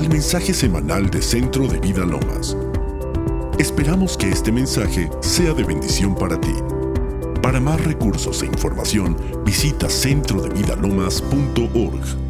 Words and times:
al 0.00 0.08
mensaje 0.08 0.54
semanal 0.54 1.10
de 1.10 1.20
Centro 1.20 1.68
de 1.68 1.78
Vida 1.78 2.06
Lomas. 2.06 2.56
Esperamos 3.58 4.16
que 4.16 4.30
este 4.30 4.50
mensaje 4.50 5.10
sea 5.20 5.52
de 5.52 5.62
bendición 5.62 6.14
para 6.14 6.40
ti. 6.40 6.54
Para 7.42 7.60
más 7.60 7.84
recursos 7.84 8.42
e 8.42 8.46
información, 8.46 9.14
visita 9.44 9.90
centrodevidalomas.org. 9.90 12.29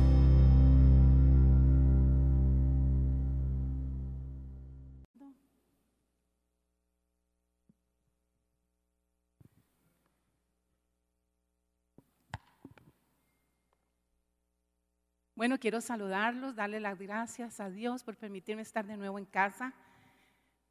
Bueno, 15.40 15.58
quiero 15.58 15.80
saludarlos, 15.80 16.54
darle 16.54 16.80
las 16.80 16.98
gracias 16.98 17.60
a 17.60 17.70
Dios 17.70 18.04
por 18.04 18.14
permitirme 18.14 18.60
estar 18.60 18.86
de 18.86 18.98
nuevo 18.98 19.18
en 19.18 19.24
casa. 19.24 19.72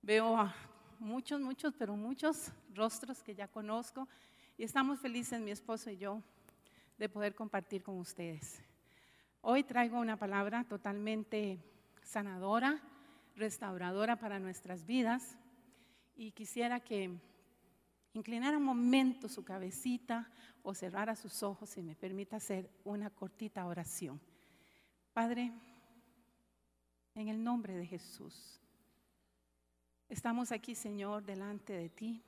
Veo 0.03 0.37
a 0.37 0.53
muchos, 0.99 1.41
muchos, 1.41 1.73
pero 1.73 1.95
muchos 1.95 2.51
rostros 2.75 3.23
que 3.23 3.33
ya 3.33 3.47
conozco 3.47 4.07
y 4.59 4.63
estamos 4.63 4.99
felices, 4.99 5.41
mi 5.41 5.49
esposo 5.49 5.89
y 5.89 5.97
yo, 5.97 6.21
de 6.99 7.09
poder 7.09 7.33
compartir 7.33 7.81
con 7.81 7.97
ustedes. 7.97 8.61
Hoy 9.41 9.63
traigo 9.63 9.99
una 9.99 10.17
palabra 10.17 10.63
totalmente 10.65 11.57
sanadora, 12.03 12.79
restauradora 13.35 14.17
para 14.17 14.37
nuestras 14.37 14.85
vidas 14.85 15.35
y 16.15 16.29
quisiera 16.29 16.79
que 16.79 17.09
inclinara 18.13 18.59
un 18.59 18.65
momento 18.65 19.29
su 19.29 19.43
cabecita 19.43 20.29
o 20.61 20.75
cerrara 20.75 21.15
sus 21.15 21.41
ojos 21.41 21.75
y 21.75 21.81
me 21.81 21.95
permita 21.95 22.35
hacer 22.35 22.69
una 22.83 23.09
cortita 23.09 23.65
oración. 23.65 24.21
Padre, 25.13 25.51
en 27.15 27.27
el 27.27 27.43
nombre 27.43 27.75
de 27.75 27.85
Jesús, 27.85 28.59
estamos 30.07 30.51
aquí, 30.51 30.75
Señor, 30.75 31.23
delante 31.23 31.73
de 31.73 31.89
ti. 31.89 32.23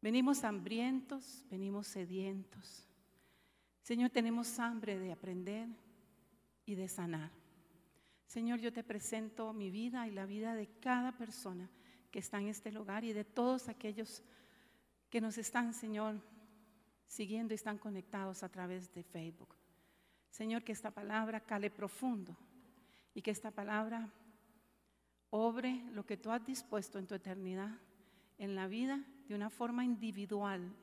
Venimos 0.00 0.44
hambrientos, 0.44 1.44
venimos 1.50 1.86
sedientos. 1.88 2.86
Señor, 3.82 4.10
tenemos 4.10 4.58
hambre 4.58 4.98
de 4.98 5.12
aprender 5.12 5.68
y 6.66 6.74
de 6.74 6.88
sanar. 6.88 7.32
Señor, 8.26 8.60
yo 8.60 8.72
te 8.72 8.84
presento 8.84 9.52
mi 9.52 9.70
vida 9.70 10.06
y 10.06 10.10
la 10.10 10.26
vida 10.26 10.54
de 10.54 10.68
cada 10.80 11.16
persona 11.16 11.70
que 12.10 12.18
está 12.18 12.38
en 12.38 12.48
este 12.48 12.70
lugar 12.70 13.04
y 13.04 13.12
de 13.12 13.24
todos 13.24 13.68
aquellos 13.68 14.22
que 15.10 15.20
nos 15.20 15.38
están, 15.38 15.72
Señor, 15.72 16.20
siguiendo 17.06 17.54
y 17.54 17.56
están 17.56 17.78
conectados 17.78 18.42
a 18.42 18.50
través 18.50 18.92
de 18.92 19.02
Facebook. 19.02 19.57
Señor, 20.30 20.62
que 20.62 20.72
esta 20.72 20.90
palabra 20.90 21.40
cale 21.40 21.70
profundo 21.70 22.36
y 23.14 23.22
que 23.22 23.30
esta 23.30 23.50
palabra 23.50 24.12
obre 25.30 25.82
lo 25.92 26.06
que 26.06 26.16
tú 26.16 26.30
has 26.30 26.44
dispuesto 26.44 26.98
en 26.98 27.06
tu 27.06 27.14
eternidad, 27.14 27.78
en 28.38 28.54
la 28.54 28.66
vida, 28.66 29.04
de 29.28 29.34
una 29.34 29.50
forma 29.50 29.84
individual, 29.84 30.74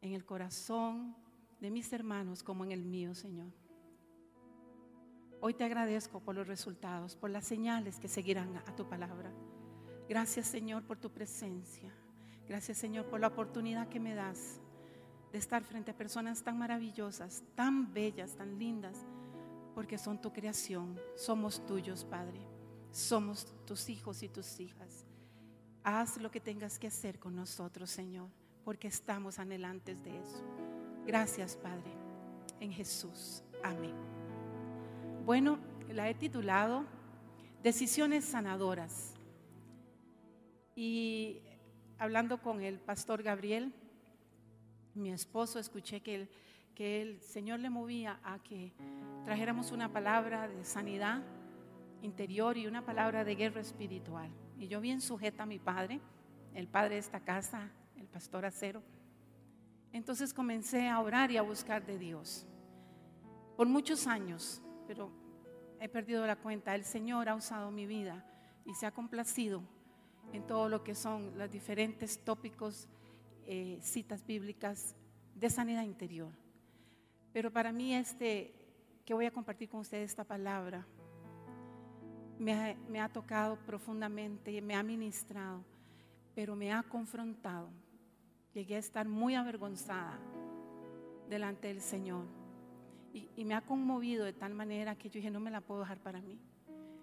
en 0.00 0.12
el 0.12 0.24
corazón 0.24 1.16
de 1.60 1.70
mis 1.70 1.92
hermanos 1.92 2.42
como 2.42 2.64
en 2.64 2.72
el 2.72 2.84
mío, 2.84 3.14
Señor. 3.14 3.52
Hoy 5.40 5.54
te 5.54 5.64
agradezco 5.64 6.20
por 6.20 6.34
los 6.34 6.46
resultados, 6.46 7.14
por 7.16 7.30
las 7.30 7.46
señales 7.46 7.98
que 7.98 8.08
seguirán 8.08 8.56
a 8.56 8.74
tu 8.74 8.88
palabra. 8.88 9.32
Gracias, 10.08 10.46
Señor, 10.46 10.84
por 10.84 10.98
tu 10.98 11.10
presencia. 11.10 11.92
Gracias, 12.48 12.78
Señor, 12.78 13.06
por 13.06 13.20
la 13.20 13.28
oportunidad 13.28 13.88
que 13.88 14.00
me 14.00 14.14
das 14.14 14.60
de 15.36 15.40
estar 15.40 15.62
frente 15.62 15.90
a 15.90 15.94
personas 15.94 16.42
tan 16.42 16.56
maravillosas, 16.56 17.42
tan 17.54 17.92
bellas, 17.92 18.34
tan 18.36 18.58
lindas, 18.58 19.04
porque 19.74 19.98
son 19.98 20.18
tu 20.18 20.32
creación. 20.32 20.98
Somos 21.14 21.66
tuyos, 21.66 22.06
Padre. 22.06 22.40
Somos 22.90 23.46
tus 23.66 23.90
hijos 23.90 24.22
y 24.22 24.30
tus 24.30 24.58
hijas. 24.60 25.04
Haz 25.84 26.16
lo 26.16 26.30
que 26.30 26.40
tengas 26.40 26.78
que 26.78 26.86
hacer 26.86 27.18
con 27.18 27.36
nosotros, 27.36 27.90
Señor, 27.90 28.30
porque 28.64 28.88
estamos 28.88 29.38
anhelantes 29.38 30.02
de 30.02 30.18
eso. 30.18 30.42
Gracias, 31.06 31.54
Padre, 31.54 31.92
en 32.58 32.72
Jesús. 32.72 33.42
Amén. 33.62 33.94
Bueno, 35.26 35.58
la 35.90 36.08
he 36.08 36.14
titulado 36.14 36.86
Decisiones 37.62 38.24
sanadoras. 38.24 39.12
Y 40.74 41.42
hablando 41.98 42.40
con 42.40 42.62
el 42.62 42.80
pastor 42.80 43.22
Gabriel, 43.22 43.74
mi 44.96 45.12
esposo, 45.12 45.58
escuché 45.58 46.00
que 46.00 46.14
el, 46.14 46.28
que 46.74 47.02
el 47.02 47.20
Señor 47.20 47.60
le 47.60 47.70
movía 47.70 48.18
a 48.24 48.38
que 48.42 48.72
trajéramos 49.24 49.72
una 49.72 49.92
palabra 49.92 50.48
de 50.48 50.64
sanidad 50.64 51.22
interior 52.02 52.56
y 52.56 52.66
una 52.66 52.84
palabra 52.84 53.24
de 53.24 53.34
guerra 53.34 53.60
espiritual. 53.60 54.30
Y 54.58 54.68
yo 54.68 54.80
bien 54.80 55.00
sujeta 55.00 55.42
a 55.42 55.46
mi 55.46 55.58
padre, 55.58 56.00
el 56.54 56.68
padre 56.68 56.94
de 56.94 57.00
esta 57.00 57.20
casa, 57.20 57.70
el 57.96 58.06
pastor 58.06 58.44
Acero. 58.44 58.82
Entonces 59.92 60.34
comencé 60.34 60.88
a 60.88 61.00
orar 61.00 61.30
y 61.30 61.36
a 61.36 61.42
buscar 61.42 61.84
de 61.86 61.98
Dios. 61.98 62.46
Por 63.56 63.68
muchos 63.68 64.06
años, 64.06 64.62
pero 64.86 65.10
he 65.80 65.88
perdido 65.88 66.26
la 66.26 66.36
cuenta, 66.36 66.74
el 66.74 66.84
Señor 66.84 67.28
ha 67.28 67.34
usado 67.34 67.70
mi 67.70 67.86
vida 67.86 68.24
y 68.64 68.74
se 68.74 68.86
ha 68.86 68.90
complacido 68.92 69.62
en 70.32 70.46
todo 70.46 70.68
lo 70.68 70.82
que 70.82 70.94
son 70.94 71.38
los 71.38 71.50
diferentes 71.50 72.22
tópicos 72.24 72.88
eh, 73.46 73.78
citas 73.80 74.26
bíblicas 74.26 74.96
de 75.34 75.48
sanidad 75.50 75.82
interior. 75.82 76.32
Pero 77.32 77.52
para 77.52 77.70
mí 77.70 77.94
este, 77.94 78.52
que 79.04 79.14
voy 79.14 79.26
a 79.26 79.30
compartir 79.30 79.68
con 79.68 79.80
ustedes 79.80 80.10
esta 80.10 80.24
palabra, 80.24 80.86
me 82.38 83.00
ha 83.00 83.08
tocado 83.08 83.56
profundamente, 83.64 84.60
me 84.60 84.74
ha 84.74 84.82
ministrado, 84.82 85.64
pero 86.34 86.56
me 86.56 86.72
ha 86.72 86.82
confrontado. 86.82 87.68
Llegué 88.52 88.76
a 88.76 88.78
estar 88.78 89.06
muy 89.06 89.34
avergonzada 89.34 90.18
delante 91.28 91.68
del 91.68 91.80
Señor. 91.80 92.26
Y, 93.12 93.28
y, 93.36 93.44
me 93.44 93.54
ha 93.54 93.62
conmovido 93.62 94.24
de 94.24 94.32
tal 94.32 94.52
manera 94.52 94.96
que 94.96 95.08
yo 95.08 95.14
dije, 95.14 95.30
no 95.30 95.40
me 95.40 95.50
la 95.50 95.60
puedo 95.62 95.80
dejar 95.80 95.98
para 95.98 96.20
mí. 96.20 96.38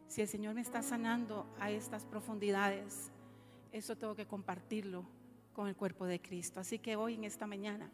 Si 0.08 0.22
el 0.22 0.28
Señor 0.28 0.54
me 0.54 0.62
está 0.62 0.84
sanando 0.84 1.48
a 1.60 1.72
estas 1.72 2.06
profundidades, 2.06 3.12
eso 3.72 3.96
tengo 3.96 4.16
que 4.16 4.28
compartirlo 4.28 5.06
con 5.54 5.68
el 5.68 5.76
cuerpo 5.76 6.06
de 6.06 6.20
Cristo. 6.20 6.60
Así 6.60 6.80
que 6.80 6.96
hoy 6.96 7.14
en 7.14 7.24
esta 7.24 7.46
mañana, 7.46 7.90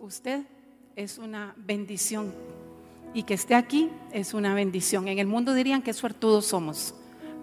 usted 0.00 0.44
es 0.96 1.18
una 1.18 1.54
bendición 1.56 2.32
y 3.14 3.22
que 3.22 3.34
esté 3.34 3.54
aquí 3.54 3.90
es 4.12 4.34
una 4.34 4.54
bendición. 4.54 5.06
En 5.08 5.18
el 5.18 5.26
mundo 5.26 5.54
dirían 5.54 5.82
que 5.82 5.92
suertudos 5.92 6.46
somos, 6.46 6.94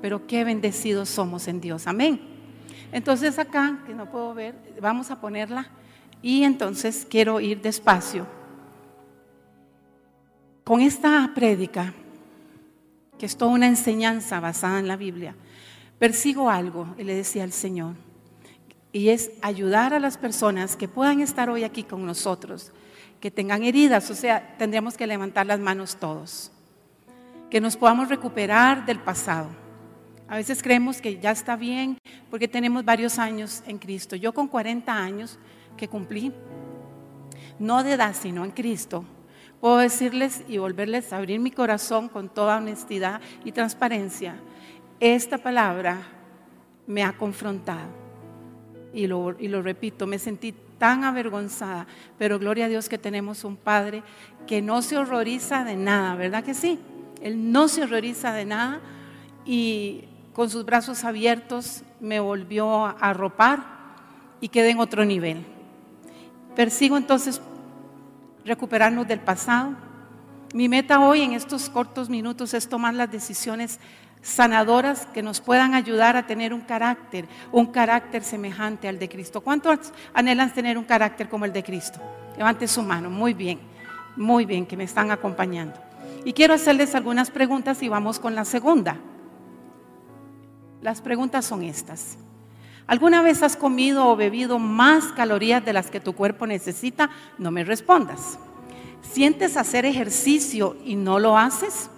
pero 0.01 0.27
qué 0.27 0.43
bendecidos 0.43 1.09
somos 1.09 1.47
en 1.47 1.61
Dios. 1.61 1.87
Amén. 1.87 2.19
Entonces 2.91 3.37
acá, 3.39 3.83
que 3.85 3.93
no 3.93 4.09
puedo 4.09 4.33
ver, 4.33 4.55
vamos 4.81 5.11
a 5.11 5.21
ponerla 5.21 5.69
y 6.21 6.43
entonces 6.43 7.05
quiero 7.09 7.39
ir 7.39 7.61
despacio. 7.61 8.27
Con 10.63 10.81
esta 10.81 11.31
prédica, 11.35 11.93
que 13.19 13.27
es 13.27 13.37
toda 13.37 13.51
una 13.51 13.67
enseñanza 13.67 14.39
basada 14.39 14.79
en 14.79 14.87
la 14.87 14.97
Biblia, 14.97 15.35
persigo 15.99 16.49
algo 16.49 16.87
y 16.97 17.03
le 17.03 17.15
decía 17.15 17.43
al 17.43 17.51
Señor, 17.51 17.95
y 18.95 19.09
es 19.09 19.29
ayudar 19.41 19.93
a 19.93 19.99
las 19.99 20.17
personas 20.17 20.77
que 20.77 20.87
puedan 20.87 21.19
estar 21.19 21.49
hoy 21.49 21.65
aquí 21.65 21.83
con 21.83 22.05
nosotros, 22.05 22.71
que 23.19 23.29
tengan 23.29 23.61
heridas, 23.63 24.09
o 24.09 24.15
sea, 24.15 24.55
tendríamos 24.57 24.95
que 24.95 25.05
levantar 25.05 25.45
las 25.45 25.59
manos 25.59 25.97
todos, 25.97 26.49
que 27.49 27.59
nos 27.59 27.75
podamos 27.75 28.07
recuperar 28.07 28.85
del 28.85 28.99
pasado. 28.99 29.49
A 30.29 30.37
veces 30.37 30.63
creemos 30.63 31.01
que 31.01 31.19
ya 31.19 31.31
está 31.31 31.57
bien 31.57 31.97
porque 32.29 32.47
tenemos 32.47 32.85
varios 32.85 33.19
años 33.19 33.63
en 33.67 33.79
Cristo. 33.79 34.15
Yo 34.15 34.33
con 34.33 34.47
40 34.47 34.97
años 34.97 35.39
que 35.75 35.89
cumplí, 35.89 36.31
no 37.59 37.83
de 37.83 37.95
edad, 37.95 38.15
sino 38.17 38.45
en 38.45 38.51
Cristo, 38.51 39.03
puedo 39.59 39.75
decirles 39.75 40.41
y 40.47 40.57
volverles 40.57 41.11
a 41.11 41.17
abrir 41.17 41.41
mi 41.41 41.51
corazón 41.51 42.07
con 42.07 42.29
toda 42.29 42.59
honestidad 42.59 43.19
y 43.43 43.51
transparencia. 43.51 44.37
Esta 45.01 45.37
palabra 45.37 45.97
me 46.87 47.03
ha 47.03 47.11
confrontado 47.11 48.04
y 48.95 49.07
lo, 49.07 49.61
repito, 49.61 50.07
me 50.07 50.17
sentí 50.17 50.53
tan 50.77 51.03
avergonzada, 51.03 51.85
pero 52.17 52.39
gloria 52.39 52.65
a 52.65 52.69
Dios 52.69 52.87
que 52.87 52.97
tenemos 52.97 53.43
un 53.43 53.57
Padre 53.57 54.03
que 54.47 54.61
no 54.61 54.81
se 54.81 54.97
horroriza 54.97 55.65
de 55.65 55.75
nada, 55.75 56.15
¿verdad 56.15 56.43
que 56.43 56.53
sí? 56.53 56.79
Él 57.21 57.51
no 57.51 57.67
se 57.67 57.83
horroriza 57.83 58.31
de 58.31 58.45
nada 58.45 58.79
y 59.45 60.05
con 60.33 60.49
sus 60.49 60.65
brazos 60.65 61.03
abiertos 61.03 61.83
me 61.99 62.21
volvió 62.21 62.85
a 62.85 62.91
arropar 62.91 63.65
y 64.39 64.47
quedé 64.47 64.69
en 64.69 64.79
otro 64.79 65.03
nivel. 65.03 65.45
Persigo 66.55 66.95
entonces 66.95 67.41
recuperarnos 68.45 69.07
del 69.07 69.19
pasado. 69.19 69.73
Mi 70.53 70.69
meta 70.69 71.01
hoy 71.01 71.21
en 71.21 71.33
estos 71.33 71.69
cortos 71.69 72.09
minutos 72.09 72.53
es 72.53 72.69
tomar 72.69 72.93
las 72.93 73.11
decisiones 73.11 73.79
sanadoras 74.25 75.05
que 75.13 75.21
nos 75.21 75.39
puedan 75.39 75.75
ayudar 75.75 76.17
a 76.17 76.25
tener 76.25 76.51
un 76.51 76.61
carácter, 76.61 77.27
un 77.51 77.67
carácter 77.67 78.23
semejante 78.23 78.87
al 78.87 78.97
de 78.97 79.07
Cristo. 79.07 79.39
¿Cuántos 79.39 79.93
anhelan 80.15 80.51
tener 80.51 80.79
un 80.79 80.83
carácter 80.83 81.29
como 81.29 81.45
el 81.45 81.53
de 81.53 81.63
Cristo? 81.63 81.99
Levante 82.35 82.67
su 82.67 82.81
mano, 82.81 83.11
muy 83.11 83.35
bien, 83.35 83.59
muy 84.15 84.45
bien, 84.45 84.65
que 84.65 84.75
me 84.75 84.83
están 84.83 85.11
acompañando. 85.11 85.79
Y 86.25 86.33
quiero 86.33 86.55
hacerles 86.55 86.95
algunas 86.95 87.29
preguntas 87.29 87.83
y 87.83 87.87
vamos 87.87 88.17
con 88.17 88.33
la 88.33 88.45
segunda. 88.45 88.97
Las 90.81 91.01
preguntas 91.01 91.45
son 91.45 91.61
estas. 91.61 92.17
¿Alguna 92.87 93.21
vez 93.21 93.43
has 93.43 93.55
comido 93.55 94.07
o 94.07 94.15
bebido 94.15 94.57
más 94.57 95.05
calorías 95.13 95.63
de 95.63 95.73
las 95.73 95.91
que 95.91 95.99
tu 95.99 96.13
cuerpo 96.13 96.47
necesita? 96.47 97.11
No 97.37 97.51
me 97.51 97.63
respondas. 97.63 98.39
¿Sientes 99.03 99.55
hacer 99.55 99.85
ejercicio 99.85 100.75
y 100.83 100.95
no 100.95 101.19
lo 101.19 101.37
haces? 101.37 101.91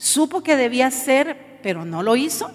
¿Supo 0.00 0.42
que 0.42 0.56
debía 0.56 0.86
hacer, 0.86 1.58
pero 1.62 1.84
no 1.84 2.02
lo 2.02 2.16
hizo? 2.16 2.50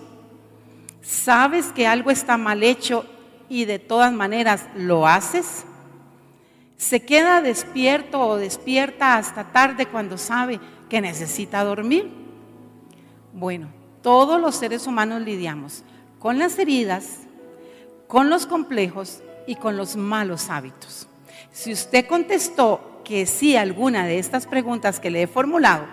¿Sabes 1.03 1.67
que 1.67 1.85
algo 1.85 2.09
está 2.09 2.37
mal 2.37 2.63
hecho 2.63 3.05
y 3.49 3.65
de 3.65 3.77
todas 3.77 4.11
maneras 4.11 4.65
lo 4.73 5.05
haces? 5.05 5.63
¿Se 6.75 7.05
queda 7.05 7.43
despierto 7.43 8.19
o 8.19 8.37
despierta 8.37 9.17
hasta 9.17 9.51
tarde 9.51 9.85
cuando 9.85 10.17
sabe 10.17 10.59
que 10.89 11.01
necesita 11.01 11.63
dormir? 11.63 12.11
Bueno, 13.31 13.67
todos 14.01 14.41
los 14.41 14.55
seres 14.55 14.87
humanos 14.87 15.21
lidiamos 15.21 15.83
con 16.17 16.39
las 16.39 16.57
heridas, 16.57 17.19
con 18.07 18.31
los 18.31 18.47
complejos 18.47 19.21
y 19.45 19.53
con 19.53 19.77
los 19.77 19.95
malos 19.95 20.49
hábitos. 20.49 21.07
Si 21.51 21.71
usted 21.71 22.07
contestó 22.07 23.03
que 23.03 23.27
sí 23.27 23.55
a 23.55 23.61
alguna 23.61 24.07
de 24.07 24.17
estas 24.17 24.47
preguntas 24.47 24.99
que 24.99 25.11
le 25.11 25.21
he 25.21 25.27
formulado, 25.27 25.85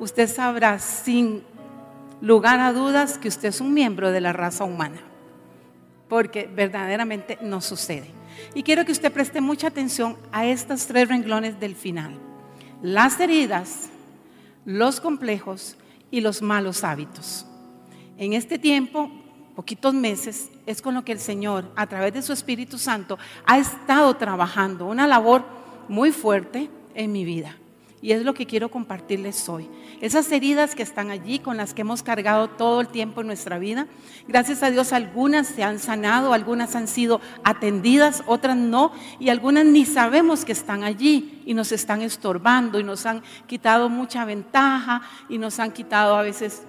usted 0.00 0.28
sabrá 0.28 0.78
sin 0.78 1.42
lugar 2.20 2.58
a 2.58 2.72
dudas 2.72 3.18
que 3.18 3.28
usted 3.28 3.50
es 3.50 3.60
un 3.60 3.72
miembro 3.72 4.10
de 4.10 4.20
la 4.20 4.32
raza 4.32 4.64
humana, 4.64 5.00
porque 6.08 6.50
verdaderamente 6.52 7.38
no 7.40 7.60
sucede. 7.60 8.10
Y 8.54 8.62
quiero 8.62 8.84
que 8.84 8.92
usted 8.92 9.12
preste 9.12 9.40
mucha 9.40 9.68
atención 9.68 10.16
a 10.32 10.46
estos 10.46 10.86
tres 10.86 11.08
renglones 11.08 11.60
del 11.60 11.76
final. 11.76 12.18
Las 12.82 13.20
heridas, 13.20 13.90
los 14.64 15.00
complejos 15.00 15.76
y 16.10 16.20
los 16.22 16.42
malos 16.42 16.82
hábitos. 16.82 17.46
En 18.16 18.32
este 18.32 18.58
tiempo, 18.58 19.10
poquitos 19.54 19.92
meses, 19.92 20.50
es 20.66 20.80
con 20.80 20.94
lo 20.94 21.04
que 21.04 21.12
el 21.12 21.20
Señor, 21.20 21.70
a 21.76 21.86
través 21.86 22.14
de 22.14 22.22
su 22.22 22.32
Espíritu 22.32 22.78
Santo, 22.78 23.18
ha 23.46 23.58
estado 23.58 24.16
trabajando 24.16 24.86
una 24.86 25.06
labor 25.06 25.44
muy 25.88 26.12
fuerte 26.12 26.70
en 26.94 27.12
mi 27.12 27.24
vida. 27.24 27.56
Y 28.02 28.12
es 28.12 28.24
lo 28.24 28.32
que 28.32 28.46
quiero 28.46 28.70
compartirles 28.70 29.48
hoy. 29.48 29.68
Esas 30.00 30.32
heridas 30.32 30.74
que 30.74 30.82
están 30.82 31.10
allí, 31.10 31.40
con 31.40 31.58
las 31.58 31.74
que 31.74 31.82
hemos 31.82 32.02
cargado 32.02 32.48
todo 32.48 32.80
el 32.80 32.88
tiempo 32.88 33.20
en 33.20 33.26
nuestra 33.26 33.58
vida, 33.58 33.86
gracias 34.26 34.62
a 34.62 34.70
Dios 34.70 34.94
algunas 34.94 35.46
se 35.46 35.62
han 35.62 35.78
sanado, 35.78 36.32
algunas 36.32 36.74
han 36.74 36.88
sido 36.88 37.20
atendidas, 37.44 38.22
otras 38.26 38.56
no, 38.56 38.92
y 39.18 39.28
algunas 39.28 39.66
ni 39.66 39.84
sabemos 39.84 40.46
que 40.46 40.52
están 40.52 40.84
allí 40.84 41.42
y 41.44 41.52
nos 41.52 41.70
están 41.70 42.00
estorbando 42.00 42.80
y 42.80 42.84
nos 42.84 43.04
han 43.04 43.22
quitado 43.46 43.90
mucha 43.90 44.24
ventaja 44.24 45.02
y 45.28 45.36
nos 45.36 45.60
han 45.60 45.70
quitado 45.70 46.16
a 46.16 46.22
veces 46.22 46.62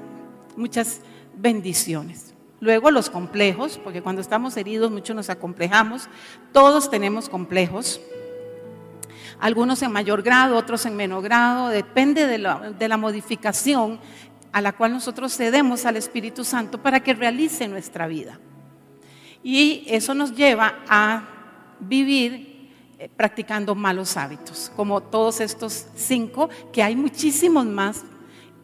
muchas 0.58 1.00
bendiciones. 1.38 2.34
Luego 2.60 2.92
los 2.92 3.10
complejos, 3.10 3.80
porque 3.82 4.02
cuando 4.02 4.22
estamos 4.22 4.58
heridos 4.58 4.92
muchos 4.92 5.16
nos 5.16 5.30
acomplejamos, 5.30 6.10
todos 6.52 6.90
tenemos 6.92 7.30
complejos 7.30 8.02
algunos 9.42 9.82
en 9.82 9.92
mayor 9.92 10.22
grado, 10.22 10.56
otros 10.56 10.86
en 10.86 10.96
menor 10.96 11.24
grado, 11.24 11.70
depende 11.70 12.28
de 12.28 12.38
la, 12.38 12.98
modificación 12.98 14.00
a 14.52 14.62
la 14.62 14.72
cual 14.72 14.94
nosotros 14.94 15.36
cedemos 15.36 15.86
al 15.86 15.98
Espíritu 15.98 16.44
Santo 16.44 16.82
para 16.82 17.02
que 17.02 17.16
realice 17.16 17.68
nuestra 17.68 18.06
vida. 18.06 18.40
Y 19.44 19.84
eso 19.88 20.14
nos 20.14 20.36
lleva 20.36 20.76
a 20.88 21.24
vivir 21.80 22.70
eh, 23.00 23.10
practicando 23.18 23.74
malos 23.74 24.16
hábitos, 24.16 24.72
como 24.76 25.02
todos 25.02 25.42
estos 25.42 25.88
cinco, 25.96 26.50
que 26.72 26.84
hay 26.84 26.96
muchísimos 26.96 27.66
más 27.66 28.04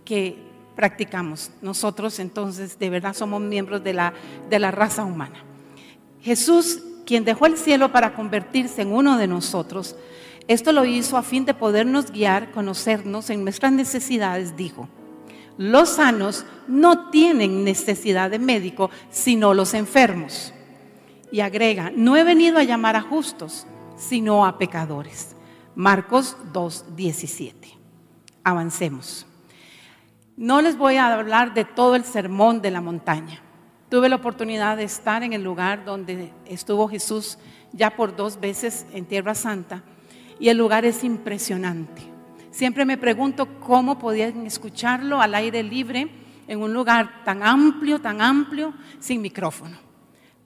que 0.05 0.37
practicamos. 0.75 1.49
Nosotros 1.59 2.19
entonces 2.19 2.77
de 2.77 2.91
verdad 2.91 3.15
somos 3.15 3.41
miembros 3.41 3.83
de 3.83 3.93
la, 3.95 4.13
de 4.47 4.59
la 4.59 4.69
raza 4.69 5.03
humana. 5.03 5.43
Jesús, 6.21 6.83
quien 7.03 7.25
dejó 7.25 7.47
el 7.47 7.57
cielo 7.57 7.91
para 7.91 8.13
convertirse 8.13 8.83
en 8.83 8.93
uno 8.93 9.17
de 9.17 9.25
nosotros, 9.25 9.95
esto 10.47 10.71
lo 10.71 10.85
hizo 10.85 11.17
a 11.17 11.23
fin 11.23 11.43
de 11.45 11.53
podernos 11.53 12.11
guiar, 12.11 12.51
conocernos 12.51 13.29
en 13.29 13.43
nuestras 13.43 13.73
necesidades, 13.73 14.55
dijo. 14.55 14.87
Los 15.57 15.89
sanos 15.89 16.45
no 16.67 17.09
tienen 17.09 17.63
necesidad 17.63 18.31
de 18.31 18.39
médico, 18.39 18.89
sino 19.09 19.53
los 19.53 19.73
enfermos. 19.73 20.53
Y 21.31 21.41
agrega, 21.41 21.91
no 21.93 22.15
he 22.15 22.23
venido 22.23 22.59
a 22.59 22.63
llamar 22.63 22.95
a 22.95 23.01
justos, 23.01 23.67
sino 23.97 24.45
a 24.45 24.57
pecadores. 24.57 25.35
Marcos 25.75 26.37
2.17. 26.53 27.53
Avancemos. 28.43 29.25
No 30.37 30.61
les 30.61 30.77
voy 30.77 30.95
a 30.95 31.13
hablar 31.13 31.53
de 31.55 31.65
todo 31.65 31.95
el 31.95 32.05
sermón 32.05 32.61
de 32.61 32.71
la 32.71 32.79
montaña. 32.79 33.41
Tuve 33.89 34.07
la 34.07 34.17
oportunidad 34.17 34.77
de 34.77 34.83
estar 34.83 35.23
en 35.23 35.33
el 35.33 35.43
lugar 35.43 35.83
donde 35.83 36.31
estuvo 36.45 36.87
Jesús 36.87 37.37
ya 37.73 37.95
por 37.95 38.15
dos 38.15 38.39
veces 38.39 38.85
en 38.93 39.05
Tierra 39.05 39.35
Santa 39.35 39.83
y 40.39 40.49
el 40.49 40.57
lugar 40.57 40.85
es 40.85 41.03
impresionante. 41.03 42.01
Siempre 42.51 42.85
me 42.85 42.97
pregunto 42.97 43.59
cómo 43.59 43.99
podían 43.99 44.45
escucharlo 44.45 45.21
al 45.21 45.35
aire 45.35 45.63
libre 45.63 46.09
en 46.47 46.61
un 46.61 46.73
lugar 46.73 47.23
tan 47.23 47.43
amplio, 47.43 47.99
tan 47.99 48.21
amplio, 48.21 48.73
sin 48.99 49.21
micrófono. 49.21 49.77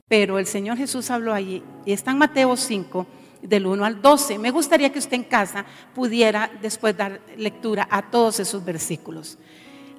Pero 0.08 0.40
el 0.40 0.46
Señor 0.46 0.78
Jesús 0.78 1.10
habló 1.10 1.34
allí 1.34 1.64
y 1.86 1.94
está 1.94 2.12
en 2.12 2.18
Mateo 2.18 2.58
5, 2.58 3.08
del 3.42 3.66
1 3.66 3.86
al 3.86 4.02
12. 4.02 4.38
Me 4.40 4.52
gustaría 4.52 4.92
que 4.92 5.00
usted 5.00 5.16
en 5.16 5.24
casa 5.24 5.66
pudiera 5.96 6.52
después 6.62 6.98
dar 6.98 7.22
lectura 7.38 7.88
a 7.90 8.10
todos 8.10 8.40
esos 8.40 8.64
versículos. 8.64 9.38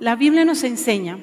La 0.01 0.17
Biblia 0.17 0.45
nos 0.45 0.65
enseña 0.65 1.19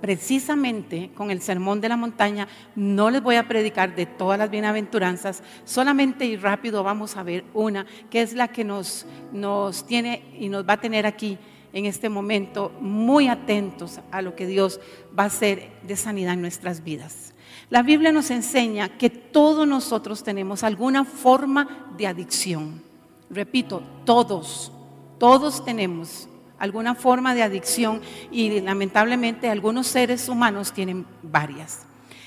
precisamente 0.00 1.10
con 1.14 1.30
el 1.30 1.42
sermón 1.42 1.80
de 1.80 1.88
la 1.88 1.96
montaña, 1.96 2.48
no 2.74 3.10
les 3.10 3.22
voy 3.22 3.36
a 3.36 3.48
predicar 3.48 3.94
de 3.94 4.06
todas 4.06 4.38
las 4.38 4.50
bienaventuranzas, 4.50 5.42
solamente 5.64 6.24
y 6.24 6.36
rápido 6.36 6.82
vamos 6.82 7.16
a 7.16 7.22
ver 7.22 7.44
una, 7.54 7.86
que 8.10 8.22
es 8.22 8.34
la 8.34 8.48
que 8.48 8.64
nos, 8.64 9.06
nos 9.32 9.86
tiene 9.86 10.22
y 10.38 10.48
nos 10.48 10.68
va 10.68 10.74
a 10.74 10.80
tener 10.80 11.06
aquí 11.06 11.38
en 11.72 11.86
este 11.86 12.08
momento 12.08 12.72
muy 12.80 13.28
atentos 13.28 14.00
a 14.10 14.22
lo 14.22 14.34
que 14.34 14.46
Dios 14.46 14.80
va 15.16 15.24
a 15.24 15.26
hacer 15.26 15.70
de 15.82 15.96
sanidad 15.96 16.34
en 16.34 16.42
nuestras 16.42 16.82
vidas. 16.82 17.34
La 17.68 17.82
Biblia 17.82 18.10
nos 18.10 18.30
enseña 18.30 18.88
que 18.88 19.10
todos 19.10 19.66
nosotros 19.66 20.24
tenemos 20.24 20.64
alguna 20.64 21.04
forma 21.04 21.92
de 21.96 22.06
adicción. 22.06 22.82
Repito, 23.28 23.82
todos, 24.04 24.72
todos 25.18 25.64
tenemos 25.64 26.28
alguna 26.60 26.94
forma 26.94 27.34
de 27.34 27.42
adicción 27.42 28.00
y 28.30 28.60
lamentablemente 28.60 29.48
algunos 29.48 29.88
seres 29.88 30.28
humanos 30.28 30.72
tienen 30.72 31.06
varias. 31.22 31.80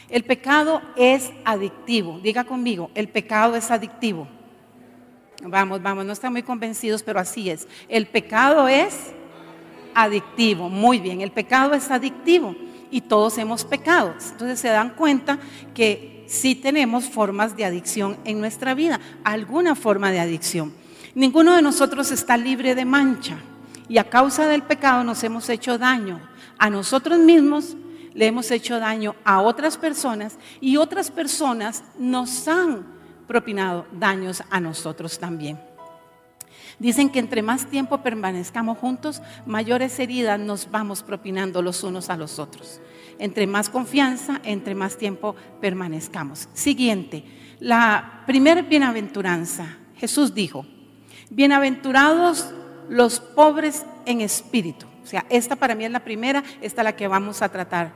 El 0.09 0.25
pecado 0.25 0.81
es 0.97 1.31
adictivo. 1.45 2.19
Diga 2.19 2.43
conmigo, 2.43 2.91
el 2.95 3.07
pecado 3.07 3.55
es 3.55 3.71
adictivo. 3.71 4.27
Vamos, 5.43 5.81
vamos, 5.81 6.05
no 6.05 6.13
están 6.13 6.33
muy 6.33 6.43
convencidos, 6.43 7.03
pero 7.03 7.19
así 7.19 7.49
es. 7.49 7.67
El 7.87 8.07
pecado 8.07 8.67
es 8.67 9.11
adictivo. 9.93 10.67
Muy 10.67 10.99
bien, 10.99 11.21
el 11.21 11.31
pecado 11.31 11.73
es 11.75 11.91
adictivo 11.91 12.55
y 12.89 13.01
todos 13.01 13.37
hemos 13.37 13.63
pecado. 13.63 14.15
Entonces 14.31 14.59
se 14.59 14.69
dan 14.69 14.95
cuenta 14.95 15.37
que 15.75 16.25
sí 16.27 16.55
tenemos 16.55 17.05
formas 17.05 17.55
de 17.55 17.65
adicción 17.65 18.17
en 18.25 18.39
nuestra 18.39 18.73
vida, 18.73 18.99
alguna 19.23 19.75
forma 19.75 20.11
de 20.11 20.19
adicción. 20.19 20.73
Ninguno 21.13 21.55
de 21.55 21.61
nosotros 21.61 22.09
está 22.11 22.35
libre 22.35 22.73
de 22.73 22.85
mancha 22.85 23.37
y 23.93 23.99
a 23.99 24.09
causa 24.09 24.47
del 24.47 24.63
pecado 24.63 25.03
nos 25.03 25.23
hemos 25.23 25.47
hecho 25.49 25.77
daño 25.77 26.19
a 26.57 26.71
nosotros 26.71 27.19
mismos, 27.19 27.77
le 28.15 28.25
hemos 28.25 28.49
hecho 28.49 28.79
daño 28.79 29.13
a 29.23 29.39
otras 29.39 29.77
personas 29.77 30.39
y 30.59 30.77
otras 30.77 31.11
personas 31.11 31.83
nos 31.99 32.47
han 32.47 32.87
propinado 33.27 33.85
daños 33.91 34.41
a 34.49 34.59
nosotros 34.59 35.19
también. 35.19 35.59
Dicen 36.79 37.11
que 37.11 37.19
entre 37.19 37.43
más 37.43 37.67
tiempo 37.67 37.99
permanezcamos 37.99 38.79
juntos, 38.79 39.21
mayores 39.45 39.99
heridas 39.99 40.39
nos 40.39 40.71
vamos 40.71 41.03
propinando 41.03 41.61
los 41.61 41.83
unos 41.83 42.09
a 42.09 42.17
los 42.17 42.39
otros. 42.39 42.81
Entre 43.19 43.45
más 43.45 43.69
confianza, 43.69 44.41
entre 44.43 44.73
más 44.73 44.97
tiempo 44.97 45.35
permanezcamos. 45.61 46.49
Siguiente, 46.53 47.25
la 47.59 48.23
primera 48.25 48.63
bienaventuranza. 48.63 49.77
Jesús 49.97 50.33
dijo, 50.33 50.65
bienaventurados 51.29 52.55
los 52.89 53.19
pobres 53.19 53.85
en 54.05 54.21
espíritu. 54.21 54.85
O 55.03 55.07
sea, 55.07 55.25
esta 55.29 55.55
para 55.55 55.75
mí 55.75 55.85
es 55.85 55.91
la 55.91 56.03
primera, 56.03 56.43
esta 56.61 56.81
es 56.81 56.83
la 56.83 56.95
que 56.95 57.07
vamos 57.07 57.41
a 57.41 57.49
tratar, 57.49 57.93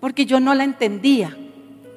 porque 0.00 0.26
yo 0.26 0.40
no 0.40 0.54
la 0.54 0.64
entendía 0.64 1.36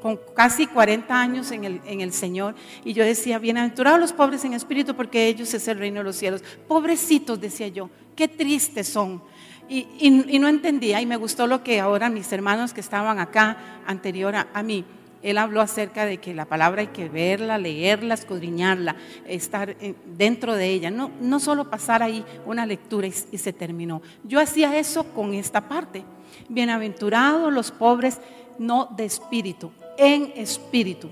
con 0.02 0.20
casi 0.36 0.68
40 0.68 1.18
años 1.18 1.52
en 1.52 1.64
el, 1.64 1.82
en 1.86 2.02
el 2.02 2.12
Señor, 2.12 2.56
y 2.84 2.92
yo 2.92 3.06
decía, 3.06 3.40
bienaventurados 3.40 4.00
los 4.00 4.12
pobres 4.12 4.44
en 4.44 4.54
espíritu, 4.54 4.96
porque 4.96 5.28
ellos 5.28 5.54
es 5.54 5.68
el 5.70 5.80
reino 5.80 6.00
de 6.00 6.04
los 6.04 6.18
cielos. 6.18 6.44
Pobrecitos, 6.68 7.40
decía 7.40 7.70
yo, 7.70 7.90
qué 8.16 8.28
tristes 8.28 8.90
son. 8.90 9.24
Y, 9.70 9.88
y, 10.00 10.40
no 10.40 10.50
entendía, 10.50 11.00
y 11.00 11.06
me 11.06 11.16
gustó 11.16 11.48
lo 11.48 11.64
que 11.64 11.80
ahora 11.80 12.10
mis 12.10 12.32
hermanos 12.34 12.74
que 12.74 12.82
estaban 12.82 13.18
acá, 13.18 13.82
anterior 13.88 14.36
a, 14.36 14.48
a 14.54 14.62
mí, 14.62 14.84
él 15.24 15.38
habló 15.38 15.62
acerca 15.62 16.06
de 16.06 16.18
que 16.18 16.34
la 16.34 16.46
palabra 16.46 16.82
hay 16.82 16.88
que 16.88 17.08
verla, 17.08 17.58
leerla, 17.58 18.14
escudriñarla, 18.14 18.98
estar 19.26 19.70
eh, 19.70 19.96
dentro 20.06 20.56
de 20.56 20.68
ella, 20.68 20.92
no, 20.92 21.12
no 21.22 21.40
solo 21.40 21.70
pasar 21.70 22.04
ahí 22.04 22.24
una 22.46 22.66
lectura 22.66 23.08
y, 23.08 23.12
se 23.12 23.54
terminó. 23.54 24.02
Yo 24.26 24.40
hacía 24.42 24.78
eso 24.78 25.06
con 25.14 25.34
esta 25.34 25.62
parte. 25.70 26.04
Bienaventurados 26.50 27.54
los 27.54 27.72
pobres, 27.72 28.20
no 28.60 28.90
de 28.98 29.06
espíritu, 29.06 29.72
en 29.98 30.34
espíritu, 30.36 31.10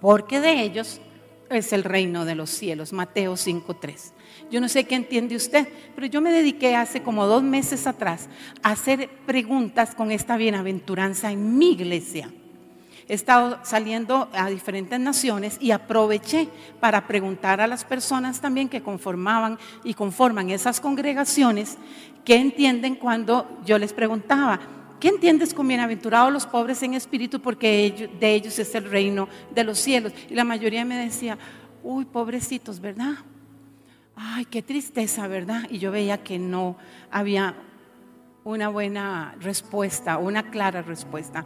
porque 0.00 0.40
de 0.40 0.62
ellos 0.62 1.00
es 1.50 1.72
el 1.74 1.84
reino 1.84 2.24
de 2.24 2.34
los 2.34 2.48
cielos. 2.48 2.92
Mateo 2.94 3.34
5.3. 3.34 4.12
Yo 4.50 4.60
no 4.62 4.68
sé 4.68 4.84
qué 4.84 4.94
entiende 4.94 5.36
usted, 5.36 5.68
pero 5.94 6.06
yo 6.06 6.22
me 6.22 6.32
dediqué 6.32 6.74
hace 6.74 7.02
como 7.02 7.26
dos 7.26 7.42
meses 7.42 7.86
atrás 7.86 8.28
a 8.62 8.70
hacer 8.70 9.10
preguntas 9.26 9.94
con 9.94 10.10
esta 10.10 10.38
bienaventuranza 10.38 11.30
en 11.30 11.58
mi 11.58 11.72
iglesia. 11.72 12.30
He 13.06 13.14
estado 13.14 13.58
saliendo 13.64 14.28
a 14.32 14.48
diferentes 14.48 14.98
naciones 14.98 15.58
y 15.60 15.72
aproveché 15.72 16.48
para 16.80 17.06
preguntar 17.06 17.60
a 17.60 17.66
las 17.66 17.84
personas 17.84 18.40
también 18.40 18.68
que 18.68 18.82
conformaban 18.82 19.58
y 19.84 19.94
conforman 19.94 20.50
esas 20.50 20.80
congregaciones 20.80 21.76
qué 22.24 22.36
entienden 22.36 22.94
cuando 22.94 23.60
yo 23.64 23.78
les 23.78 23.92
preguntaba, 23.92 24.58
¿qué 24.98 25.08
entiendes 25.08 25.52
con 25.52 25.68
bienaventurados 25.68 26.32
los 26.32 26.46
pobres 26.46 26.82
en 26.82 26.94
espíritu? 26.94 27.40
Porque 27.40 28.10
de 28.18 28.34
ellos 28.34 28.58
es 28.58 28.74
el 28.74 28.90
reino 28.90 29.28
de 29.54 29.64
los 29.64 29.78
cielos. 29.78 30.12
Y 30.30 30.34
la 30.34 30.44
mayoría 30.44 30.84
me 30.84 30.96
decía, 30.96 31.38
uy, 31.82 32.06
pobrecitos, 32.06 32.80
¿verdad? 32.80 33.16
Ay, 34.16 34.46
qué 34.46 34.62
tristeza, 34.62 35.26
¿verdad? 35.28 35.64
Y 35.70 35.78
yo 35.78 35.90
veía 35.90 36.22
que 36.22 36.38
no 36.38 36.76
había 37.10 37.54
una 38.44 38.68
buena 38.68 39.34
respuesta, 39.40 40.18
una 40.18 40.50
clara 40.50 40.82
respuesta. 40.82 41.44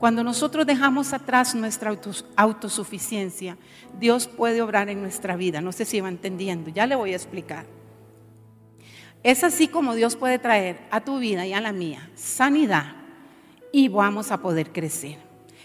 Cuando 0.00 0.24
nosotros 0.24 0.64
dejamos 0.64 1.12
atrás 1.12 1.54
nuestra 1.54 1.94
autosuficiencia, 2.34 3.58
Dios 3.98 4.26
puede 4.26 4.62
obrar 4.62 4.88
en 4.88 5.02
nuestra 5.02 5.36
vida. 5.36 5.60
No 5.60 5.72
sé 5.72 5.84
si 5.84 6.00
va 6.00 6.08
entendiendo, 6.08 6.70
ya 6.70 6.86
le 6.86 6.96
voy 6.96 7.12
a 7.12 7.16
explicar. 7.16 7.66
Es 9.22 9.44
así 9.44 9.68
como 9.68 9.94
Dios 9.94 10.16
puede 10.16 10.38
traer 10.38 10.80
a 10.90 11.02
tu 11.02 11.18
vida 11.18 11.46
y 11.46 11.52
a 11.52 11.60
la 11.60 11.72
mía 11.72 12.10
sanidad 12.14 12.96
y 13.72 13.88
vamos 13.88 14.32
a 14.32 14.40
poder 14.40 14.72
crecer. 14.72 15.18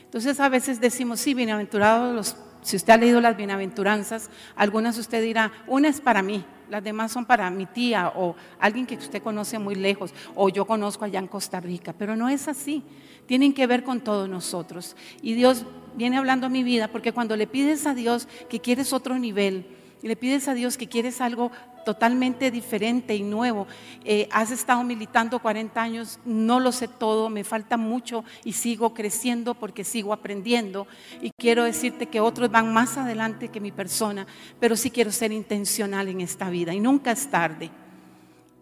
Entonces 0.03 0.37
a 0.41 0.49
veces 0.49 0.81
decimos, 0.81 1.21
sí, 1.21 1.33
bienaventurados 1.33 2.13
los 2.13 2.33
si 2.65 2.75
usted 2.77 2.93
ha 2.93 2.98
leído 2.98 3.22
las 3.22 3.38
bienaventuranzas, 3.38 4.31
algunas 4.55 4.98
usted 4.98 5.22
dirá, 5.22 5.51
una 5.67 5.88
es 5.88 6.01
para 6.01 6.24
mí, 6.24 6.43
las 6.67 6.84
demás 6.84 7.12
son 7.12 7.24
para 7.24 7.48
mi 7.51 7.67
tía 7.67 8.12
o 8.15 8.36
alguien 8.60 8.88
que 8.88 8.95
usted 8.95 9.22
conoce 9.22 9.60
muy 9.60 9.75
lejos 9.75 10.12
o 10.34 10.50
yo 10.50 10.65
conozco 10.65 11.05
allá 11.05 11.19
en 11.19 11.27
Costa 11.27 11.60
Rica, 11.60 11.93
pero 11.95 12.15
no 12.15 12.27
es 12.27 12.48
así. 12.48 12.81
Tienen 13.27 13.53
que 13.53 13.67
ver 13.67 13.84
con 13.84 14.01
todos 14.01 14.27
nosotros. 14.27 14.95
Y 15.22 15.36
Dios 15.36 15.63
viene 15.95 16.17
hablando 16.17 16.48
a 16.48 16.50
mi 16.50 16.63
vida 16.63 16.88
porque 16.88 17.12
cuando 17.12 17.36
le 17.36 17.45
pides 17.45 17.86
a 17.86 17.93
Dios 17.93 18.27
que 18.50 18.60
quieres 18.60 18.93
otro 18.93 19.19
nivel, 19.19 19.67
y 20.05 20.07
le 20.07 20.15
pides 20.15 20.47
a 20.47 20.53
Dios 20.53 20.77
que 20.77 20.88
quieres 20.88 21.19
algo 21.19 21.51
totalmente 21.83 22.51
diferente 22.51 23.15
y 23.15 23.24
nuevo. 23.24 23.65
Eh, 24.03 24.29
has 24.31 24.51
estado 24.51 24.83
militando 24.83 25.39
40 25.39 25.81
años, 25.81 26.19
no 26.25 26.59
lo 26.59 26.71
sé 26.71 26.88
todo, 26.88 27.31
me 27.31 27.43
falta 27.43 27.75
mucho 27.75 28.24
y 28.43 28.53
sigo 28.53 28.93
creciendo 28.93 29.55
porque 29.55 29.83
sigo 29.83 30.13
aprendiendo. 30.13 30.85
Y 31.24 31.31
quiero 31.31 31.63
decirte 31.63 32.05
que 32.05 32.19
otros 32.19 32.51
van 32.51 32.71
más 32.71 32.97
adelante 32.97 33.47
que 33.47 33.59
mi 33.59 33.71
persona, 33.71 34.27
pero 34.59 34.75
sí 34.75 34.91
quiero 34.91 35.12
ser 35.12 35.31
intencional 35.31 36.07
en 36.07 36.21
esta 36.21 36.51
vida 36.51 36.71
y 36.71 36.79
nunca 36.79 37.12
es 37.12 37.27
tarde. 37.31 37.71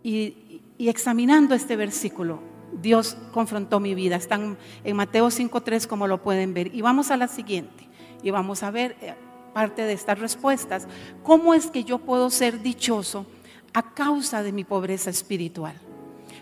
Y, 0.02 0.62
y 0.78 0.88
examinando 0.88 1.56
este 1.56 1.76
versículo, 1.76 2.40
Dios 2.82 3.18
confrontó 3.34 3.82
mi 3.82 3.96
vida. 3.96 4.16
Están 4.16 4.58
en 4.86 4.96
Mateo 4.96 5.28
5.3 5.28 5.88
como 5.88 6.08
lo 6.08 6.24
pueden 6.24 6.54
ver. 6.54 6.74
Y 6.74 6.82
vamos 6.82 7.12
a 7.12 7.18
la 7.18 7.28
siguiente. 7.28 7.90
Y 8.24 8.32
vamos 8.32 8.64
a 8.64 8.72
ver 8.72 8.96
eh, 9.02 9.14
parte 9.54 9.84
de 9.84 9.94
estas 9.94 10.20
respuestas, 10.20 10.88
¿cómo 11.24 11.54
es 11.54 11.68
que 11.68 11.84
yo 11.84 12.00
puedo 12.00 12.30
ser 12.30 12.62
dichoso 12.62 13.26
a 13.74 13.94
causa 13.94 14.44
de 14.44 14.52
mi 14.52 14.64
pobreza 14.64 15.10
espiritual? 15.10 15.76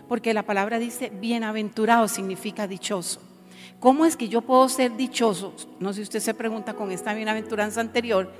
Porque 0.08 0.34
la 0.34 0.42
palabra 0.42 0.78
dice 0.78 1.10
bienaventurado 1.10 2.08
significa 2.08 2.66
dichoso. 2.66 3.20
¿Cómo 3.80 4.04
es 4.04 4.16
que 4.16 4.28
yo 4.28 4.42
puedo 4.42 4.68
ser 4.68 4.96
dichoso? 4.96 5.54
No 5.80 5.92
sé 5.92 5.96
si 5.96 6.02
usted 6.02 6.20
se 6.20 6.34
pregunta 6.34 6.74
con 6.74 6.92
esta 6.92 7.14
bienaventuranza 7.14 7.80
anterior, 7.80 8.32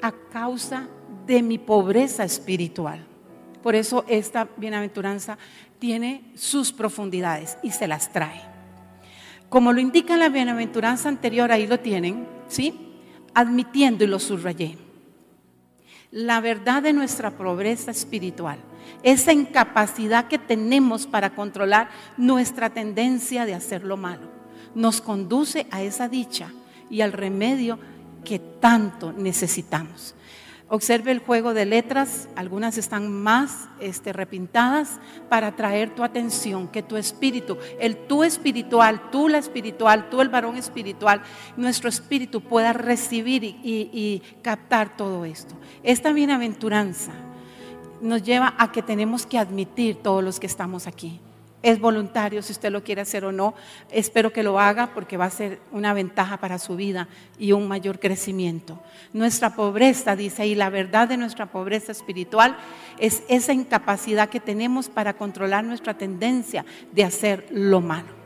a 0.00 0.12
causa 0.12 0.88
de 1.26 1.42
mi 1.42 1.58
pobreza 1.58 2.24
espiritual. 2.24 3.04
Por 3.62 3.74
eso 3.74 4.04
esta 4.08 4.48
bienaventuranza 4.56 5.36
tiene 5.78 6.32
sus 6.34 6.72
profundidades 6.72 7.58
y 7.62 7.72
se 7.72 7.86
las 7.86 8.12
trae. 8.12 8.40
Como 9.48 9.72
lo 9.72 9.80
indica 9.80 10.16
la 10.16 10.28
bienaventuranza 10.28 11.08
anterior, 11.08 11.52
ahí 11.52 11.66
lo 11.66 11.80
tienen, 11.80 12.26
¿sí? 12.48 12.87
Admitiendo, 13.38 14.02
y 14.02 14.08
lo 14.08 14.18
subrayé, 14.18 14.76
la 16.10 16.40
verdad 16.40 16.82
de 16.82 16.92
nuestra 16.92 17.30
pobreza 17.30 17.92
espiritual, 17.92 18.58
esa 19.04 19.32
incapacidad 19.32 20.26
que 20.26 20.40
tenemos 20.40 21.06
para 21.06 21.36
controlar 21.36 21.88
nuestra 22.16 22.70
tendencia 22.70 23.46
de 23.46 23.54
hacer 23.54 23.84
lo 23.84 23.96
malo, 23.96 24.26
nos 24.74 25.00
conduce 25.00 25.68
a 25.70 25.82
esa 25.82 26.08
dicha 26.08 26.50
y 26.90 27.00
al 27.00 27.12
remedio 27.12 27.78
que 28.24 28.40
tanto 28.40 29.12
necesitamos. 29.12 30.16
Observe 30.70 31.12
el 31.12 31.20
juego 31.20 31.54
de 31.54 31.64
letras, 31.64 32.28
algunas 32.36 32.76
están 32.76 33.10
más 33.10 33.68
este, 33.80 34.12
repintadas 34.12 35.00
para 35.30 35.48
atraer 35.48 35.94
tu 35.94 36.04
atención, 36.04 36.68
que 36.68 36.82
tu 36.82 36.98
espíritu, 36.98 37.56
el 37.80 37.96
tú 38.06 38.22
espiritual, 38.22 39.10
tú 39.10 39.28
la 39.28 39.38
espiritual, 39.38 40.10
tú 40.10 40.20
el 40.20 40.28
varón 40.28 40.56
espiritual, 40.56 41.22
nuestro 41.56 41.88
espíritu 41.88 42.42
pueda 42.42 42.74
recibir 42.74 43.44
y, 43.44 43.56
y 43.64 44.22
captar 44.42 44.94
todo 44.94 45.24
esto. 45.24 45.54
Esta 45.82 46.12
bienaventuranza 46.12 47.12
nos 48.02 48.22
lleva 48.22 48.54
a 48.58 48.70
que 48.70 48.82
tenemos 48.82 49.24
que 49.24 49.38
admitir 49.38 49.96
todos 49.96 50.22
los 50.22 50.38
que 50.38 50.46
estamos 50.46 50.86
aquí. 50.86 51.18
Es 51.62 51.80
voluntario 51.80 52.40
si 52.42 52.52
usted 52.52 52.70
lo 52.70 52.84
quiere 52.84 53.00
hacer 53.00 53.24
o 53.24 53.32
no. 53.32 53.54
Espero 53.90 54.32
que 54.32 54.44
lo 54.44 54.60
haga 54.60 54.94
porque 54.94 55.16
va 55.16 55.24
a 55.24 55.30
ser 55.30 55.58
una 55.72 55.92
ventaja 55.92 56.36
para 56.36 56.58
su 56.58 56.76
vida 56.76 57.08
y 57.38 57.52
un 57.52 57.66
mayor 57.66 57.98
crecimiento. 57.98 58.80
Nuestra 59.12 59.54
pobreza, 59.54 60.14
dice 60.14 60.42
ahí, 60.42 60.54
la 60.54 60.70
verdad 60.70 61.08
de 61.08 61.16
nuestra 61.16 61.46
pobreza 61.46 61.90
espiritual 61.90 62.56
es 62.98 63.22
esa 63.28 63.52
incapacidad 63.52 64.28
que 64.28 64.40
tenemos 64.40 64.88
para 64.88 65.14
controlar 65.14 65.64
nuestra 65.64 65.94
tendencia 65.94 66.64
de 66.92 67.04
hacer 67.04 67.46
lo 67.50 67.80
malo. 67.80 68.18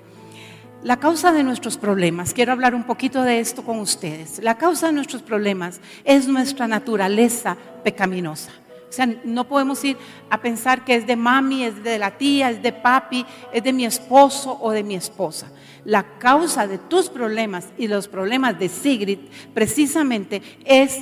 La 0.82 0.98
causa 0.98 1.32
de 1.32 1.44
nuestros 1.44 1.76
problemas, 1.76 2.34
quiero 2.34 2.50
hablar 2.50 2.74
un 2.74 2.82
poquito 2.82 3.22
de 3.22 3.38
esto 3.38 3.62
con 3.62 3.78
ustedes. 3.78 4.40
La 4.42 4.58
causa 4.58 4.88
de 4.88 4.92
nuestros 4.92 5.22
problemas 5.22 5.80
es 6.02 6.26
nuestra 6.26 6.66
naturaleza 6.66 7.56
pecaminosa. 7.84 8.50
O 8.92 8.94
sea, 8.94 9.08
no 9.24 9.48
podemos 9.48 9.82
ir 9.84 9.96
a 10.28 10.38
pensar 10.38 10.84
que 10.84 10.94
es 10.94 11.06
de 11.06 11.16
mami, 11.16 11.64
es 11.64 11.82
de 11.82 11.98
la 11.98 12.10
tía, 12.10 12.50
es 12.50 12.62
de 12.62 12.74
papi, 12.74 13.24
es 13.50 13.64
de 13.64 13.72
mi 13.72 13.86
esposo 13.86 14.58
o 14.60 14.70
de 14.70 14.82
mi 14.82 14.96
esposa. 14.96 15.50
La 15.86 16.18
causa 16.18 16.66
de 16.66 16.76
tus 16.76 17.08
problemas 17.08 17.68
y 17.78 17.88
los 17.88 18.06
problemas 18.06 18.58
de 18.58 18.68
Sigrid 18.68 19.18
precisamente 19.54 20.42
es 20.66 20.98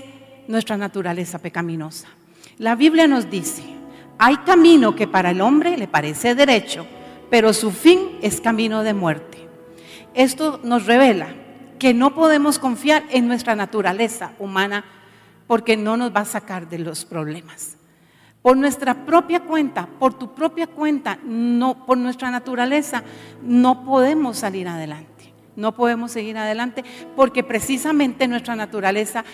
nuestra 0.47 0.77
naturaleza 0.77 1.41
pecaminosa. 1.41 2.07
La 2.59 2.77
Biblia 2.77 3.09
nos 3.09 3.29
dice, 3.29 3.65
hay 4.19 4.37
camino 4.37 4.95
que 4.95 5.09
para 5.09 5.33
el 5.33 5.41
hombre 5.41 5.77
le 5.77 5.89
parece 5.89 6.37
derecho, 6.37 6.87
pero 7.29 7.53
su 7.53 7.73
fin 7.73 8.19
es 8.23 8.41
camino 8.41 8.85
de 8.85 8.95
muerte. 8.95 9.49
Esto 10.15 10.61
nos 10.63 10.87
revela 10.87 11.35
que 11.81 11.93
no 11.93 12.15
podemos 12.15 12.61
confiar 12.61 13.03
en 13.11 13.27
nuestra 13.27 13.57
naturaleza 13.57 14.31
humana 14.39 14.85
porque 15.49 15.77
no 15.77 15.97
nos 15.97 16.15
va 16.15 16.21
a 16.21 16.25
sacar 16.25 16.69
de 16.69 16.79
los 16.79 17.05
problemas. 17.05 17.80
Por 18.43 18.57
nuestra 18.57 19.05
propia 19.05 19.41
cuenta, 19.41 19.87
por 19.87 20.15
tu 20.15 20.35
propia 20.35 20.67
cuenta, 20.67 21.19
no, 21.25 21.85
por 21.85 21.99
nuestra 21.99 22.31
naturaleza, 22.31 23.03
no 23.43 23.85
podemos 23.85 24.39
salir 24.39 24.67
adelante. 24.67 25.35
No 25.57 25.75
podemos 25.75 26.13
seguir 26.13 26.39
adelante 26.39 26.85
porque 27.17 27.45
precisamente 27.45 28.27
nuestra 28.29 28.57
naturaleza 28.57 29.25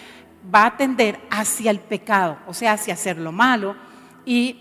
va 0.53 0.67
a 0.67 0.77
tender 0.77 1.21
hacia 1.31 1.71
el 1.71 1.79
pecado, 1.79 2.39
o 2.49 2.55
sea, 2.55 2.73
hacia 2.73 2.95
hacer 2.95 3.19
lo 3.19 3.31
malo. 3.31 3.77
Y 4.25 4.61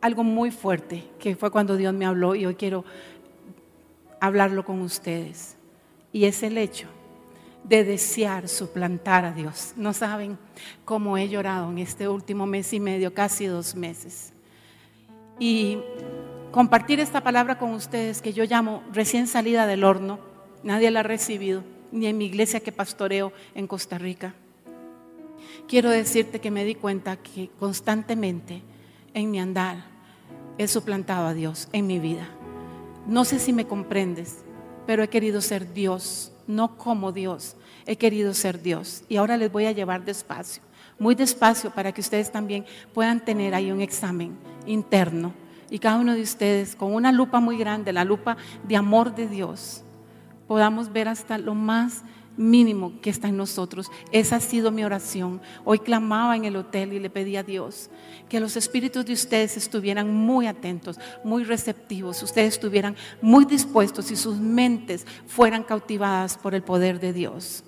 algo 0.00 0.24
muy 0.24 0.50
fuerte, 0.50 1.04
que 1.18 1.36
fue 1.36 1.50
cuando 1.50 1.76
Dios 1.76 1.92
me 1.92 2.06
habló 2.06 2.34
y 2.34 2.46
hoy 2.46 2.54
quiero 2.54 2.84
hablarlo 4.20 4.64
con 4.64 4.80
ustedes, 4.80 5.56
y 6.12 6.24
es 6.24 6.42
el 6.42 6.58
hecho 6.58 6.88
de 7.64 7.84
desear 7.84 8.48
suplantar 8.48 9.24
a 9.24 9.32
Dios. 9.32 9.74
No 9.76 9.92
saben 9.92 10.38
cómo 10.84 11.18
he 11.18 11.28
llorado 11.28 11.70
en 11.70 11.78
este 11.78 12.08
último 12.08 12.46
mes 12.46 12.72
y 12.72 12.80
medio, 12.80 13.12
casi 13.12 13.46
dos 13.46 13.74
meses. 13.74 14.32
Y 15.38 15.78
compartir 16.50 17.00
esta 17.00 17.22
palabra 17.22 17.58
con 17.58 17.72
ustedes 17.72 18.22
que 18.22 18.32
yo 18.32 18.44
llamo 18.44 18.82
recién 18.92 19.26
salida 19.26 19.66
del 19.66 19.84
horno, 19.84 20.18
nadie 20.62 20.90
la 20.90 21.00
ha 21.00 21.04
recibido, 21.04 21.62
ni 21.92 22.06
en 22.06 22.18
mi 22.18 22.26
iglesia 22.26 22.60
que 22.60 22.72
pastoreo 22.72 23.32
en 23.54 23.66
Costa 23.66 23.98
Rica. 23.98 24.34
Quiero 25.68 25.90
decirte 25.90 26.40
que 26.40 26.50
me 26.50 26.64
di 26.64 26.74
cuenta 26.74 27.16
que 27.16 27.50
constantemente 27.58 28.62
en 29.14 29.30
mi 29.30 29.40
andar 29.40 29.84
he 30.56 30.66
suplantado 30.66 31.26
a 31.26 31.34
Dios 31.34 31.68
en 31.72 31.86
mi 31.86 31.98
vida. 31.98 32.28
No 33.06 33.24
sé 33.24 33.38
si 33.38 33.52
me 33.52 33.66
comprendes, 33.66 34.44
pero 34.86 35.02
he 35.02 35.08
querido 35.08 35.40
ser 35.40 35.72
Dios 35.72 36.32
no 36.48 36.76
como 36.76 37.12
Dios. 37.12 37.54
He 37.86 37.94
querido 37.94 38.34
ser 38.34 38.60
Dios 38.60 39.04
y 39.08 39.16
ahora 39.16 39.36
les 39.36 39.52
voy 39.52 39.66
a 39.66 39.72
llevar 39.72 40.04
despacio, 40.04 40.64
muy 40.98 41.14
despacio 41.14 41.70
para 41.70 41.92
que 41.92 42.00
ustedes 42.00 42.32
también 42.32 42.66
puedan 42.92 43.24
tener 43.24 43.54
ahí 43.54 43.70
un 43.70 43.80
examen 43.80 44.36
interno 44.66 45.32
y 45.70 45.78
cada 45.78 45.98
uno 45.98 46.14
de 46.14 46.22
ustedes 46.22 46.74
con 46.74 46.94
una 46.94 47.12
lupa 47.12 47.40
muy 47.40 47.56
grande, 47.56 47.92
la 47.92 48.04
lupa 48.04 48.36
de 48.66 48.76
amor 48.76 49.14
de 49.14 49.28
Dios, 49.28 49.82
podamos 50.46 50.92
ver 50.92 51.08
hasta 51.08 51.38
lo 51.38 51.54
más 51.54 52.02
mínimo 52.38 52.92
que 53.02 53.10
está 53.10 53.28
en 53.28 53.36
nosotros. 53.36 53.90
Esa 54.12 54.36
ha 54.36 54.40
sido 54.40 54.70
mi 54.70 54.84
oración. 54.84 55.42
Hoy 55.64 55.80
clamaba 55.80 56.36
en 56.36 56.46
el 56.46 56.56
hotel 56.56 56.94
y 56.94 57.00
le 57.00 57.10
pedí 57.10 57.36
a 57.36 57.42
Dios 57.42 57.90
que 58.30 58.40
los 58.40 58.56
espíritus 58.56 59.04
de 59.04 59.12
ustedes 59.12 59.56
estuvieran 59.56 60.14
muy 60.14 60.46
atentos, 60.46 60.98
muy 61.24 61.44
receptivos, 61.44 62.22
ustedes 62.22 62.54
estuvieran 62.54 62.96
muy 63.20 63.44
dispuestos 63.44 64.10
y 64.10 64.16
sus 64.16 64.38
mentes 64.38 65.06
fueran 65.26 65.62
cautivadas 65.62 66.36
por 66.36 66.54
el 66.54 66.62
poder 66.62 67.00
de 67.00 67.12
Dios. 67.12 67.64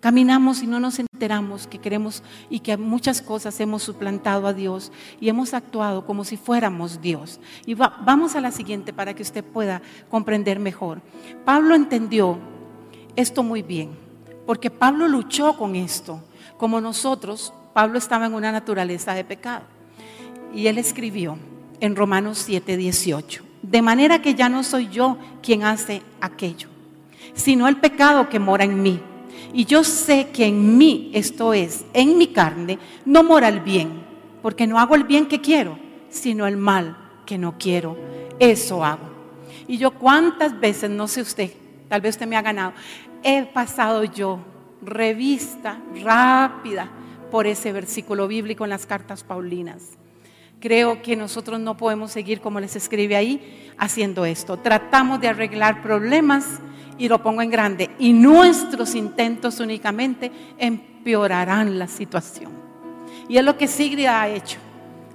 Caminamos 0.00 0.62
y 0.62 0.66
no 0.66 0.80
nos 0.80 0.98
enteramos 0.98 1.66
que 1.66 1.78
queremos 1.78 2.22
y 2.50 2.60
que 2.60 2.76
muchas 2.76 3.22
cosas 3.22 3.58
hemos 3.60 3.82
suplantado 3.84 4.46
a 4.46 4.52
Dios 4.52 4.92
y 5.18 5.30
hemos 5.30 5.54
actuado 5.54 6.04
como 6.04 6.24
si 6.24 6.36
fuéramos 6.36 7.00
Dios. 7.00 7.40
Y 7.64 7.72
vamos 7.72 8.36
a 8.36 8.42
la 8.42 8.50
siguiente 8.50 8.92
para 8.92 9.14
que 9.14 9.22
usted 9.22 9.42
pueda 9.42 9.80
comprender 10.10 10.58
mejor. 10.58 11.00
Pablo 11.46 11.74
entendió 11.74 12.38
esto 13.16 13.42
muy 13.42 13.62
bien, 13.62 13.90
porque 14.46 14.70
Pablo 14.70 15.08
luchó 15.08 15.56
con 15.56 15.76
esto. 15.76 16.20
Como 16.56 16.80
nosotros, 16.80 17.52
Pablo 17.72 17.98
estaba 17.98 18.26
en 18.26 18.34
una 18.34 18.52
naturaleza 18.52 19.14
de 19.14 19.24
pecado. 19.24 19.64
Y 20.54 20.66
él 20.68 20.78
escribió 20.78 21.36
en 21.80 21.96
Romanos 21.96 22.38
7, 22.38 22.76
18, 22.76 23.44
de 23.62 23.82
manera 23.82 24.22
que 24.22 24.34
ya 24.34 24.48
no 24.48 24.62
soy 24.62 24.88
yo 24.88 25.18
quien 25.42 25.64
hace 25.64 26.02
aquello, 26.20 26.68
sino 27.34 27.66
el 27.68 27.76
pecado 27.78 28.28
que 28.28 28.38
mora 28.38 28.64
en 28.64 28.82
mí. 28.82 29.00
Y 29.52 29.64
yo 29.64 29.84
sé 29.84 30.28
que 30.32 30.46
en 30.46 30.78
mí, 30.78 31.10
esto 31.14 31.52
es, 31.52 31.84
en 31.92 32.16
mi 32.18 32.28
carne, 32.28 32.78
no 33.04 33.22
mora 33.22 33.48
el 33.48 33.60
bien, 33.60 34.04
porque 34.42 34.66
no 34.66 34.78
hago 34.78 34.94
el 34.94 35.04
bien 35.04 35.26
que 35.26 35.40
quiero, 35.40 35.78
sino 36.08 36.46
el 36.46 36.56
mal 36.56 36.96
que 37.26 37.38
no 37.38 37.56
quiero. 37.58 37.96
Eso 38.38 38.84
hago. 38.84 39.08
Y 39.66 39.78
yo 39.78 39.92
cuántas 39.92 40.58
veces, 40.58 40.90
no 40.90 41.08
sé 41.08 41.22
usted, 41.22 41.50
tal 41.88 42.00
vez 42.00 42.16
usted 42.16 42.26
me 42.26 42.36
ha 42.36 42.42
ganado, 42.42 42.72
he 43.24 43.46
pasado 43.46 44.04
yo 44.04 44.38
revista 44.82 45.80
rápida 46.02 46.88
por 47.30 47.46
ese 47.46 47.72
versículo 47.72 48.28
bíblico 48.28 48.64
en 48.64 48.70
las 48.70 48.86
cartas 48.86 49.24
paulinas. 49.24 49.98
Creo 50.60 51.02
que 51.02 51.16
nosotros 51.16 51.58
no 51.58 51.76
podemos 51.76 52.12
seguir 52.12 52.40
como 52.40 52.60
les 52.60 52.76
escribe 52.76 53.16
ahí 53.16 53.72
haciendo 53.76 54.24
esto. 54.24 54.58
Tratamos 54.58 55.20
de 55.20 55.28
arreglar 55.28 55.82
problemas 55.82 56.60
y 56.96 57.08
lo 57.08 57.22
pongo 57.22 57.42
en 57.42 57.50
grande. 57.50 57.90
Y 57.98 58.12
nuestros 58.12 58.94
intentos 58.94 59.58
únicamente 59.58 60.30
empeorarán 60.58 61.78
la 61.78 61.88
situación. 61.88 62.52
Y 63.28 63.38
es 63.38 63.44
lo 63.44 63.56
que 63.56 63.66
Sigrid 63.66 64.06
ha 64.06 64.28
hecho 64.28 64.58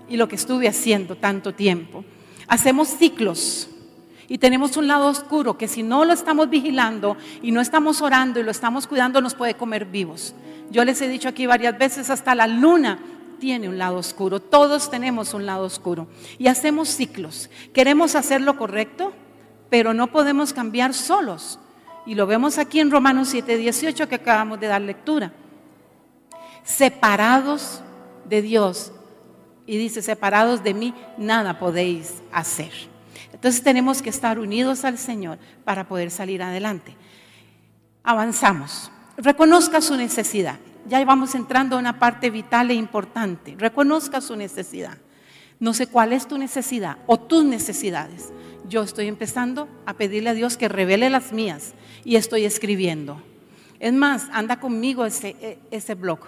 y 0.09 0.17
lo 0.17 0.27
que 0.27 0.35
estuve 0.35 0.67
haciendo 0.67 1.15
tanto 1.15 1.53
tiempo. 1.53 2.03
Hacemos 2.47 2.87
ciclos 2.89 3.68
y 4.29 4.37
tenemos 4.37 4.77
un 4.77 4.87
lado 4.87 5.07
oscuro 5.07 5.57
que 5.57 5.67
si 5.67 5.81
no 5.81 6.05
lo 6.05 6.13
estamos 6.13 6.49
vigilando 6.49 7.17
y 7.41 7.51
no 7.51 7.59
estamos 7.59 8.01
orando 8.01 8.39
y 8.39 8.43
lo 8.43 8.51
estamos 8.51 8.85
cuidando 8.85 9.21
nos 9.21 9.33
puede 9.33 9.55
comer 9.55 9.85
vivos. 9.85 10.35
Yo 10.69 10.85
les 10.85 11.01
he 11.01 11.07
dicho 11.07 11.27
aquí 11.27 11.47
varias 11.47 11.77
veces, 11.77 12.11
hasta 12.11 12.35
la 12.35 12.45
luna 12.45 12.99
tiene 13.39 13.67
un 13.67 13.79
lado 13.79 13.97
oscuro, 13.97 14.39
todos 14.39 14.91
tenemos 14.91 15.33
un 15.33 15.47
lado 15.47 15.65
oscuro 15.65 16.07
y 16.37 16.47
hacemos 16.47 16.89
ciclos. 16.89 17.49
Queremos 17.73 18.13
hacer 18.13 18.41
lo 18.41 18.55
correcto, 18.55 19.13
pero 19.69 19.95
no 19.95 20.07
podemos 20.07 20.53
cambiar 20.53 20.93
solos. 20.93 21.57
Y 22.05 22.13
lo 22.15 22.27
vemos 22.27 22.57
aquí 22.59 22.79
en 22.79 22.91
Romanos 22.91 23.33
7:18 23.33 24.07
que 24.07 24.15
acabamos 24.15 24.59
de 24.59 24.67
dar 24.67 24.81
lectura. 24.81 25.33
Separados 26.63 27.81
de 28.25 28.43
Dios. 28.43 28.91
Y 29.65 29.77
dice, 29.77 30.01
separados 30.01 30.63
de 30.63 30.73
mí, 30.73 30.93
nada 31.17 31.59
podéis 31.59 32.21
hacer. 32.31 32.88
Entonces 33.39 33.63
tenemos 33.63 34.01
que 34.01 34.09
estar 34.09 34.37
unidos 34.37 34.83
al 34.83 34.97
Señor 34.97 35.39
para 35.63 35.87
poder 35.87 36.11
salir 36.11 36.43
adelante. 36.43 36.93
Avanzamos. 38.03 38.91
Reconozca 39.15 39.79
su 39.79 39.95
necesidad. 39.95 40.59
Ya 40.89 41.03
vamos 41.05 41.35
entrando 41.35 41.77
a 41.77 41.79
una 41.79 41.99
parte 41.99 42.31
vital 42.31 42.69
e 42.69 42.73
importante. 42.73 43.55
Reconozca 43.57 44.19
su 44.19 44.35
necesidad. 44.35 44.97
No 45.57 45.73
sé 45.73 45.87
cuál 45.87 46.11
es 46.11 46.27
tu 46.27 46.37
necesidad 46.37 46.97
o 47.07 47.17
tus 47.17 47.45
necesidades. 47.45 48.33
Yo 48.67 48.83
estoy 48.83 49.07
empezando 49.07 49.69
a 49.85 49.93
pedirle 49.93 50.31
a 50.31 50.33
Dios 50.33 50.57
que 50.57 50.67
revele 50.67 51.09
las 51.09 51.31
mías 51.31 51.75
y 52.03 52.17
estoy 52.17 52.43
escribiendo. 52.43 53.21
Es 53.79 53.93
más, 53.93 54.27
anda 54.33 54.59
conmigo 54.59 55.05
ese, 55.05 55.37
e, 55.39 55.59
ese 55.71 55.95
blog. 55.95 56.19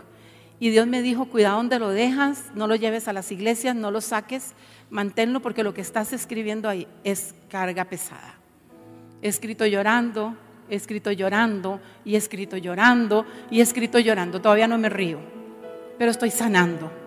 Y 0.61 0.69
Dios 0.69 0.87
me 0.87 1.01
dijo, 1.01 1.25
cuidado 1.25 1.57
donde 1.57 1.77
lo 1.77 1.89
dejas, 1.89 2.45
no 2.55 2.67
lo 2.67 2.75
lleves 2.75 3.09
a 3.09 3.13
las 3.13 3.33
iglesias, 3.33 3.75
no 3.75 3.91
lo 3.91 3.99
saques, 3.99 4.53
manténlo 4.91 5.39
porque 5.39 5.63
lo 5.63 5.73
que 5.73 5.81
estás 5.81 6.13
escribiendo 6.13 6.69
ahí 6.69 6.87
es 7.03 7.33
carga 7.49 7.85
pesada. 7.85 8.35
He 9.21 9.27
escrito 9.27 9.65
llorando, 9.65 10.35
he 10.69 10.75
escrito 10.75 11.11
llorando 11.11 11.79
y 12.05 12.13
he 12.13 12.17
escrito 12.17 12.57
llorando 12.57 13.25
y 13.49 13.59
he 13.59 13.63
escrito 13.63 13.97
llorando. 13.97 14.41
Todavía 14.41 14.67
no 14.67 14.77
me 14.77 14.89
río, 14.89 15.19
pero 15.97 16.11
estoy 16.11 16.29
sanando. 16.29 17.00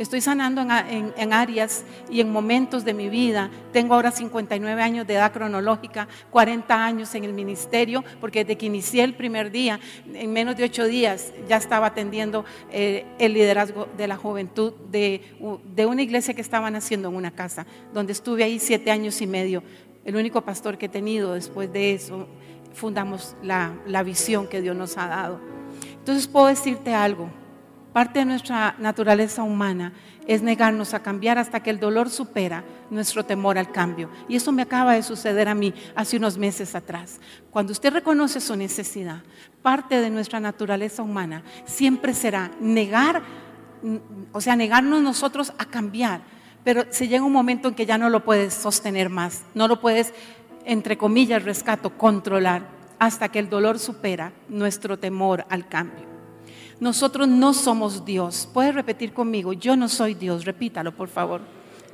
Estoy 0.00 0.22
sanando 0.22 0.62
en, 0.62 1.32
áreas 1.34 1.84
y 2.08 2.22
en 2.22 2.32
momentos 2.32 2.86
de 2.86 2.94
mi 2.94 3.10
vida. 3.10 3.50
Tengo 3.70 3.92
ahora 3.92 4.10
59 4.10 4.80
años 4.80 5.06
de 5.06 5.12
edad 5.12 5.30
cronológica, 5.30 6.08
40 6.30 6.82
años 6.82 7.14
en 7.14 7.24
el 7.24 7.34
ministerio, 7.34 8.02
porque 8.18 8.42
desde 8.42 8.56
que 8.56 8.64
inicié 8.64 9.04
el 9.04 9.12
primer 9.12 9.50
día, 9.50 9.78
en 10.14 10.32
menos 10.32 10.56
de 10.56 10.64
ocho 10.64 10.86
días, 10.86 11.34
ya 11.46 11.58
estaba 11.58 11.88
atendiendo 11.88 12.46
eh, 12.72 13.04
el 13.18 13.34
liderazgo 13.34 13.88
de 13.98 14.08
la 14.08 14.16
juventud 14.16 14.72
de, 14.90 15.20
una 15.86 16.00
iglesia 16.00 16.32
que 16.32 16.40
estaban 16.40 16.76
haciendo 16.76 17.10
en 17.10 17.16
una 17.16 17.32
casa, 17.32 17.66
donde 17.92 18.14
estuve 18.14 18.42
ahí 18.42 18.58
siete 18.58 18.90
años 18.90 19.20
y 19.20 19.26
medio. 19.26 19.62
El 20.06 20.16
único 20.16 20.40
pastor 20.40 20.78
que 20.78 20.86
he 20.86 20.88
tenido 20.88 21.34
después 21.34 21.70
de 21.74 21.92
eso, 21.92 22.26
fundamos 22.72 23.36
la, 23.42 23.74
la 23.86 24.02
visión 24.02 24.48
que 24.48 24.62
Dios 24.62 24.74
nos 24.74 24.96
ha 24.96 25.08
dado. 25.08 25.40
Entonces 25.98 26.26
puedo 26.26 26.46
decirte 26.46 26.94
algo 26.94 27.28
Parte 27.92 28.20
de 28.20 28.24
nuestra 28.24 28.76
naturaleza 28.78 29.42
humana 29.42 29.92
es 30.28 30.42
negarnos 30.42 30.94
a 30.94 31.02
cambiar 31.02 31.38
hasta 31.38 31.60
que 31.60 31.70
el 31.70 31.80
dolor 31.80 32.08
supera 32.08 32.62
nuestro 32.88 33.24
temor 33.24 33.58
al 33.58 33.72
cambio. 33.72 34.08
Y 34.28 34.36
eso 34.36 34.52
me 34.52 34.62
acaba 34.62 34.94
de 34.94 35.02
suceder 35.02 35.48
a 35.48 35.56
mí 35.56 35.74
hace 35.96 36.16
unos 36.16 36.38
meses 36.38 36.76
atrás. 36.76 37.20
Cuando 37.50 37.72
usted 37.72 37.92
reconoce 37.92 38.40
su 38.40 38.54
necesidad, 38.54 39.22
parte 39.60 40.00
de 40.00 40.08
nuestra 40.08 40.38
naturaleza 40.38 41.02
humana 41.02 41.42
siempre 41.64 42.14
será 42.14 42.52
negar, 42.60 43.22
o 44.30 44.40
sea, 44.40 44.54
negarnos 44.54 45.02
nosotros 45.02 45.52
a 45.58 45.64
cambiar. 45.64 46.20
Pero 46.62 46.84
se 46.90 47.08
llega 47.08 47.24
un 47.24 47.32
momento 47.32 47.68
en 47.68 47.74
que 47.74 47.86
ya 47.86 47.98
no 47.98 48.08
lo 48.08 48.22
puedes 48.22 48.54
sostener 48.54 49.08
más, 49.08 49.42
no 49.54 49.66
lo 49.66 49.80
puedes, 49.80 50.14
entre 50.64 50.96
comillas, 50.96 51.42
rescato, 51.42 51.96
controlar, 51.96 52.62
hasta 53.00 53.30
que 53.30 53.40
el 53.40 53.48
dolor 53.48 53.80
supera 53.80 54.32
nuestro 54.48 54.98
temor 54.98 55.44
al 55.48 55.66
cambio. 55.66 56.09
Nosotros 56.80 57.28
no 57.28 57.52
somos 57.52 58.04
Dios. 58.04 58.48
Puedes 58.52 58.74
repetir 58.74 59.12
conmigo, 59.12 59.52
yo 59.52 59.76
no 59.76 59.88
soy 59.88 60.14
Dios. 60.14 60.44
Repítalo, 60.44 60.92
por 60.92 61.08
favor. 61.08 61.42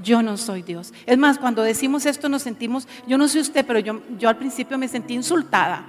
Yo 0.02 0.22
no 0.22 0.36
soy 0.36 0.62
Dios. 0.62 0.92
Es 1.06 1.18
más, 1.18 1.38
cuando 1.38 1.62
decimos 1.62 2.06
esto 2.06 2.28
nos 2.28 2.42
sentimos, 2.42 2.86
yo 3.06 3.18
no 3.18 3.28
soy 3.28 3.40
usted, 3.40 3.66
pero 3.66 3.78
yo, 3.78 4.00
yo 4.18 4.28
al 4.28 4.36
principio 4.36 4.78
me 4.78 4.88
sentí 4.88 5.14
insultada. 5.14 5.84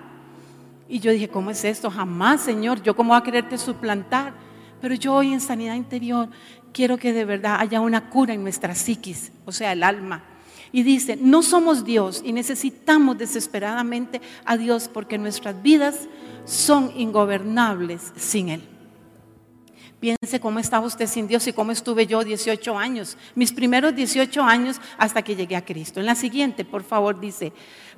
Y 0.89 0.99
yo 0.99 1.11
dije, 1.11 1.27
¿cómo 1.27 1.51
es 1.51 1.63
esto? 1.63 1.91
Jamás, 1.91 2.41
Señor, 2.41 2.81
yo 2.81 2.95
cómo 2.95 3.09
voy 3.09 3.19
a 3.19 3.23
quererte 3.23 3.57
suplantar. 3.57 4.33
Pero 4.81 4.95
yo 4.95 5.13
hoy 5.13 5.33
en 5.33 5.41
sanidad 5.41 5.75
interior 5.75 6.29
quiero 6.71 6.97
que 6.97 7.13
de 7.13 7.25
verdad 7.25 7.57
haya 7.59 7.81
una 7.81 8.09
cura 8.09 8.33
en 8.33 8.43
nuestra 8.43 8.75
psiquis, 8.75 9.31
o 9.45 9.51
sea, 9.51 9.73
el 9.73 9.83
alma. 9.83 10.23
Y 10.71 10.83
dice, 10.83 11.17
no 11.19 11.41
somos 11.41 11.85
Dios 11.85 12.21
y 12.23 12.33
necesitamos 12.33 13.17
desesperadamente 13.17 14.21
a 14.45 14.57
Dios 14.57 14.89
porque 14.91 15.17
nuestras 15.17 15.61
vidas 15.61 16.07
son 16.45 16.91
ingobernables 16.95 18.13
sin 18.15 18.49
Él. 18.49 18.76
Piense 19.99 20.39
cómo 20.39 20.59
estaba 20.59 20.85
usted 20.85 21.07
sin 21.07 21.27
Dios 21.27 21.47
y 21.47 21.53
cómo 21.53 21.71
estuve 21.71 22.05
yo 22.05 22.23
18 22.23 22.77
años, 22.77 23.17
mis 23.33 23.51
primeros 23.51 23.95
18 23.95 24.43
años 24.43 24.79
hasta 24.99 25.23
que 25.23 25.35
llegué 25.35 25.55
a 25.55 25.65
Cristo. 25.65 25.99
En 25.99 26.05
la 26.05 26.13
siguiente, 26.13 26.65
por 26.65 26.83
favor, 26.83 27.19
dice, 27.19 27.51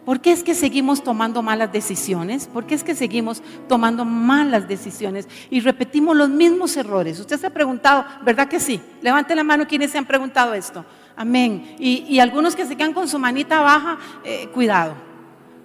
¿por 0.06 0.22
qué 0.22 0.32
es 0.32 0.42
que 0.42 0.56
seguimos 0.56 1.04
tomando 1.04 1.42
malas 1.42 1.74
decisiones? 1.74 2.48
¿Por 2.48 2.66
qué 2.66 2.76
es 2.76 2.86
que 2.86 2.96
seguimos 2.96 3.44
tomando 3.68 4.06
malas 4.06 4.66
decisiones 4.66 5.28
y 5.50 5.60
repetimos 5.60 6.16
los 6.16 6.30
mismos 6.30 6.78
errores? 6.78 7.20
Usted 7.20 7.38
se 7.38 7.48
ha 7.48 7.54
preguntado, 7.54 8.06
¿verdad 8.24 8.48
que 8.48 8.62
sí? 8.62 8.80
Levante 9.02 9.36
la 9.36 9.44
mano 9.44 9.68
quienes 9.68 9.92
se 9.92 9.98
han 9.98 10.06
preguntado 10.06 10.54
esto. 10.54 10.86
Amén. 11.18 11.76
Y, 11.80 12.18
algunos 12.20 12.56
que 12.56 12.66
se 12.66 12.78
quedan 12.78 12.94
con 12.94 13.10
su 13.10 13.20
manita 13.20 13.60
baja, 13.60 13.98
eh, 14.24 14.48
cuidado. 14.54 14.96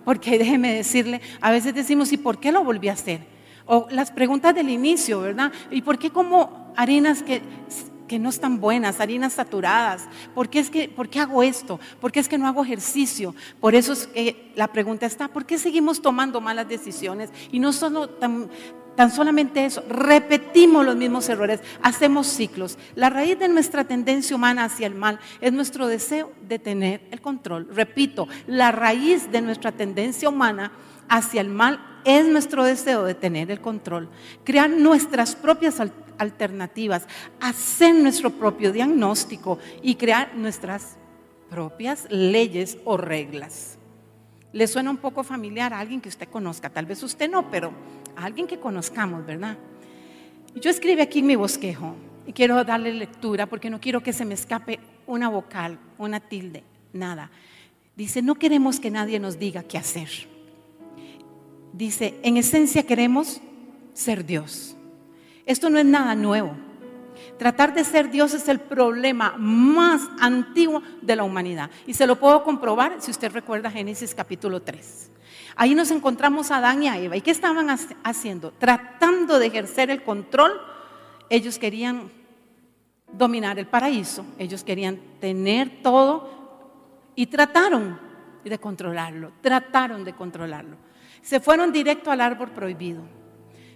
Porque 0.05 0.37
déjeme 0.37 0.75
decirle, 0.75 1.21
a 1.41 1.53
veces 1.53 1.75
decimos, 1.75 2.13
¿y 2.13 2.17
por 2.17 2.41
qué 2.41 2.51
lo 2.51 2.65
volví 2.65 2.89
a 2.89 2.95
hacer? 2.95 3.34
O 3.67 3.87
las 3.91 4.11
preguntas 4.11 4.55
del 4.55 4.69
inicio, 4.69 5.21
¿verdad? 5.21 5.53
¿Y 5.71 5.83
por 5.83 5.99
qué 5.99 6.11
como 6.11 6.73
arenas 6.77 7.23
que 7.23 7.43
que 8.07 8.19
no 8.19 8.29
están 8.29 8.61
buenas, 8.61 9.01
harinas 9.01 9.35
saturadas. 9.35 10.07
¿Por 10.35 10.49
qué, 10.49 10.59
es 10.59 10.71
que, 10.71 10.89
¿Por 10.89 11.09
qué 11.09 11.21
hago 11.21 11.43
esto? 11.43 11.81
¿Por 12.01 12.13
qué 12.13 12.21
es 12.21 12.29
que 12.29 12.39
no 12.39 12.47
hago 12.47 12.65
ejercicio? 12.65 13.35
Por 13.61 13.75
eso 13.75 13.93
es 13.93 14.07
que 14.07 14.53
la 14.55 14.69
pregunta 14.69 15.07
está, 15.07 15.29
¿por 15.29 15.47
qué 15.47 15.59
seguimos 15.59 16.03
tomando 16.03 16.41
malas 16.41 16.69
decisiones? 16.69 17.31
Y 17.51 17.59
no 17.59 17.73
solo 17.73 18.09
tan, 18.09 18.51
tan 18.95 19.11
solamente 19.11 19.65
eso, 19.65 19.83
repetimos 19.89 20.85
los 20.85 20.97
mismos 20.97 21.29
errores, 21.29 21.61
hacemos 21.83 22.27
ciclos. 22.27 22.79
La 22.95 23.11
raíz 23.11 23.39
de 23.39 23.49
nuestra 23.49 23.85
tendencia 23.85 24.37
humana 24.37 24.65
hacia 24.65 24.87
el 24.87 24.95
mal 24.95 25.19
es 25.41 25.53
nuestro 25.53 25.87
deseo 25.87 26.33
de 26.47 26.59
tener 26.59 27.01
el 27.11 27.21
control. 27.21 27.69
Repito, 27.73 28.29
la 28.47 28.71
raíz 28.71 29.31
de 29.33 29.41
nuestra 29.41 29.73
tendencia 29.73 30.29
humana 30.29 30.73
hacia 31.09 31.41
el 31.41 31.49
mal 31.49 31.94
es 32.05 32.27
nuestro 32.27 32.65
deseo 32.65 33.05
de 33.05 33.15
tener 33.15 33.51
el 33.51 33.61
control, 33.61 34.09
crear 34.45 34.71
nuestras 34.71 35.35
propias 35.35 35.81
alternativas, 36.19 37.07
hacer 37.41 37.95
nuestro 37.95 38.31
propio 38.31 38.73
diagnóstico 38.73 39.59
y 39.83 39.95
crear 39.95 40.35
nuestras 40.37 40.97
propias 41.51 42.07
leyes 42.11 42.79
o 42.85 42.97
reglas. 42.97 43.79
¿Le 44.53 44.67
suena 44.67 44.91
un 44.91 44.99
poco 44.99 45.25
familiar 45.25 45.73
a 45.73 45.81
alguien 45.81 46.01
que 46.01 46.09
usted 46.09 46.29
conozca? 46.29 46.71
Tal 46.71 46.87
vez 46.87 47.03
usted 47.03 47.29
no, 47.29 47.51
pero 47.51 47.73
a 48.17 48.25
alguien 48.25 48.47
que 48.47 48.61
conozcamos, 48.61 49.27
¿verdad? 49.27 49.57
Yo 50.55 50.71
escribí 50.71 51.01
aquí 51.01 51.23
mi 51.23 51.35
bosquejo 51.35 51.97
y 52.27 52.33
quiero 52.33 52.63
darle 52.65 52.93
lectura 52.93 53.47
porque 53.47 53.71
no 53.71 53.81
quiero 53.81 54.03
que 54.03 54.13
se 54.13 54.25
me 54.25 54.35
escape 54.35 54.79
una 55.07 55.29
vocal, 55.29 55.79
una 55.99 56.21
tilde, 56.21 56.63
nada. 56.93 57.31
Dice, 57.97 58.23
no 58.23 58.37
queremos 58.37 58.79
que 58.79 58.91
nadie 58.91 59.19
nos 59.19 59.39
diga 59.39 59.65
qué 59.65 59.79
hacer 59.79 60.34
dice, 61.77 62.19
en 62.23 62.37
esencia 62.37 62.85
queremos 62.85 63.41
ser 63.93 64.25
Dios. 64.25 64.77
Esto 65.45 65.69
no 65.69 65.79
es 65.79 65.85
nada 65.85 66.15
nuevo. 66.15 66.55
Tratar 67.39 67.75
de 67.75 67.85
ser 67.85 68.11
Dios 68.11 68.33
es 68.33 68.49
el 68.49 68.61
problema 68.61 69.35
más 69.37 70.03
antiguo 70.21 70.83
de 71.03 71.17
la 71.17 71.25
humanidad. 71.25 71.71
Y 71.87 71.95
se 71.95 72.07
lo 72.07 72.17
puedo 72.17 72.45
comprobar 72.45 72.97
si 73.01 73.11
usted 73.11 73.33
recuerda 73.33 73.71
Génesis 73.71 74.15
capítulo 74.15 74.63
3. 74.63 75.11
Ahí 75.57 75.75
nos 75.75 75.91
encontramos 75.91 76.51
a 76.51 76.59
Adán 76.59 76.83
y 76.83 76.89
a 76.89 76.99
Eva. 76.99 77.17
¿Y 77.17 77.21
qué 77.21 77.31
estaban 77.31 77.69
haciendo? 78.05 78.53
Tratando 78.53 79.39
de 79.39 79.47
ejercer 79.47 79.91
el 79.91 80.03
control. 80.03 80.53
Ellos 81.29 81.59
querían 81.59 82.11
dominar 83.13 83.59
el 83.59 83.67
paraíso. 83.67 84.25
Ellos 84.39 84.63
querían 84.65 85.01
tener 85.21 85.83
todo. 85.83 86.31
Y 87.17 87.27
trataron 87.27 87.99
de 88.45 88.59
controlarlo. 88.59 89.33
Trataron 89.41 90.05
de 90.05 90.13
controlarlo 90.13 90.77
se 91.25 91.41
fueron 91.41 91.73
directo 91.73 92.11
al 92.11 92.21
árbol 92.21 92.51
prohibido. 92.51 93.03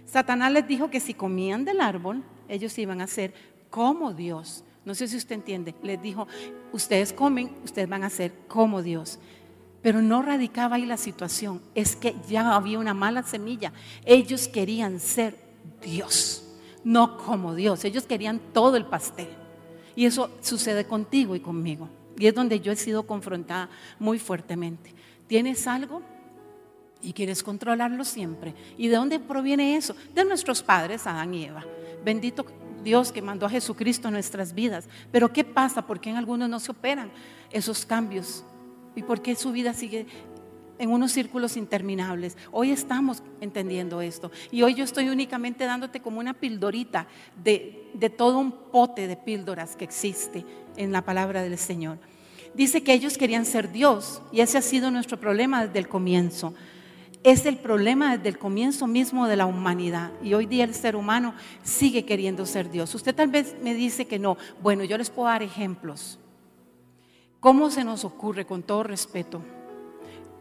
Satanás 0.05 0.51
les 0.51 0.67
dijo 0.67 0.89
que 0.89 0.99
si 0.99 1.15
comían 1.15 1.65
del 1.65 1.81
árbol, 1.81 2.23
ellos 2.47 2.77
iban 2.77 3.01
a 3.01 3.07
ser 3.07 3.33
como 3.69 4.13
Dios. 4.13 4.63
No 4.85 4.95
sé 4.95 5.07
si 5.07 5.17
usted 5.17 5.35
entiende. 5.35 5.75
Les 5.81 6.01
dijo, 6.01 6.27
ustedes 6.71 7.11
comen, 7.11 7.51
ustedes 7.63 7.89
van 7.89 8.03
a 8.03 8.09
ser 8.09 8.33
como 8.47 8.81
Dios. 8.81 9.19
Pero 9.81 10.01
no 10.01 10.21
radicaba 10.21 10.75
ahí 10.75 10.85
la 10.85 10.97
situación. 10.97 11.61
Es 11.73 11.95
que 11.95 12.15
ya 12.27 12.55
había 12.55 12.79
una 12.79 12.93
mala 12.93 13.23
semilla. 13.23 13.73
Ellos 14.05 14.47
querían 14.47 14.99
ser 14.99 15.35
Dios, 15.81 16.47
no 16.83 17.17
como 17.17 17.55
Dios. 17.55 17.83
Ellos 17.83 18.05
querían 18.05 18.39
todo 18.53 18.77
el 18.77 18.85
pastel. 18.85 19.29
Y 19.95 20.05
eso 20.05 20.29
sucede 20.41 20.85
contigo 20.85 21.35
y 21.35 21.39
conmigo. 21.39 21.89
Y 22.15 22.27
es 22.27 22.35
donde 22.35 22.59
yo 22.59 22.71
he 22.71 22.75
sido 22.75 23.07
confrontada 23.07 23.69
muy 23.97 24.19
fuertemente. 24.19 24.93
¿Tienes 25.27 25.65
algo? 25.67 26.01
Y 27.01 27.13
quieres 27.13 27.43
controlarlo 27.43 28.03
siempre. 28.03 28.53
¿Y 28.77 28.87
de 28.87 28.95
dónde 28.95 29.19
proviene 29.19 29.75
eso? 29.75 29.95
De 30.13 30.25
nuestros 30.25 30.61
padres, 30.61 31.07
Adán 31.07 31.33
y 31.33 31.45
Eva. 31.45 31.65
Bendito 32.03 32.45
Dios 32.83 33.11
que 33.11 33.21
mandó 33.21 33.45
a 33.45 33.49
Jesucristo 33.49 34.07
en 34.07 34.13
nuestras 34.13 34.53
vidas. 34.53 34.87
Pero 35.11 35.31
¿qué 35.31 35.43
pasa? 35.43 35.85
¿Por 35.85 35.99
qué 35.99 36.09
en 36.09 36.17
algunos 36.17 36.49
no 36.49 36.59
se 36.59 36.71
operan 36.71 37.11
esos 37.51 37.85
cambios? 37.85 38.43
¿Y 38.95 39.03
por 39.03 39.21
qué 39.21 39.35
su 39.35 39.51
vida 39.51 39.73
sigue 39.73 40.07
en 40.77 40.91
unos 40.91 41.11
círculos 41.11 41.57
interminables? 41.57 42.37
Hoy 42.51 42.71
estamos 42.71 43.23
entendiendo 43.41 44.01
esto. 44.01 44.31
Y 44.51 44.63
hoy 44.63 44.73
yo 44.73 44.83
estoy 44.83 45.09
únicamente 45.09 45.65
dándote 45.65 46.01
como 46.01 46.19
una 46.19 46.33
pildorita 46.33 47.07
de, 47.41 47.89
de 47.93 48.09
todo 48.09 48.39
un 48.39 48.51
pote 48.51 49.07
de 49.07 49.15
píldoras 49.15 49.75
que 49.75 49.85
existe 49.85 50.45
en 50.75 50.91
la 50.91 51.03
palabra 51.03 51.43
del 51.43 51.57
Señor. 51.57 51.99
Dice 52.53 52.81
que 52.81 52.93
ellos 52.93 53.17
querían 53.17 53.45
ser 53.45 53.71
Dios 53.71 54.21
y 54.31 54.41
ese 54.41 54.57
ha 54.57 54.61
sido 54.61 54.89
nuestro 54.89 55.19
problema 55.19 55.65
desde 55.65 55.79
el 55.79 55.87
comienzo 55.87 56.53
es 57.23 57.45
el 57.45 57.57
problema 57.57 58.15
desde 58.15 58.29
el 58.29 58.37
comienzo 58.37 58.87
mismo 58.87 59.27
de 59.27 59.35
la 59.35 59.45
humanidad. 59.45 60.11
Y 60.23 60.33
hoy 60.33 60.45
día 60.45 60.63
el 60.63 60.73
ser 60.73 60.95
humano 60.95 61.33
sigue 61.63 62.05
queriendo 62.05 62.45
ser 62.45 62.69
Dios. 62.69 62.95
Usted 62.95 63.13
tal 63.13 63.27
vez 63.27 63.55
me 63.61 63.73
dice 63.73 64.07
que 64.07 64.19
no. 64.19 64.37
Bueno, 64.61 64.83
yo 64.83 64.97
les 64.97 65.09
puedo 65.09 65.27
dar 65.27 65.43
ejemplos. 65.43 66.19
¿Cómo 67.39 67.69
se 67.69 67.83
nos 67.83 68.05
ocurre, 68.05 68.45
con 68.45 68.63
todo 68.63 68.83
respeto, 68.83 69.41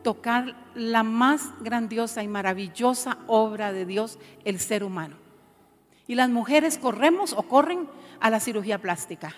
tocar 0.02 0.56
la 0.74 1.02
más 1.02 1.50
grandiosa 1.60 2.22
y 2.22 2.28
maravillosa 2.28 3.18
obra 3.26 3.72
de 3.72 3.84
Dios, 3.84 4.18
el 4.44 4.58
ser 4.58 4.84
humano? 4.84 5.16
Y 6.06 6.14
las 6.14 6.30
mujeres 6.30 6.78
corremos 6.78 7.32
o 7.32 7.42
corren 7.42 7.88
a 8.20 8.30
la 8.30 8.40
cirugía 8.40 8.78
plástica. 8.78 9.34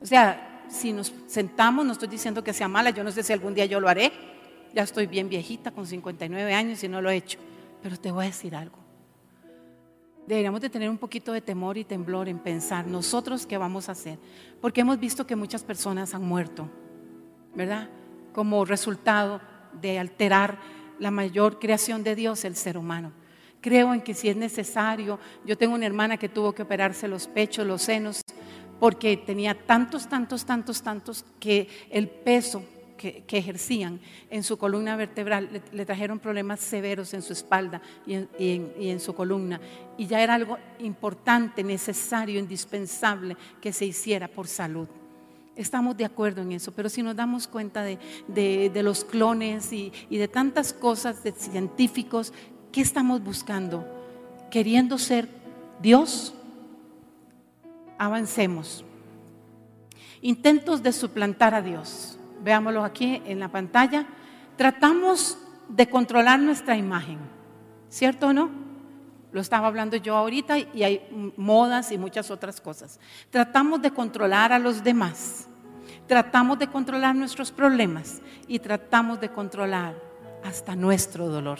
O 0.00 0.06
sea, 0.06 0.64
si 0.68 0.92
nos 0.92 1.12
sentamos, 1.26 1.86
no 1.86 1.92
estoy 1.92 2.08
diciendo 2.08 2.42
que 2.42 2.52
sea 2.52 2.68
mala, 2.68 2.90
yo 2.90 3.04
no 3.04 3.10
sé 3.10 3.22
si 3.22 3.32
algún 3.32 3.54
día 3.54 3.66
yo 3.66 3.80
lo 3.80 3.88
haré, 3.88 4.12
ya 4.76 4.82
estoy 4.82 5.06
bien 5.06 5.30
viejita, 5.30 5.70
con 5.70 5.86
59 5.86 6.52
años 6.52 6.84
y 6.84 6.88
no 6.88 7.00
lo 7.00 7.08
he 7.08 7.16
hecho. 7.16 7.38
Pero 7.82 7.96
te 7.96 8.12
voy 8.12 8.24
a 8.24 8.26
decir 8.26 8.54
algo. 8.54 8.76
Deberíamos 10.26 10.60
de 10.60 10.68
tener 10.68 10.90
un 10.90 10.98
poquito 10.98 11.32
de 11.32 11.40
temor 11.40 11.78
y 11.78 11.84
temblor 11.84 12.28
en 12.28 12.38
pensar 12.38 12.86
nosotros 12.86 13.46
qué 13.46 13.56
vamos 13.56 13.88
a 13.88 13.92
hacer. 13.92 14.18
Porque 14.60 14.82
hemos 14.82 15.00
visto 15.00 15.26
que 15.26 15.34
muchas 15.34 15.64
personas 15.64 16.12
han 16.12 16.26
muerto, 16.26 16.68
¿verdad? 17.54 17.88
Como 18.34 18.66
resultado 18.66 19.40
de 19.80 19.98
alterar 19.98 20.58
la 20.98 21.10
mayor 21.10 21.58
creación 21.58 22.02
de 22.02 22.14
Dios, 22.14 22.44
el 22.44 22.54
ser 22.54 22.76
humano. 22.76 23.12
Creo 23.62 23.94
en 23.94 24.02
que 24.02 24.12
si 24.12 24.28
es 24.28 24.36
necesario, 24.36 25.18
yo 25.46 25.56
tengo 25.56 25.74
una 25.74 25.86
hermana 25.86 26.18
que 26.18 26.28
tuvo 26.28 26.52
que 26.52 26.64
operarse 26.64 27.08
los 27.08 27.28
pechos, 27.28 27.66
los 27.66 27.80
senos, 27.80 28.20
porque 28.78 29.16
tenía 29.16 29.54
tantos, 29.54 30.06
tantos, 30.06 30.44
tantos, 30.44 30.82
tantos 30.82 31.24
que 31.40 31.66
el 31.88 32.10
peso 32.10 32.62
que, 32.96 33.24
ejercían 33.30 34.00
en 34.30 34.42
su 34.42 34.56
columna 34.56 34.96
vertebral 34.96 35.62
le, 35.72 35.84
trajeron 35.84 36.18
problemas 36.18 36.60
severos 36.60 37.14
en 37.14 37.22
su 37.22 37.32
espalda 37.32 37.80
y 38.06 38.14
en, 38.38 39.00
su 39.00 39.14
columna. 39.14 39.60
Y 39.96 40.06
ya 40.06 40.20
era 40.22 40.34
algo 40.34 40.58
importante, 40.78 41.62
necesario, 41.62 42.38
indispensable 42.38 43.36
que 43.60 43.72
se 43.72 43.86
hiciera 43.86 44.28
por 44.28 44.48
salud. 44.48 44.88
Estamos 45.54 45.96
de 45.96 46.04
acuerdo 46.04 46.42
en 46.42 46.52
eso, 46.52 46.72
pero 46.72 46.88
si 46.88 47.02
nos 47.02 47.16
damos 47.16 47.46
cuenta 47.46 47.82
de, 47.82 48.70
los 48.82 49.04
clones 49.04 49.72
y, 49.72 49.92
y, 50.10 50.18
de 50.18 50.28
tantas 50.28 50.72
cosas 50.72 51.22
de 51.22 51.32
científicos, 51.32 52.32
¿qué 52.72 52.80
estamos 52.80 53.22
buscando? 53.22 53.86
¿Queriendo 54.50 54.98
ser 54.98 55.28
Dios? 55.80 56.34
Avancemos. 57.98 58.84
Intentos 60.20 60.82
de 60.82 60.92
suplantar 60.92 61.54
a 61.54 61.62
Dios 61.62 62.15
veámoslo 62.46 62.84
aquí 62.84 63.20
en 63.26 63.40
la 63.40 63.48
pantalla, 63.48 64.06
tratamos 64.56 65.36
de 65.68 65.90
controlar 65.90 66.38
nuestra 66.38 66.76
imagen, 66.76 67.18
¿cierto 67.88 68.28
o 68.28 68.32
no? 68.32 68.50
Lo 69.32 69.40
estaba 69.40 69.66
hablando 69.66 69.96
yo 69.96 70.16
ahorita 70.16 70.56
y 70.56 70.84
hay 70.84 71.32
modas 71.36 71.90
y 71.90 71.98
muchas 71.98 72.30
otras 72.30 72.60
cosas. 72.60 73.00
Tratamos 73.30 73.82
de 73.82 73.90
controlar 73.90 74.52
a 74.52 74.60
los 74.60 74.84
demás, 74.84 75.48
tratamos 76.06 76.60
de 76.60 76.68
controlar 76.68 77.16
nuestros 77.16 77.50
problemas 77.50 78.22
y 78.46 78.60
tratamos 78.60 79.20
de 79.20 79.28
controlar 79.28 79.96
hasta 80.44 80.76
nuestro 80.76 81.26
dolor 81.26 81.58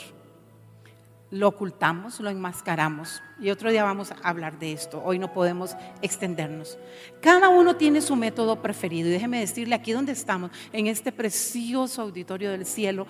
lo 1.30 1.48
ocultamos, 1.48 2.20
lo 2.20 2.30
enmascaramos. 2.30 3.22
Y 3.40 3.50
otro 3.50 3.70
día 3.70 3.84
vamos 3.84 4.12
a 4.12 4.16
hablar 4.22 4.58
de 4.58 4.72
esto. 4.72 5.02
Hoy 5.04 5.18
no 5.18 5.32
podemos 5.32 5.76
extendernos. 6.02 6.78
Cada 7.20 7.48
uno 7.48 7.76
tiene 7.76 8.00
su 8.00 8.16
método 8.16 8.62
preferido. 8.62 9.08
Y 9.08 9.12
déjeme 9.12 9.40
decirle, 9.40 9.74
aquí 9.74 9.92
donde 9.92 10.12
estamos, 10.12 10.50
en 10.72 10.86
este 10.86 11.12
precioso 11.12 12.02
auditorio 12.02 12.50
del 12.50 12.64
cielo, 12.64 13.06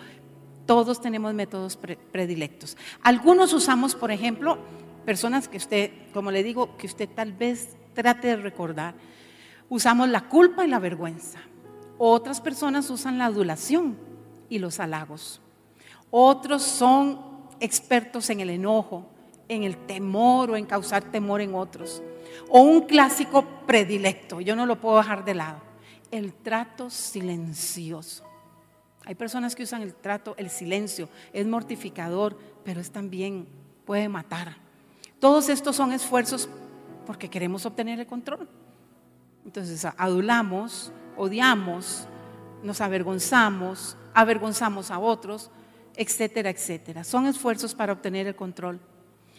todos 0.64 1.00
tenemos 1.00 1.34
métodos 1.34 1.76
predilectos. 1.76 2.76
Algunos 3.02 3.52
usamos, 3.52 3.94
por 3.94 4.10
ejemplo, 4.10 4.58
personas 5.04 5.46
que 5.48 5.58
usted, 5.58 5.92
como 6.12 6.30
le 6.30 6.42
digo, 6.42 6.76
que 6.76 6.86
usted 6.86 7.08
tal 7.08 7.32
vez 7.32 7.76
trate 7.94 8.28
de 8.28 8.36
recordar. 8.36 8.94
Usamos 9.68 10.08
la 10.08 10.28
culpa 10.28 10.64
y 10.64 10.68
la 10.68 10.78
vergüenza. 10.78 11.38
Otras 11.98 12.40
personas 12.40 12.90
usan 12.90 13.18
la 13.18 13.26
adulación 13.26 13.96
y 14.48 14.58
los 14.58 14.80
halagos. 14.80 15.40
Otros 16.10 16.62
son 16.62 17.35
expertos 17.60 18.30
en 18.30 18.40
el 18.40 18.50
enojo, 18.50 19.06
en 19.48 19.62
el 19.62 19.76
temor 19.76 20.50
o 20.50 20.56
en 20.56 20.66
causar 20.66 21.04
temor 21.04 21.40
en 21.40 21.54
otros. 21.54 22.02
O 22.48 22.60
un 22.60 22.82
clásico 22.82 23.44
predilecto, 23.66 24.40
yo 24.40 24.56
no 24.56 24.66
lo 24.66 24.80
puedo 24.80 24.98
dejar 24.98 25.24
de 25.24 25.34
lado, 25.34 25.60
el 26.10 26.32
trato 26.32 26.90
silencioso. 26.90 28.24
Hay 29.04 29.14
personas 29.14 29.54
que 29.54 29.62
usan 29.62 29.82
el 29.82 29.94
trato, 29.94 30.34
el 30.36 30.50
silencio, 30.50 31.08
es 31.32 31.46
mortificador, 31.46 32.36
pero 32.64 32.80
es 32.80 32.90
también, 32.90 33.46
puede 33.84 34.08
matar. 34.08 34.56
Todos 35.20 35.48
estos 35.48 35.76
son 35.76 35.92
esfuerzos 35.92 36.48
porque 37.06 37.30
queremos 37.30 37.64
obtener 37.64 38.00
el 38.00 38.06
control. 38.06 38.48
Entonces 39.44 39.86
adulamos, 39.96 40.92
odiamos, 41.16 42.08
nos 42.64 42.80
avergonzamos, 42.80 43.96
avergonzamos 44.12 44.90
a 44.90 44.98
otros, 44.98 45.50
etcétera, 45.96 46.50
etcétera. 46.50 47.04
Son 47.04 47.26
esfuerzos 47.26 47.74
para 47.74 47.92
obtener 47.92 48.26
el 48.26 48.36
control. 48.36 48.80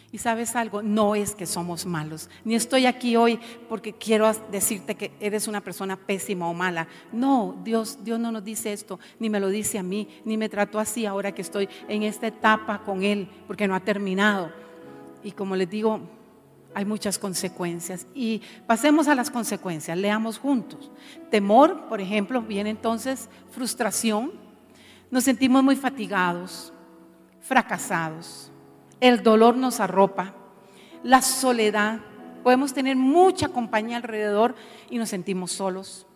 Y 0.10 0.20
sabes 0.20 0.56
algo, 0.56 0.82
no 0.82 1.16
es 1.16 1.36
que 1.36 1.46
somos 1.46 1.86
malos, 1.86 2.30
ni 2.46 2.56
estoy 2.56 2.86
aquí 2.86 3.18
hoy 3.18 3.42
porque 3.68 3.92
quiero 3.92 4.32
decirte 4.50 4.96
que 4.96 5.12
eres 5.20 5.50
una 5.50 5.60
persona 5.60 5.98
pésima 5.98 6.48
o 6.48 6.54
mala. 6.54 6.88
No, 7.12 7.58
Dios, 7.66 8.00
Dios 8.06 8.18
no 8.18 8.32
nos 8.32 8.46
dice 8.46 8.72
esto, 8.72 9.02
ni 9.20 9.30
me 9.30 9.42
lo 9.42 9.50
dice 9.50 9.78
a 9.80 9.84
mí, 9.84 10.08
ni 10.24 10.38
me 10.38 10.48
trató 10.48 10.80
así 10.80 11.06
ahora 11.06 11.34
que 11.34 11.42
estoy 11.42 11.68
en 11.90 12.04
esta 12.04 12.28
etapa 12.28 12.84
con 12.86 13.04
Él, 13.04 13.28
porque 13.48 13.68
no 13.68 13.76
ha 13.76 13.82
terminado. 13.82 14.50
Y 15.24 15.32
como 15.32 15.58
les 15.58 15.70
digo, 15.70 16.00
hay 16.74 16.86
muchas 16.86 17.20
consecuencias. 17.20 18.08
Y 18.16 18.42
pasemos 18.66 19.10
a 19.10 19.16
las 19.16 19.30
consecuencias, 19.30 19.98
leamos 19.98 20.38
juntos. 20.38 20.90
Temor, 21.30 21.90
por 21.90 22.00
ejemplo, 22.00 22.42
viene 22.42 22.70
entonces 22.70 23.30
frustración, 23.52 24.47
nos 25.12 25.24
sentimos 25.24 25.64
muy 25.64 25.76
fatigados, 25.76 26.74
fracasados 27.40 28.52
el 29.00 29.24
dolor 29.24 29.58
nos 29.58 29.80
arropa, 29.80 30.34
la 31.04 31.22
soledad, 31.22 32.00
podemos 32.44 32.74
tener 32.74 32.96
mucha 32.96 33.50
compañía 33.50 33.98
alrededor 33.98 34.56
y 34.90 34.98
nos 34.98 35.10
sentimos 35.10 35.52
solos, 35.52 36.08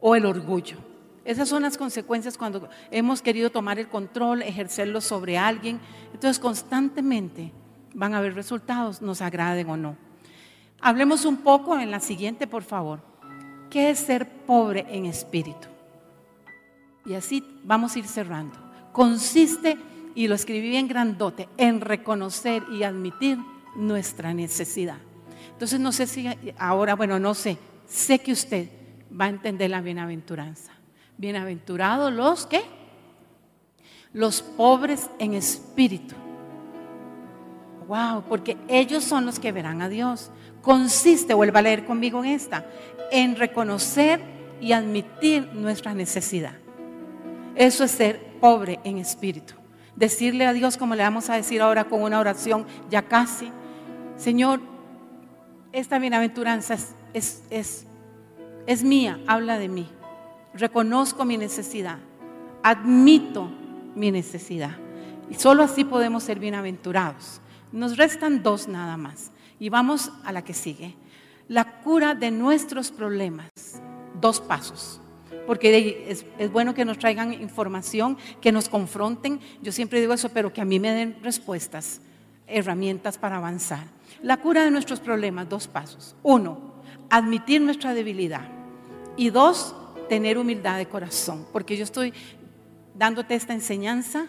o 0.00 0.14
el 0.14 0.26
orgullo. 0.26 0.76
Esas 1.24 1.48
son 1.48 1.62
las 1.62 1.76
consecuencias 1.76 2.38
cuando 2.38 2.68
hemos 2.90 3.20
querido 3.20 3.50
tomar 3.50 3.78
el 3.78 3.88
control, 3.88 4.42
ejercerlo 4.42 5.00
sobre 5.00 5.36
alguien. 5.36 5.78
Entonces 6.14 6.38
constantemente 6.38 7.52
van 7.92 8.14
a 8.14 8.18
haber 8.18 8.34
resultados, 8.34 9.02
nos 9.02 9.20
agraden 9.20 9.68
o 9.68 9.76
no. 9.76 9.96
Hablemos 10.80 11.26
un 11.26 11.38
poco 11.38 11.78
en 11.78 11.90
la 11.90 12.00
siguiente, 12.00 12.46
por 12.46 12.62
favor. 12.62 13.00
¿Qué 13.68 13.90
es 13.90 13.98
ser 13.98 14.26
pobre 14.46 14.86
en 14.88 15.04
espíritu? 15.04 15.68
Y 17.08 17.14
así 17.14 17.42
vamos 17.64 17.96
a 17.96 17.98
ir 17.98 18.06
cerrando. 18.06 18.56
Consiste 18.92 19.78
y 20.14 20.28
lo 20.28 20.34
escribí 20.34 20.68
bien 20.68 20.88
grandote, 20.88 21.48
en 21.56 21.80
reconocer 21.80 22.62
y 22.70 22.82
admitir 22.82 23.38
nuestra 23.76 24.34
necesidad. 24.34 24.98
Entonces 25.52 25.80
no 25.80 25.92
sé 25.92 26.06
si 26.06 26.28
ahora, 26.58 26.94
bueno, 26.94 27.18
no 27.18 27.34
sé, 27.34 27.56
sé 27.86 28.18
que 28.18 28.32
usted 28.32 28.68
va 29.18 29.26
a 29.26 29.28
entender 29.28 29.70
la 29.70 29.80
bienaventuranza. 29.80 30.72
Bienaventurados 31.16 32.12
los 32.12 32.46
que, 32.46 32.62
los 34.12 34.42
pobres 34.42 35.08
en 35.18 35.34
espíritu. 35.34 36.14
Wow, 37.86 38.24
porque 38.28 38.58
ellos 38.68 39.02
son 39.02 39.24
los 39.24 39.38
que 39.38 39.52
verán 39.52 39.80
a 39.80 39.88
Dios. 39.88 40.30
Consiste, 40.60 41.32
vuelva 41.32 41.60
a 41.60 41.62
leer 41.62 41.86
conmigo 41.86 42.22
en 42.22 42.32
esta, 42.32 42.66
en 43.10 43.36
reconocer 43.36 44.20
y 44.60 44.72
admitir 44.72 45.48
nuestra 45.54 45.94
necesidad. 45.94 46.52
Eso 47.58 47.84
es 47.84 47.90
ser 47.90 48.38
pobre 48.40 48.80
en 48.84 48.96
espíritu 48.96 49.58
decirle 49.98 50.46
a 50.46 50.52
Dios, 50.52 50.76
como 50.76 50.94
le 50.94 51.02
vamos 51.02 51.28
a 51.28 51.34
decir 51.34 51.60
ahora 51.60 51.84
con 51.84 52.02
una 52.02 52.20
oración 52.20 52.66
ya 52.88 53.02
casi, 53.02 53.50
Señor, 54.16 54.60
esta 55.72 55.98
bienaventuranza 55.98 56.74
es, 57.12 57.42
es, 57.50 57.84
es, 58.66 58.84
mía, 58.84 59.20
habla 59.26 59.58
de 59.58 59.68
mí. 59.68 59.88
Reconozco 60.54 61.24
mi 61.24 61.36
necesidad, 61.36 61.98
admito 62.62 63.50
mi 63.94 64.10
necesidad. 64.10 64.76
Y 65.28 65.34
solo 65.34 65.64
así 65.64 65.84
podemos 65.84 66.22
ser 66.22 66.38
bienaventurados. 66.38 67.40
Nos 67.72 67.96
restan 67.96 68.42
dos 68.42 68.66
nada 68.66 68.96
más. 68.96 69.30
Y 69.58 69.68
vamos 69.68 70.10
a 70.24 70.32
la 70.32 70.42
que 70.42 70.54
sigue. 70.54 70.94
La 71.48 71.80
cura 71.80 72.14
de 72.14 72.30
nuestros 72.30 72.90
problemas. 72.90 73.50
Dos 74.20 74.40
pasos 74.40 75.00
porque 75.48 76.04
es, 76.10 76.52
bueno 76.52 76.74
que 76.74 76.84
nos 76.84 76.98
traigan 76.98 77.32
información, 77.32 78.18
que 78.38 78.52
nos 78.52 78.68
confronten. 78.68 79.40
Yo 79.62 79.72
siempre 79.72 79.98
digo 79.98 80.12
eso, 80.12 80.28
pero 80.28 80.52
que 80.52 80.60
a 80.60 80.66
mí 80.66 80.78
me 80.78 80.90
den 80.90 81.16
respuestas, 81.22 82.02
herramientas 82.46 83.16
para 83.16 83.38
avanzar. 83.38 83.86
La 84.20 84.36
cura 84.36 84.62
de 84.62 84.70
nuestros 84.70 85.00
problemas, 85.00 85.48
dos 85.48 85.66
pasos. 85.66 86.14
Uno, 86.22 86.74
admitir 87.08 87.62
nuestra 87.62 87.94
debilidad. 87.94 88.46
Y 89.16 89.30
dos, 89.30 89.74
tener 90.10 90.36
humildad 90.36 90.76
de 90.76 90.84
corazón, 90.84 91.46
porque 91.50 91.78
yo 91.78 91.84
estoy 91.84 92.12
dándote 92.94 93.34
esta 93.34 93.54
enseñanza 93.54 94.26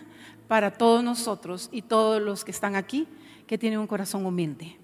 para 0.47 0.71
todos 0.71 1.03
nosotros 1.03 1.67
y 1.73 1.81
todos 1.81 2.21
los 2.21 2.45
que 2.45 2.51
están 2.51 2.77
aquí 2.77 3.07
que 3.45 3.57
tienen 3.57 3.79
un 3.79 3.87
corazón 3.87 4.25
humilde. 4.25 4.77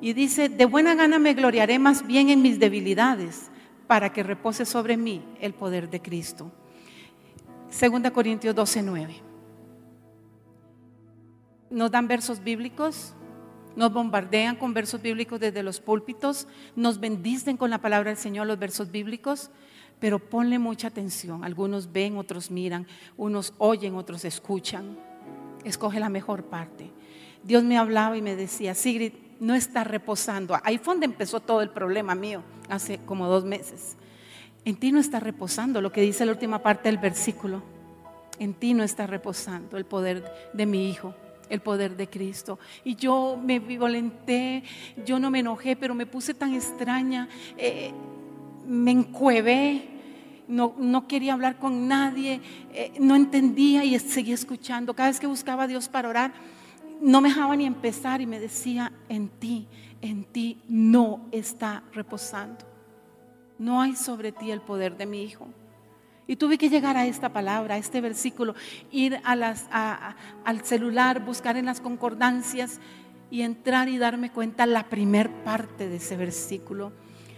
Y 0.00 0.14
dice, 0.14 0.48
de 0.48 0.64
buena 0.64 0.94
gana 0.94 1.18
me 1.18 1.34
gloriaré 1.34 1.78
más 1.78 2.06
bien 2.06 2.30
en 2.30 2.40
mis 2.40 2.58
debilidades 2.58 3.50
para 3.86 4.12
que 4.12 4.22
repose 4.22 4.64
sobre 4.64 4.96
mí 4.96 5.24
el 5.40 5.54
poder 5.54 5.90
de 5.90 6.00
Cristo. 6.00 6.50
Segunda 7.68 8.10
Corintios 8.10 8.54
12, 8.54 8.82
9. 8.82 9.14
Nos 11.70 11.90
dan 11.90 12.06
versos 12.06 12.42
bíblicos, 12.42 13.14
nos 13.74 13.92
bombardean 13.92 14.56
con 14.56 14.72
versos 14.72 15.02
bíblicos 15.02 15.40
desde 15.40 15.62
los 15.62 15.80
púlpitos, 15.80 16.46
nos 16.76 17.00
bendicen 17.00 17.56
con 17.56 17.70
la 17.70 17.78
palabra 17.78 18.10
del 18.10 18.18
Señor 18.18 18.46
los 18.46 18.58
versos 18.58 18.90
bíblicos, 18.90 19.50
pero 19.98 20.18
ponle 20.18 20.58
mucha 20.58 20.88
atención. 20.88 21.44
Algunos 21.44 21.90
ven, 21.90 22.16
otros 22.16 22.50
miran, 22.50 22.86
unos 23.16 23.54
oyen, 23.58 23.96
otros 23.96 24.24
escuchan. 24.24 24.96
Escoge 25.64 25.98
la 25.98 26.10
mejor 26.10 26.44
parte. 26.44 26.92
Dios 27.42 27.64
me 27.64 27.78
hablaba 27.78 28.16
y 28.16 28.22
me 28.22 28.36
decía, 28.36 28.74
Sigrid, 28.74 29.12
no 29.44 29.54
está 29.54 29.84
reposando. 29.84 30.58
Ahí 30.64 30.78
fue 30.78 30.94
donde 30.94 31.04
empezó 31.04 31.38
todo 31.38 31.60
el 31.60 31.68
problema 31.68 32.14
mío, 32.14 32.42
hace 32.70 32.98
como 33.04 33.26
dos 33.26 33.44
meses. 33.44 33.96
En 34.64 34.76
ti 34.76 34.90
no 34.90 34.98
está 34.98 35.20
reposando, 35.20 35.82
lo 35.82 35.92
que 35.92 36.00
dice 36.00 36.24
la 36.24 36.32
última 36.32 36.62
parte 36.62 36.88
del 36.88 36.96
versículo. 36.96 37.62
En 38.38 38.54
ti 38.54 38.72
no 38.72 38.82
está 38.82 39.06
reposando 39.06 39.76
el 39.76 39.84
poder 39.84 40.24
de 40.54 40.64
mi 40.64 40.88
Hijo, 40.88 41.14
el 41.50 41.60
poder 41.60 41.94
de 41.94 42.08
Cristo. 42.08 42.58
Y 42.84 42.96
yo 42.96 43.38
me 43.40 43.58
violenté, 43.58 44.62
yo 45.04 45.18
no 45.18 45.30
me 45.30 45.40
enojé, 45.40 45.76
pero 45.76 45.94
me 45.94 46.06
puse 46.06 46.32
tan 46.32 46.54
extraña, 46.54 47.28
eh, 47.58 47.92
me 48.66 48.92
encuevé. 48.92 49.90
No, 50.48 50.74
no, 50.78 51.06
quería 51.06 51.34
hablar 51.34 51.58
con 51.58 51.86
nadie, 51.86 52.40
eh, 52.72 52.92
no 52.98 53.14
entendía 53.14 53.84
y 53.84 53.98
seguía 53.98 54.34
escuchando. 54.34 54.94
Cada 54.94 55.10
vez 55.10 55.20
que 55.20 55.26
buscaba 55.26 55.64
a 55.64 55.66
Dios 55.66 55.88
para 55.88 56.08
orar, 56.08 56.32
no 57.00 57.20
me 57.20 57.28
dejaba 57.28 57.56
ni 57.56 57.66
empezar 57.66 58.20
y 58.20 58.26
me 58.26 58.40
decía, 58.40 58.92
en 59.08 59.28
ti, 59.28 59.66
en 60.00 60.24
ti 60.24 60.60
no 60.68 61.26
está 61.32 61.82
reposando. 61.92 62.64
No 63.58 63.80
hay 63.80 63.96
sobre 63.96 64.32
ti 64.32 64.50
el 64.50 64.60
poder 64.60 64.96
de 64.96 65.06
mi 65.06 65.22
hijo. 65.22 65.48
Y 66.26 66.36
tuve 66.36 66.56
que 66.56 66.70
llegar 66.70 66.96
a 66.96 67.06
esta 67.06 67.32
palabra, 67.32 67.74
a 67.74 67.78
este 67.78 68.00
versículo, 68.00 68.54
ir 68.90 69.20
al 69.24 70.64
celular, 70.64 71.24
buscar 71.24 71.56
en 71.56 71.66
las 71.66 71.80
concordancias 71.80 72.80
y 73.30 73.42
entrar 73.42 73.88
y 73.88 73.98
darme 73.98 74.30
cuenta 74.30 74.64
la 74.64 74.88
primer 74.88 75.30
parte 75.44 75.88
de 75.88 75.96
ese 75.96 76.16
versículo. 76.16 76.92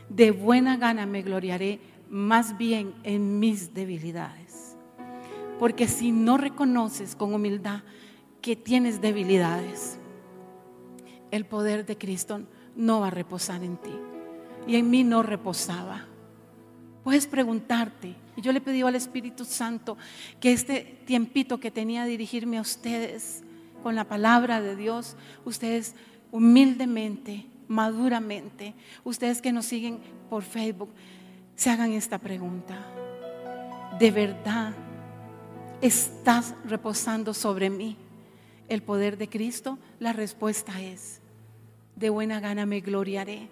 De 0.09 0.31
buena 0.31 0.77
gana 0.77 1.05
me 1.05 1.23
gloriaré 1.23 1.81
más 2.09 2.57
bien 2.57 2.95
en 3.03 3.41
mis 3.41 3.75
debilidades. 3.75 4.77
Porque 5.59 5.89
si 5.89 6.13
no 6.13 6.37
reconoces 6.37 7.17
con 7.17 7.35
humildad 7.35 7.83
que 8.47 8.55
tienes 8.55 9.01
debilidades, 9.01 9.99
el 11.33 11.47
poder 11.47 11.85
de 11.85 11.99
Cristo 11.99 12.43
no 12.77 13.01
va 13.01 13.09
a 13.09 13.11
reposar 13.11 13.65
en 13.65 13.77
ti. 13.77 13.91
Y 14.69 14.77
en 14.77 14.89
mí 14.89 15.03
no 15.03 15.25
reposaba. 15.25 16.07
Puedes 17.03 17.27
preguntarte, 17.27 18.15
y 18.37 18.41
yo 18.43 18.53
le 18.53 18.61
pedí 18.61 18.83
al 18.83 18.95
Espíritu 18.95 19.45
Santo 19.45 19.99
que 20.39 20.53
este 20.53 21.03
tiempito 21.07 21.59
que 21.59 21.73
tenía 21.73 22.05
dirigirme 22.05 22.59
a 22.59 22.61
ustedes 22.61 23.43
con 23.83 23.97
la 23.97 24.05
palabra 24.05 24.61
de 24.61 24.77
Dios, 24.77 25.17
ustedes 25.45 25.97
humildemente, 26.31 27.47
maduramente, 27.67 28.75
ustedes 29.03 29.43
que 29.43 29.51
nos 29.51 29.67
siguen 29.67 29.99
por 30.31 30.45
Facebook, 30.45 30.91
se 31.57 31.71
hagan 31.71 31.91
esta 31.91 32.19
pregunta. 32.19 32.79
¿De 33.99 34.13
verdad 34.13 34.73
estás 35.81 36.55
reposando 36.65 37.35
sobre 37.35 37.71
mí? 37.71 37.97
El 38.69 38.83
poder 38.83 39.17
de 39.17 39.29
Cristo? 39.29 39.79
La 39.99 40.13
respuesta 40.13 40.81
es, 40.83 41.21
de 41.97 42.11
buena 42.11 42.41
gana 42.41 42.67
me 42.67 42.81
gloriaré, 42.81 43.49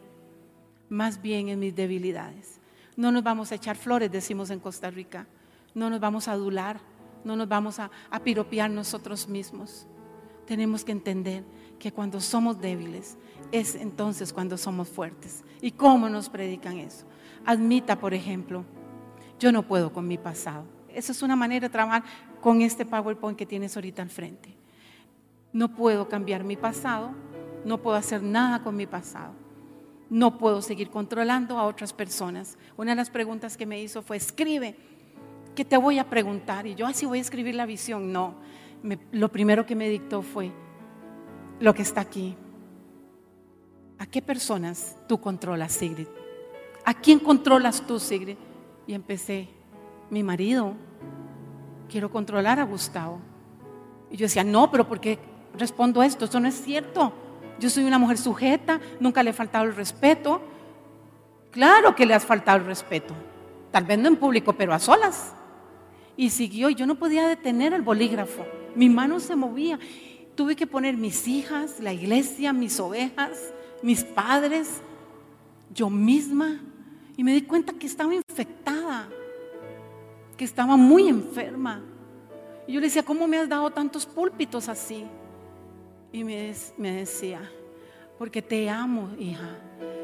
más 0.88 1.20
bien 1.20 1.48
en 1.48 1.58
mis 1.58 1.74
debilidades. 1.74 2.60
No 2.96 3.10
nos 3.10 3.22
vamos 3.22 3.50
a 3.50 3.56
echar 3.56 3.76
flores, 3.76 4.10
decimos 4.12 4.50
en 4.50 4.60
Costa 4.60 4.90
Rica, 4.90 5.26
no 5.74 5.90
nos 5.90 6.00
vamos 6.00 6.28
a 6.28 6.32
adular, 6.32 6.80
no 7.24 7.36
nos 7.36 7.48
vamos 7.48 7.78
a, 7.80 7.90
piropear 8.22 8.70
nosotros 8.70 9.28
mismos. 9.28 9.86
Tenemos 10.46 10.84
que 10.84 10.92
entender 10.92 11.42
que 11.78 11.90
cuando 11.90 12.20
somos 12.20 12.60
débiles 12.60 13.16
es 13.50 13.74
entonces 13.74 14.32
cuando 14.32 14.56
somos 14.56 14.88
fuertes. 14.88 15.42
¿Y 15.60 15.72
cómo 15.72 16.08
nos 16.08 16.28
predican 16.28 16.78
eso? 16.78 17.06
Admita, 17.46 17.98
por 17.98 18.14
ejemplo, 18.14 18.64
yo 19.40 19.50
no 19.52 19.62
puedo 19.62 19.92
con 19.92 20.06
mi 20.06 20.18
pasado. 20.18 20.64
Esa 20.88 21.12
es 21.12 21.22
una 21.22 21.34
manera 21.34 21.66
de 21.66 21.72
trabajar 21.72 22.04
con 22.40 22.60
este 22.60 22.84
PowerPoint 22.84 23.38
que 23.38 23.46
tienes 23.46 23.74
ahorita 23.74 24.02
al 24.02 24.10
frente. 24.10 24.54
No 25.54 25.68
puedo 25.68 26.08
cambiar 26.08 26.42
mi 26.42 26.56
pasado, 26.56 27.12
no 27.64 27.78
puedo 27.78 27.96
hacer 27.96 28.24
nada 28.24 28.64
con 28.64 28.74
mi 28.74 28.86
pasado. 28.86 29.32
No 30.10 30.36
puedo 30.36 30.60
seguir 30.60 30.90
controlando 30.90 31.58
a 31.58 31.64
otras 31.64 31.92
personas. 31.92 32.58
Una 32.76 32.90
de 32.90 32.96
las 32.96 33.08
preguntas 33.08 33.56
que 33.56 33.64
me 33.64 33.80
hizo 33.80 34.02
fue, 34.02 34.16
escribe, 34.16 34.76
que 35.54 35.64
te 35.64 35.76
voy 35.76 36.00
a 36.00 36.10
preguntar. 36.10 36.66
Y 36.66 36.74
yo 36.74 36.88
así 36.88 37.06
voy 37.06 37.18
a 37.18 37.22
escribir 37.22 37.54
la 37.54 37.66
visión. 37.66 38.12
No, 38.12 38.34
lo 39.12 39.28
primero 39.30 39.64
que 39.64 39.76
me 39.76 39.88
dictó 39.88 40.22
fue 40.22 40.50
lo 41.60 41.72
que 41.72 41.82
está 41.82 42.00
aquí. 42.00 42.36
¿A 43.98 44.06
qué 44.06 44.20
personas 44.20 44.98
tú 45.08 45.20
controlas, 45.20 45.70
Sigrid? 45.70 46.08
¿A 46.84 46.94
quién 46.94 47.20
controlas 47.20 47.86
tú, 47.86 48.00
Sigrid? 48.00 48.36
Y 48.88 48.94
empecé, 48.94 49.48
mi 50.10 50.24
marido, 50.24 50.74
quiero 51.88 52.10
controlar 52.10 52.58
a 52.58 52.64
Gustavo. 52.64 53.20
Y 54.10 54.16
yo 54.16 54.24
decía, 54.26 54.42
no, 54.42 54.68
pero 54.72 54.88
¿por 54.88 55.00
qué 55.00 55.32
respondo 55.58 56.02
esto? 56.02 56.24
Eso 56.24 56.40
no 56.40 56.48
es 56.48 56.54
cierto. 56.54 57.12
Yo 57.58 57.70
soy 57.70 57.84
una 57.84 57.98
mujer 57.98 58.18
sujeta, 58.18 58.80
nunca 59.00 59.22
le 59.22 59.30
he 59.30 59.32
faltado 59.32 59.64
el 59.64 59.74
respeto. 59.74 60.42
Claro 61.50 61.94
que 61.94 62.06
le 62.06 62.14
has 62.14 62.24
faltado 62.24 62.58
el 62.58 62.66
respeto. 62.66 63.14
Tal 63.70 63.84
vez 63.84 63.98
no 63.98 64.08
en 64.08 64.16
público, 64.16 64.52
pero 64.52 64.74
a 64.74 64.78
solas. 64.78 65.32
Y 66.16 66.30
siguió, 66.30 66.70
yo 66.70 66.86
no 66.86 66.96
podía 66.96 67.28
detener 67.28 67.72
el 67.72 67.82
bolígrafo. 67.82 68.44
Mi 68.74 68.88
mano 68.88 69.20
se 69.20 69.36
movía. 69.36 69.78
Tuve 70.34 70.56
que 70.56 70.66
poner 70.66 70.96
mis 70.96 71.28
hijas, 71.28 71.80
la 71.80 71.92
iglesia, 71.92 72.52
mis 72.52 72.78
ovejas, 72.80 73.52
mis 73.82 74.02
padres, 74.02 74.80
yo 75.72 75.90
misma. 75.90 76.60
Y 77.16 77.22
me 77.22 77.32
di 77.32 77.42
cuenta 77.42 77.72
que 77.72 77.86
estaba 77.86 78.14
infectada, 78.14 79.08
que 80.36 80.44
estaba 80.44 80.76
muy 80.76 81.08
enferma. 81.08 81.82
Y 82.66 82.72
yo 82.72 82.80
le 82.80 82.86
decía, 82.86 83.04
¿cómo 83.04 83.28
me 83.28 83.38
has 83.38 83.48
dado 83.48 83.70
tantos 83.70 84.06
púlpitos 84.06 84.68
así? 84.68 85.04
Y 86.14 86.22
me, 86.22 86.54
me 86.78 86.92
decía, 86.92 87.40
porque 88.20 88.40
te 88.40 88.70
amo, 88.70 89.10
hija. 89.18 89.50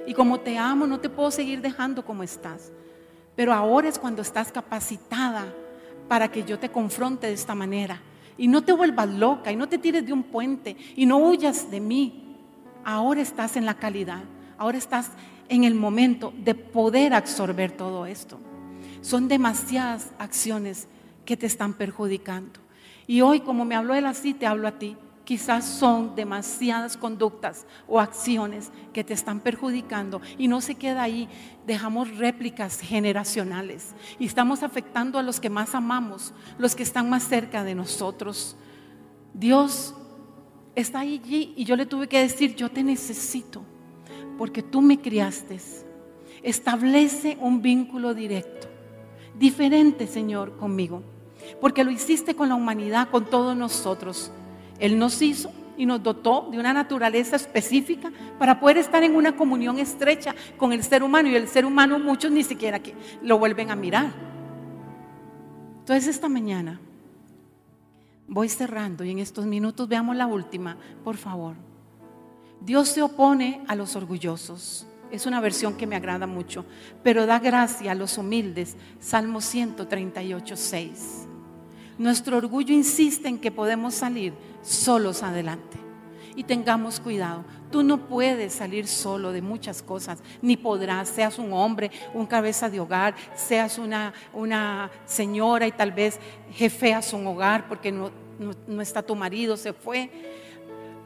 Y 0.09 0.13
como 0.13 0.41
te 0.41 0.59
amo, 0.59 0.85
no 0.85 0.99
te 0.99 1.09
puedo 1.09 1.31
seguir 1.31 1.61
dejando 1.61 2.05
como 2.05 2.25
estás. 2.25 2.73
Pero 3.37 3.53
ahora 3.53 3.89
es 3.89 3.97
cuando 3.97 4.21
estás 4.21 4.51
capacitada 4.51 5.45
para 6.09 6.27
que 6.29 6.43
yo 6.43 6.59
te 6.59 6.69
confronte 6.69 7.29
de 7.29 7.35
esta 7.35 7.55
manera. 7.55 8.03
Y 8.37 8.49
no 8.49 8.65
te 8.65 8.73
vuelvas 8.73 9.09
loca 9.09 9.53
y 9.53 9.57
no 9.57 9.69
te 9.69 9.79
tires 9.79 10.05
de 10.05 10.13
un 10.13 10.25
puente 10.25 10.77
y 10.97 11.07
no 11.07 11.19
huyas 11.19 11.71
de 11.71 11.79
mí. 11.79 12.37
Ahora 12.85 13.21
estás 13.21 13.55
en 13.55 13.65
la 13.65 13.75
calidad. 13.75 14.25
Ahora 14.59 14.79
estás 14.79 15.13
en 15.49 15.63
el 15.63 15.77
momento 15.77 16.35
de 16.37 16.57
poder 16.57 17.15
absorber 17.15 17.71
todo 17.71 18.05
esto. 18.05 18.41
Son 19.01 19.29
demasiadas 19.29 20.11
acciones 20.19 20.89
que 21.25 21.37
te 21.37 21.47
están 21.47 21.73
perjudicando. 21.75 22.59
Y 23.07 23.21
hoy, 23.21 23.39
como 23.39 23.65
me 23.65 23.77
habló 23.77 23.95
él 23.95 24.07
así, 24.07 24.35
te 24.35 24.49
hablo 24.49 24.67
a 24.67 24.77
ti. 24.77 24.97
Quizás 25.25 25.65
son 25.65 26.15
demasiadas 26.17 26.97
conductas 26.97 27.67
o 27.87 28.01
acciones 28.01 28.73
que 28.93 29.05
te 29.05 29.15
están 29.15 29.41
perjudicando 29.41 30.21
y 30.39 30.49
no 30.49 30.61
se 30.61 30.75
queda 30.75 31.03
ahí. 31.03 31.29
Dejamos 31.67 32.17
réplicas 32.17 32.81
generacionales 32.81 33.95
y 34.19 34.27
estamos 34.27 34.63
afectando 34.63 35.19
a 35.19 35.23
los 35.23 35.39
que 35.39 35.51
más 35.51 35.75
amamos, 35.75 36.33
los 36.59 36.75
que 36.75 36.83
están 36.83 37.09
más 37.09 37.23
cerca 37.23 37.63
de 37.63 37.75
nosotros. 37.75 38.57
Dios 39.33 39.95
está 40.75 41.01
allí 41.01 41.55
y 41.57 41.65
yo 41.65 41.77
le 41.77 41.87
tuve 41.87 42.09
que 42.09 42.21
decir, 42.21 42.57
yo 42.57 42.71
te 42.71 42.83
necesito 42.83 43.63
porque 44.41 44.63
tú 44.63 44.81
me 44.81 44.99
criaste. 44.99 45.61
Establece 46.43 47.37
un 47.43 47.61
vínculo 47.61 48.15
directo, 48.15 48.69
diferente, 49.39 50.07
Señor, 50.07 50.57
conmigo, 50.57 51.03
porque 51.61 51.85
lo 51.85 51.91
hiciste 51.91 52.35
con 52.35 52.49
la 52.49 52.55
humanidad, 52.55 53.11
con 53.11 53.27
todos 53.27 53.55
nosotros. 53.55 54.33
Él 54.81 54.99
nos 54.99 55.21
hizo 55.23 55.53
y 55.77 55.87
nos 55.87 56.03
dotó 56.03 56.49
de 56.51 56.59
una 56.59 56.73
naturaleza 56.73 57.37
específica 57.37 58.11
para 58.39 58.59
poder 58.59 58.79
estar 58.79 59.03
en 59.03 59.15
una 59.15 59.37
comunión 59.37 59.79
estrecha 59.79 60.35
con 60.57 60.73
el 60.73 60.83
ser 60.83 61.03
humano 61.03 61.29
y 61.29 61.37
el 61.37 61.49
ser 61.49 61.65
humano 61.65 61.99
muchos 61.99 62.31
ni 62.33 62.43
siquiera 62.43 62.81
que 62.81 62.95
lo 63.23 63.39
vuelven 63.39 63.71
a 63.71 63.77
mirar. 63.77 64.13
Entonces 65.79 66.09
esta 66.09 66.29
mañana 66.29 66.81
voy 68.29 68.49
cerrando 68.49 69.05
y 69.05 69.11
en 69.11 69.19
estos 69.19 69.47
minutos 69.47 69.89
veamos 69.89 70.17
la 70.17 70.27
última, 70.27 70.77
por 71.03 71.17
favor. 71.17 71.55
Dios 72.61 72.89
se 72.89 73.03
opone 73.03 73.63
a 73.67 73.75
los 73.75 73.97
orgullosos. 73.97 74.87
Es 75.11 75.27
una 75.27 75.41
versión 75.41 75.77
que 75.77 75.87
me 75.87 75.97
agrada 75.97 76.27
mucho, 76.27 76.65
pero 77.03 77.27
da 77.27 77.39
gracia 77.39 77.93
a 77.93 77.95
los 77.97 78.19
humildes. 78.19 78.77
Salmo 79.01 79.41
138, 79.41 80.57
6. 80.57 81.27
Nuestro 81.99 82.37
orgullo 82.37 82.73
insiste 82.73 83.29
en 83.29 83.39
que 83.39 83.51
podemos 83.51 83.95
salir 83.95 84.33
solos 84.63 85.23
adelante. 85.23 85.79
Y 86.37 86.45
tengamos 86.45 87.01
cuidado. 87.01 87.45
Tú 87.71 87.83
no 87.83 88.07
puedes 88.07 88.53
salir 88.53 88.87
solo 88.87 89.33
de 89.33 89.43
muchas 89.43 89.83
cosas, 89.83 90.23
ni 90.43 90.57
podrás, 90.57 91.09
seas 91.09 91.39
un 91.39 91.53
hombre, 91.53 91.91
un 92.15 92.27
cabeza 92.27 92.71
de 92.71 92.81
hogar, 92.81 93.15
seas 93.35 93.79
una, 93.79 94.13
una 94.33 94.91
señora 95.07 95.67
y 95.67 95.73
tal 95.73 95.93
vez 95.93 96.19
jefeas 96.53 97.13
un 97.13 97.27
hogar 97.27 97.69
porque 97.69 97.93
no, 97.93 98.11
no 98.67 98.83
está 98.83 99.03
tu 99.03 99.15
marido, 99.15 99.57
se 99.57 99.73
fue 99.73 100.11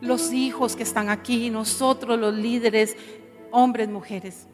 los 0.01 0.33
hijos 0.33 0.77
que 0.77 0.83
están 0.83 1.09
aquí, 1.09 1.51
nosotros 1.51 2.19
los 2.19 2.35
líderes, 2.35 2.97
hombres, 3.51 3.88
mujeres. 3.88 4.47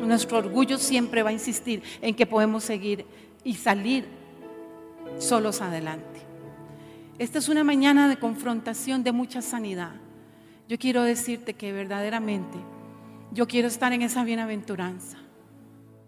Nuestro 0.00 0.38
orgullo 0.38 0.78
siempre 0.78 1.22
va 1.22 1.30
a 1.30 1.32
insistir 1.32 1.82
en 2.02 2.14
que 2.14 2.26
podemos 2.26 2.64
seguir 2.64 3.06
y 3.44 3.54
salir 3.54 4.06
solos 5.18 5.60
adelante. 5.60 6.20
Esta 7.18 7.38
es 7.38 7.48
una 7.48 7.62
mañana 7.62 8.08
de 8.08 8.18
confrontación 8.18 9.04
de 9.04 9.12
mucha 9.12 9.40
sanidad. 9.40 9.92
Yo 10.68 10.78
quiero 10.78 11.02
decirte 11.02 11.54
que 11.54 11.72
verdaderamente 11.72 12.58
yo 13.32 13.46
quiero 13.46 13.68
estar 13.68 13.92
en 13.92 14.02
esa 14.02 14.24
bienaventuranza. 14.24 15.18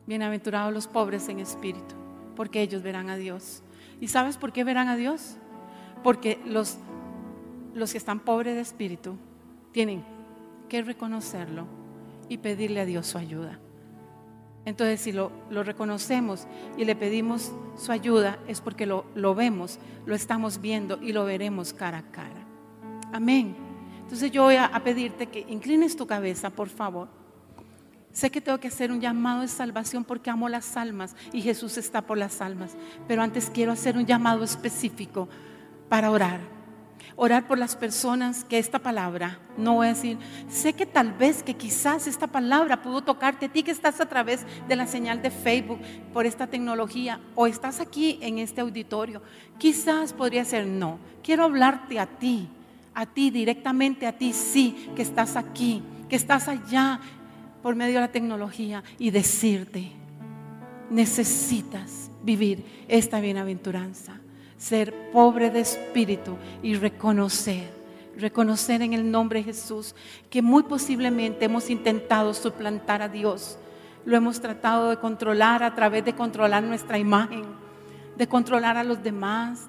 Bienaventurados 0.07 0.73
los 0.73 0.89
pobres 0.89 1.29
en 1.29 1.41
espíritu, 1.41 1.95
porque 2.35 2.61
ellos 2.61 2.83
verán 2.83 3.09
a 3.09 3.17
Dios. 3.17 3.63
¿Y 4.01 4.09
sabes 4.09 4.37
por 4.37 4.53
qué 4.53 4.65
verán 4.65 4.89
a 4.89 4.97
Dios? 4.97 5.37
Porque 6.03 6.41
los 6.45 6.79
los 7.77 7.93
que 7.93 7.99
están 7.99 8.21
pobres 8.21 8.55
de 8.55 8.63
espíritu 8.63 9.17
tienen 9.71 10.03
que 10.69 10.83
reconocerlo 10.83 11.67
y 12.29 12.39
pedirle 12.39 12.81
a 12.81 12.87
Dios 12.87 13.07
su 13.07 13.19
ayuda. 13.19 13.61
Entonces, 14.67 15.01
si 15.01 15.13
lo, 15.13 15.31
reconocemos 15.49 16.47
y 16.77 16.85
le 16.85 16.97
pedimos 16.97 17.53
su 17.79 17.93
ayuda, 17.93 18.39
es 18.49 18.61
porque 18.61 18.85
lo, 18.85 19.35
vemos, 19.35 19.79
lo 20.05 20.15
estamos 20.15 20.61
viendo 20.61 21.01
y 21.01 21.13
lo 21.13 21.25
veremos 21.25 21.73
cara 21.73 21.99
a 21.99 22.11
cara. 22.11 22.45
Amén. 23.13 23.57
Entonces 24.03 24.31
yo 24.33 24.43
voy 24.43 24.57
a, 24.57 24.67
a 24.67 24.83
pedirte 24.83 25.29
que 25.29 25.47
inclines 25.49 25.97
tu 25.97 26.07
cabeza, 26.07 26.51
por 26.51 26.69
favor. 26.69 27.09
Sé 28.13 28.31
que 28.31 28.41
tengo 28.41 28.59
que 28.59 28.69
hacer 28.69 28.91
un 28.91 29.01
llamado 29.01 29.43
de 29.43 29.49
salvación 29.49 30.03
porque 30.03 30.31
amo 30.31 30.49
las 30.49 30.77
almas 30.77 31.15
y 31.33 31.43
Jesús 31.43 31.79
está 31.79 32.03
por 32.03 32.19
las 32.19 32.41
almas. 32.41 32.77
Pero 33.07 33.23
antes 33.23 33.51
quiero 33.51 33.71
hacer 33.71 33.97
un 33.97 34.05
llamado 34.05 34.43
específico 34.43 35.29
para 35.89 36.11
orar 36.11 36.56
orar 37.17 37.49
por 37.49 37.59
las 37.59 37.75
personas 37.77 38.45
que 38.45 38.59
esta 38.59 38.79
palabra, 38.79 39.39
no 39.57 39.75
voy 39.75 39.87
a 39.87 39.95
decir, 39.95 40.19
sé 40.49 40.75
que 40.75 40.85
tal 40.85 41.13
vez 41.13 41.43
que 41.43 41.55
quizás 41.55 42.07
esta 42.07 42.27
palabra 42.27 42.83
pudo 42.83 43.03
tocarte 43.03 43.47
a 43.47 43.49
ti 43.49 43.63
que 43.63 43.71
estás 43.71 44.01
a 44.01 44.09
través 44.09 44.45
de 44.69 44.77
la 44.77 44.87
señal 44.87 45.23
de 45.23 45.31
Facebook 45.31 45.81
por 46.13 46.27
esta 46.27 46.47
tecnología 46.47 47.19
o 47.35 47.47
estás 47.47 47.81
aquí 47.81 48.19
en 48.21 48.39
este 48.39 48.61
auditorio. 48.61 49.23
Quizás 49.59 50.13
podría 50.13 50.45
ser 50.45 50.67
no. 50.67 50.99
Quiero 51.23 51.45
hablarte 51.45 51.99
a 51.99 52.07
ti, 52.07 52.49
a 52.95 53.07
ti 53.07 53.31
directamente, 53.31 54.07
a 54.07 54.13
ti 54.13 54.35
sí, 54.35 54.91
que 54.95 55.03
estás 55.03 55.37
aquí, 55.37 55.83
que 56.11 56.17
estás 56.17 56.49
allá 56.49 57.01
por 57.63 57.75
medio 57.75 57.95
de 57.95 58.01
la 58.01 58.13
tecnología 58.13 58.85
y 58.99 59.11
decirte, 59.11 59.91
necesitas 60.91 62.11
vivir 62.23 62.65
esta 62.89 63.21
bienaventuranza 63.21 64.21
ser 64.59 65.11
pobre 65.13 65.51
de 65.51 65.61
espíritu 65.61 66.37
y 66.63 66.75
reconocer, 66.75 67.69
reconocer 68.17 68.83
en 68.83 68.93
el 68.93 69.11
nombre 69.11 69.41
de 69.41 69.45
Jesús 69.45 69.95
que 70.31 70.43
muy 70.43 70.63
posiblemente 70.63 71.45
hemos 71.45 71.71
intentado 71.71 72.33
suplantar 72.35 73.03
a 73.03 73.09
Dios. 73.09 73.59
Lo 74.05 74.17
hemos 74.17 74.41
tratado 74.41 74.91
de 74.91 74.99
controlar 74.99 75.63
a 75.63 75.75
través 75.75 76.05
de 76.05 76.15
controlar 76.15 76.63
nuestra 76.63 76.99
imagen, 76.99 77.45
de 78.17 78.27
controlar 78.27 78.77
a 78.77 78.85
los 78.85 79.03
demás, 79.03 79.67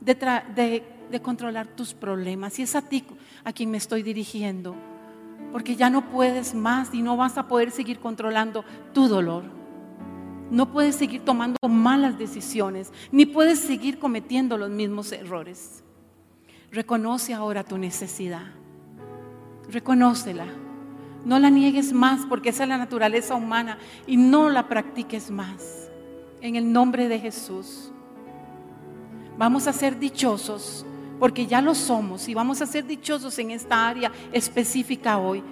de, 0.00 0.82
controlar 1.20 1.66
tus 1.66 1.92
problemas. 1.92 2.58
Y 2.58 2.62
es 2.62 2.74
a 2.74 2.82
ti 2.82 3.04
a 3.44 3.52
quien 3.52 3.70
me 3.70 3.78
estoy 3.78 4.02
dirigiendo, 4.02 4.74
porque 5.50 5.76
ya 5.76 5.90
no 5.90 6.10
puedes 6.10 6.54
más 6.54 6.94
y 6.94 7.02
no 7.02 7.16
vas 7.16 7.36
a 7.36 7.48
poder 7.48 7.70
seguir 7.70 7.98
controlando 7.98 8.64
tu 8.94 9.08
dolor 9.08 9.61
no 10.50 10.70
puedes 10.70 10.96
seguir 10.96 11.22
tomando 11.24 11.56
malas 11.68 12.18
decisiones, 12.18 12.92
ni 13.10 13.26
puedes 13.26 13.58
seguir 13.58 13.98
cometiendo 13.98 14.58
los 14.58 14.70
mismos 14.70 15.12
errores. 15.12 15.82
Reconoce 16.70 17.34
ahora 17.34 17.64
tu 17.64 17.78
necesidad. 17.78 18.46
Reconócela. 19.68 20.46
No 21.24 21.38
la 21.38 21.50
niegues 21.50 21.92
más 21.92 22.26
porque 22.28 22.48
esa 22.48 22.64
es 22.64 22.68
la 22.68 22.78
naturaleza 22.78 23.34
humana 23.34 23.78
y 24.06 24.16
no 24.16 24.50
la 24.50 24.68
practiques 24.68 25.30
más. 25.30 25.90
En 26.40 26.56
el 26.56 26.72
nombre 26.72 27.08
de 27.08 27.20
Jesús. 27.20 27.92
Vamos 29.38 29.66
a 29.66 29.72
ser 29.72 29.98
dichosos 29.98 30.84
porque 31.18 31.46
ya 31.46 31.62
lo 31.62 31.74
somos 31.74 32.28
y 32.28 32.34
vamos 32.34 32.60
a 32.62 32.66
ser 32.66 32.84
dichosos 32.84 33.38
en 33.38 33.52
esta 33.52 33.88
área 33.88 34.10
específica 34.32 35.18
hoy. 35.18 35.42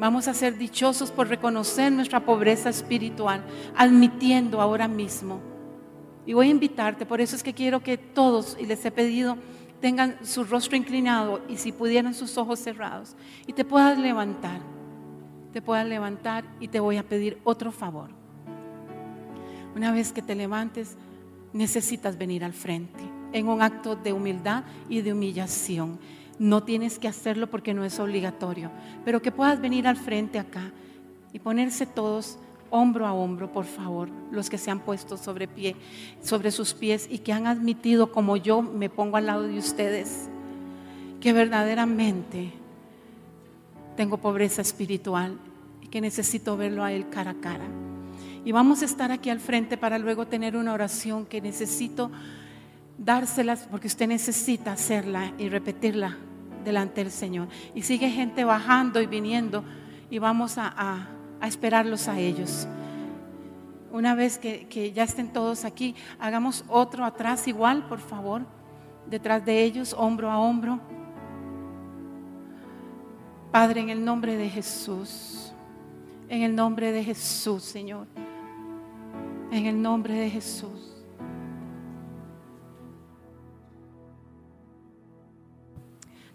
Vamos 0.00 0.28
a 0.28 0.32
ser 0.32 0.56
dichosos 0.56 1.10
por 1.10 1.28
reconocer 1.28 1.92
nuestra 1.92 2.24
pobreza 2.24 2.70
espiritual, 2.70 3.44
admitiendo 3.76 4.62
ahora 4.62 4.88
mismo. 4.88 5.40
Y 6.24 6.32
voy 6.32 6.48
a 6.48 6.52
invitarte, 6.52 7.04
por 7.04 7.20
eso 7.20 7.36
es 7.36 7.42
que 7.42 7.52
quiero 7.52 7.82
que 7.82 7.98
todos, 7.98 8.56
y 8.58 8.64
les 8.64 8.82
he 8.86 8.90
pedido, 8.90 9.36
tengan 9.78 10.16
su 10.24 10.44
rostro 10.44 10.74
inclinado 10.74 11.42
y 11.50 11.58
si 11.58 11.70
pudieran 11.70 12.14
sus 12.14 12.38
ojos 12.38 12.60
cerrados, 12.60 13.14
y 13.46 13.52
te 13.52 13.66
puedas 13.66 13.98
levantar, 13.98 14.62
te 15.52 15.60
puedas 15.60 15.86
levantar 15.86 16.44
y 16.60 16.68
te 16.68 16.80
voy 16.80 16.96
a 16.96 17.06
pedir 17.06 17.38
otro 17.44 17.70
favor. 17.70 18.08
Una 19.76 19.92
vez 19.92 20.12
que 20.12 20.22
te 20.22 20.34
levantes, 20.34 20.96
necesitas 21.52 22.16
venir 22.16 22.42
al 22.42 22.54
frente 22.54 23.00
en 23.34 23.48
un 23.48 23.60
acto 23.60 23.96
de 23.96 24.14
humildad 24.14 24.64
y 24.88 25.02
de 25.02 25.12
humillación. 25.12 25.98
No 26.40 26.62
tienes 26.62 26.98
que 26.98 27.06
hacerlo 27.06 27.50
porque 27.50 27.74
no 27.74 27.84
es 27.84 28.00
obligatorio, 28.00 28.70
pero 29.04 29.20
que 29.20 29.30
puedas 29.30 29.60
venir 29.60 29.86
al 29.86 29.98
frente 29.98 30.38
acá 30.38 30.72
y 31.34 31.38
ponerse 31.38 31.84
todos 31.84 32.38
hombro 32.70 33.06
a 33.06 33.12
hombro, 33.12 33.52
por 33.52 33.66
favor, 33.66 34.08
los 34.30 34.48
que 34.48 34.56
se 34.56 34.70
han 34.70 34.80
puesto 34.80 35.18
sobre 35.18 35.46
pie, 35.46 35.76
sobre 36.22 36.50
sus 36.50 36.72
pies 36.72 37.06
y 37.10 37.18
que 37.18 37.34
han 37.34 37.46
admitido 37.46 38.10
como 38.10 38.38
yo 38.38 38.62
me 38.62 38.88
pongo 38.88 39.18
al 39.18 39.26
lado 39.26 39.42
de 39.42 39.58
ustedes, 39.58 40.30
que 41.20 41.34
verdaderamente 41.34 42.54
tengo 43.94 44.16
pobreza 44.16 44.62
espiritual 44.62 45.36
y 45.82 45.88
que 45.88 46.00
necesito 46.00 46.56
verlo 46.56 46.84
a 46.84 46.92
él 46.92 47.10
cara 47.10 47.32
a 47.32 47.40
cara. 47.42 47.66
Y 48.46 48.52
vamos 48.52 48.80
a 48.80 48.86
estar 48.86 49.12
aquí 49.12 49.28
al 49.28 49.40
frente 49.40 49.76
para 49.76 49.98
luego 49.98 50.26
tener 50.26 50.56
una 50.56 50.72
oración 50.72 51.26
que 51.26 51.42
necesito 51.42 52.10
dárselas 52.96 53.68
porque 53.70 53.88
usted 53.88 54.08
necesita 54.08 54.72
hacerla 54.72 55.34
y 55.36 55.50
repetirla 55.50 56.16
delante 56.64 57.02
del 57.02 57.12
Señor. 57.12 57.48
Y 57.74 57.82
sigue 57.82 58.10
gente 58.10 58.44
bajando 58.44 59.00
y 59.00 59.06
viniendo 59.06 59.64
y 60.10 60.18
vamos 60.18 60.56
a, 60.58 61.08
esperarlos 61.42 62.08
a 62.08 62.18
ellos. 62.18 62.66
Una 63.92 64.14
vez 64.14 64.38
que, 64.38 64.66
que 64.68 64.92
ya 64.92 65.04
estén 65.04 65.32
todos 65.32 65.64
aquí, 65.64 65.94
hagamos 66.18 66.64
otro 66.68 67.04
atrás 67.04 67.48
igual, 67.48 67.86
por 67.88 67.98
favor, 67.98 68.42
detrás 69.08 69.44
de 69.44 69.62
ellos, 69.62 69.94
hombro 69.96 70.30
a 70.30 70.38
hombro. 70.38 70.80
Padre, 73.50 73.80
en 73.80 73.90
el 73.90 74.04
nombre 74.04 74.36
de 74.36 74.48
Jesús, 74.48 75.52
en 76.28 76.42
el 76.42 76.54
nombre 76.54 76.92
de 76.92 77.02
Jesús, 77.02 77.64
Señor, 77.64 78.06
en 79.50 79.66
el 79.66 79.80
nombre 79.80 80.14
de 80.14 80.30
Jesús. 80.30 80.79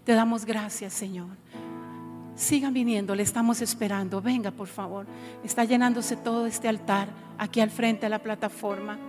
Te 0.06 0.14
damos 0.14 0.46
gracias, 0.46 0.94
Señor. 0.94 1.30
Sigan 2.36 2.74
viniendo, 2.74 3.16
le 3.16 3.24
estamos 3.24 3.62
esperando. 3.62 4.22
Venga, 4.22 4.52
por 4.52 4.68
favor. 4.68 5.08
Está 5.44 5.64
llenándose 5.64 6.16
todo 6.16 6.46
este 6.46 6.68
altar 6.68 7.10
aquí 7.38 7.60
al 7.60 7.72
frente 7.72 8.06
de 8.06 8.12
la 8.12 8.20
plataforma. 8.20 9.00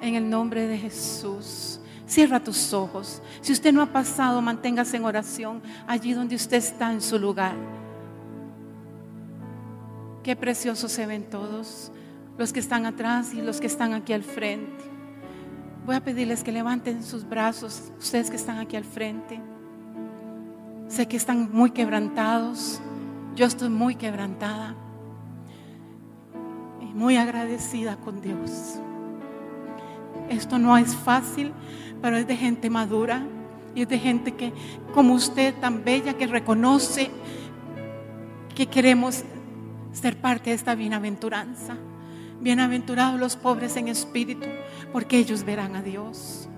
En 0.00 0.14
el 0.14 0.30
nombre 0.30 0.68
de 0.68 0.78
Jesús. 0.78 1.80
Cierra 2.06 2.38
tus 2.38 2.72
ojos. 2.72 3.20
Si 3.40 3.52
usted 3.52 3.72
no 3.72 3.82
ha 3.82 3.86
pasado, 3.86 4.40
manténgase 4.40 4.96
en 4.96 5.04
oración 5.04 5.60
allí 5.88 6.12
donde 6.12 6.36
usted 6.36 6.58
está 6.58 6.92
en 6.92 7.00
su 7.00 7.18
lugar. 7.18 7.56
Qué 10.22 10.36
preciosos 10.36 10.92
se 10.92 11.06
ven 11.06 11.28
todos, 11.28 11.90
los 12.38 12.52
que 12.52 12.60
están 12.60 12.86
atrás 12.86 13.32
y 13.34 13.42
los 13.42 13.60
que 13.60 13.66
están 13.66 13.94
aquí 13.94 14.12
al 14.12 14.22
frente. 14.22 14.84
Voy 15.84 15.96
a 15.96 16.04
pedirles 16.04 16.44
que 16.44 16.52
levanten 16.52 17.02
sus 17.02 17.28
brazos, 17.28 17.92
ustedes 17.98 18.30
que 18.30 18.36
están 18.36 18.58
aquí 18.58 18.76
al 18.76 18.84
frente. 18.84 19.40
Sé 20.88 21.08
que 21.08 21.16
están 21.16 21.50
muy 21.52 21.70
quebrantados. 21.70 22.80
Yo 23.34 23.46
estoy 23.46 23.68
muy 23.68 23.96
quebrantada 23.96 24.74
y 26.80 26.86
muy 26.94 27.16
agradecida 27.16 27.96
con 27.96 28.20
Dios. 28.20 28.78
Esto 30.28 30.58
no 30.58 30.76
es 30.78 30.94
fácil, 30.94 31.52
pero 32.00 32.16
es 32.16 32.26
de 32.26 32.36
gente 32.36 32.70
madura 32.70 33.22
y 33.74 33.82
es 33.82 33.88
de 33.88 33.98
gente 33.98 34.32
que, 34.32 34.52
como 34.94 35.14
usted, 35.14 35.54
tan 35.56 35.84
bella, 35.84 36.14
que 36.14 36.26
reconoce 36.26 37.10
que 38.54 38.66
queremos 38.66 39.24
ser 39.92 40.16
parte 40.16 40.50
de 40.50 40.56
esta 40.56 40.74
bienaventuranza. 40.74 41.76
Bienaventurados 42.40 43.18
los 43.18 43.36
pobres 43.36 43.76
en 43.76 43.88
espíritu, 43.88 44.46
porque 44.92 45.18
ellos 45.18 45.44
verán 45.44 45.74
a 45.74 45.82
Dios. 45.82 46.48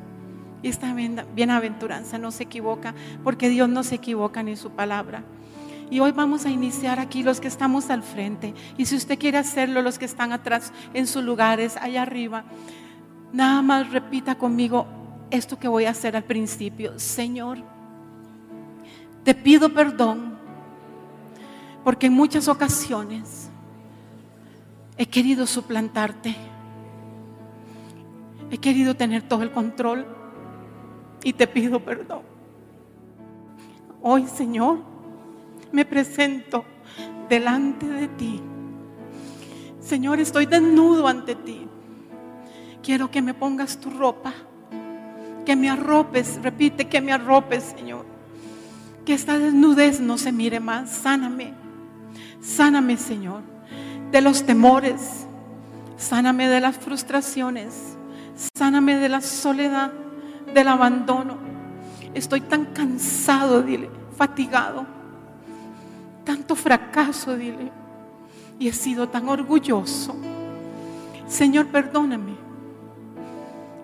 Y 0.62 0.68
esta 0.68 0.94
bienaventuranza 1.34 2.18
no 2.18 2.30
se 2.30 2.44
equivoca, 2.44 2.94
porque 3.22 3.48
Dios 3.48 3.68
no 3.68 3.84
se 3.84 3.96
equivoca 3.96 4.42
ni 4.42 4.56
su 4.56 4.70
palabra. 4.70 5.22
Y 5.90 6.00
hoy 6.00 6.12
vamos 6.12 6.44
a 6.44 6.50
iniciar 6.50 7.00
aquí 7.00 7.22
los 7.22 7.40
que 7.40 7.48
estamos 7.48 7.88
al 7.90 8.02
frente. 8.02 8.54
Y 8.76 8.86
si 8.86 8.96
usted 8.96 9.18
quiere 9.18 9.38
hacerlo, 9.38 9.80
los 9.80 9.98
que 9.98 10.04
están 10.04 10.32
atrás 10.32 10.72
en 10.92 11.06
sus 11.06 11.22
lugares, 11.22 11.76
allá 11.76 12.02
arriba, 12.02 12.44
nada 13.32 13.62
más 13.62 13.90
repita 13.90 14.34
conmigo 14.34 14.86
esto 15.30 15.58
que 15.58 15.68
voy 15.68 15.84
a 15.86 15.90
hacer 15.90 16.16
al 16.16 16.24
principio. 16.24 16.98
Señor, 16.98 17.58
te 19.24 19.34
pido 19.34 19.72
perdón, 19.72 20.36
porque 21.84 22.08
en 22.08 22.12
muchas 22.12 22.48
ocasiones 22.48 23.48
he 24.98 25.06
querido 25.06 25.46
suplantarte. 25.46 26.36
He 28.50 28.58
querido 28.58 28.94
tener 28.94 29.22
todo 29.22 29.42
el 29.42 29.52
control 29.52 30.17
y 31.22 31.32
te 31.32 31.46
pido 31.46 31.80
perdón. 31.80 32.22
Hoy, 34.02 34.26
Señor, 34.26 34.78
me 35.72 35.84
presento 35.84 36.64
delante 37.28 37.86
de 37.86 38.08
ti. 38.08 38.40
Señor, 39.80 40.20
estoy 40.20 40.46
desnudo 40.46 41.08
ante 41.08 41.34
ti. 41.34 41.66
Quiero 42.82 43.10
que 43.10 43.20
me 43.22 43.34
pongas 43.34 43.78
tu 43.78 43.90
ropa, 43.90 44.32
que 45.44 45.56
me 45.56 45.68
arropes, 45.68 46.40
repite, 46.42 46.88
que 46.88 47.00
me 47.00 47.12
arropes, 47.12 47.74
Señor. 47.76 48.06
Que 49.04 49.14
esta 49.14 49.38
desnudez 49.38 50.00
no 50.00 50.18
se 50.18 50.32
mire 50.32 50.60
más. 50.60 50.90
Sáname, 50.90 51.52
sáname, 52.40 52.96
Señor, 52.96 53.42
de 54.10 54.20
los 54.20 54.44
temores. 54.44 55.26
Sáname 55.96 56.48
de 56.48 56.60
las 56.60 56.76
frustraciones. 56.76 57.96
Sáname 58.56 58.96
de 58.96 59.08
la 59.08 59.20
soledad 59.20 59.90
del 60.54 60.68
abandono. 60.68 61.36
Estoy 62.14 62.40
tan 62.40 62.66
cansado, 62.66 63.62
dile, 63.62 63.90
fatigado. 64.16 64.86
Tanto 66.24 66.54
fracaso, 66.54 67.36
dile. 67.36 67.70
Y 68.58 68.68
he 68.68 68.72
sido 68.72 69.08
tan 69.08 69.28
orgulloso. 69.28 70.16
Señor, 71.26 71.66
perdóname. 71.66 72.32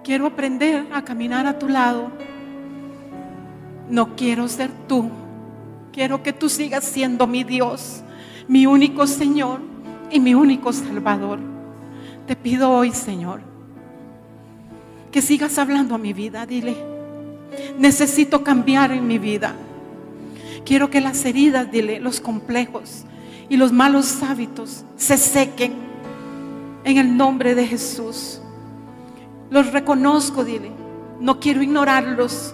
Quiero 0.03 0.27
aprender 0.27 0.87
a 0.93 1.03
caminar 1.03 1.47
a 1.47 1.59
tu 1.59 1.69
lado. 1.69 2.11
No 3.89 4.17
quiero 4.17 4.49
ser 4.49 4.71
tú. 4.89 5.11
Quiero 5.93 6.23
que 6.23 6.33
tú 6.33 6.49
sigas 6.49 6.85
siendo 6.85 7.27
mi 7.27 7.45
Dios, 7.45 8.03
mi 8.49 8.67
único 8.67 9.07
Señor 9.07 9.61
y 10.11 10.19
mi 10.19 10.35
único 10.35 10.73
Salvador. 10.73 11.39
Te 12.27 12.35
pido 12.35 12.71
hoy, 12.71 12.91
Señor, 12.91 13.43
que 15.15 15.23
sigas 15.23 15.59
hablando 15.59 15.95
a 15.95 15.99
mi 15.99 16.13
vida. 16.13 16.45
Dile, 16.45 16.75
necesito 17.79 18.43
cambiar 18.43 18.91
en 18.91 19.07
mi 19.07 19.19
vida. 19.19 19.55
Quiero 20.67 20.91
que 20.91 21.01
las 21.01 21.25
heridas, 21.25 21.71
dile, 21.71 22.01
los 22.01 22.19
complejos 22.19 23.05
y 23.49 23.57
los 23.57 23.71
malos 23.71 24.25
hábitos 24.25 24.85
se 24.97 25.17
sequen 25.17 25.75
en 26.83 26.99
el 26.99 27.17
nombre 27.17 27.55
de 27.55 27.65
Jesús. 27.65 28.41
Los 29.51 29.73
reconozco, 29.73 30.45
dile. 30.45 30.73
No 31.21 31.39
quiero 31.39 31.63
ignorarlos. 31.63 32.53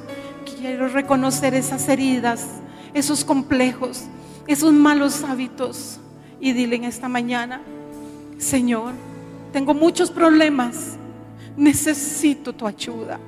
Quiero 0.58 0.88
reconocer 0.88 1.54
esas 1.54 1.88
heridas, 1.88 2.46
esos 2.92 3.24
complejos, 3.24 4.02
esos 4.46 4.74
malos 4.74 5.24
hábitos. 5.24 5.98
Y 6.42 6.52
dile 6.52 6.76
en 6.76 6.84
esta 6.84 7.08
mañana, 7.08 7.62
Señor, 8.36 8.92
tengo 9.50 9.72
muchos 9.72 10.10
problemas 10.10 10.98
necesito 11.56 12.52
tu 12.52 12.66
ayuda. 12.66 13.18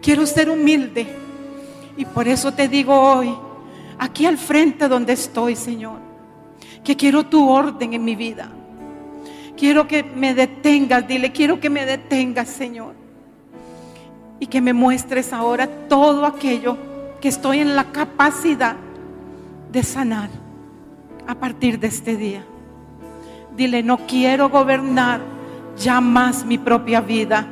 Quiero 0.00 0.26
ser 0.26 0.50
humilde 0.50 1.06
y 1.96 2.04
por 2.04 2.28
eso 2.28 2.52
te 2.52 2.68
digo 2.68 2.94
hoy, 2.94 3.34
aquí 3.98 4.26
al 4.26 4.38
frente 4.38 4.88
donde 4.88 5.14
estoy, 5.14 5.56
Señor, 5.56 5.98
que 6.84 6.96
quiero 6.96 7.26
tu 7.26 7.48
orden 7.48 7.94
en 7.94 8.04
mi 8.04 8.14
vida. 8.14 8.50
Quiero 9.56 9.88
que 9.88 10.02
me 10.02 10.34
detengas, 10.34 11.08
dile, 11.08 11.32
quiero 11.32 11.58
que 11.58 11.70
me 11.70 11.86
detengas, 11.86 12.48
Señor. 12.48 12.94
Y 14.38 14.46
que 14.46 14.60
me 14.60 14.74
muestres 14.74 15.32
ahora 15.32 15.66
todo 15.88 16.26
aquello 16.26 16.76
que 17.20 17.28
estoy 17.28 17.60
en 17.60 17.74
la 17.74 17.90
capacidad 17.90 18.76
de 19.72 19.82
sanar 19.82 20.28
a 21.26 21.34
partir 21.34 21.80
de 21.80 21.86
este 21.86 22.16
día. 22.16 22.44
Dile, 23.56 23.82
no 23.82 24.06
quiero 24.06 24.50
gobernar 24.50 25.20
ya 25.78 26.00
más 26.00 26.44
mi 26.44 26.58
propia 26.58 27.00
vida. 27.00 27.46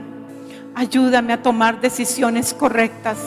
Ayúdame 0.75 1.33
a 1.33 1.43
tomar 1.43 1.81
decisiones 1.81 2.53
correctas. 2.53 3.19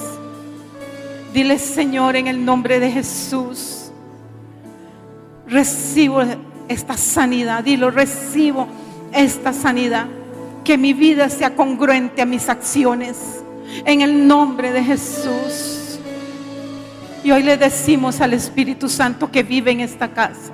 Dile, 1.33 1.59
Señor, 1.59 2.15
en 2.15 2.27
el 2.27 2.43
nombre 2.43 2.79
de 2.79 2.91
Jesús, 2.91 3.77
Recibo 5.47 6.21
esta 6.67 6.97
sanidad. 6.97 7.63
Dilo, 7.63 7.89
recibo 7.89 8.67
esta 9.13 9.53
sanidad. 9.53 10.07
Que 10.63 10.77
mi 10.77 10.93
vida 10.93 11.29
sea 11.29 11.55
congruente 11.55 12.21
a 12.21 12.25
mis 12.25 12.49
acciones. 12.49 13.43
En 13.85 14.01
el 14.01 14.27
nombre 14.27 14.71
de 14.73 14.83
Jesús. 14.83 15.99
Y 17.23 17.31
hoy 17.31 17.43
le 17.43 17.57
decimos 17.57 18.21
al 18.21 18.33
Espíritu 18.33 18.89
Santo 18.89 19.31
que 19.31 19.43
vive 19.43 19.71
en 19.71 19.79
esta 19.79 20.09
casa. 20.09 20.53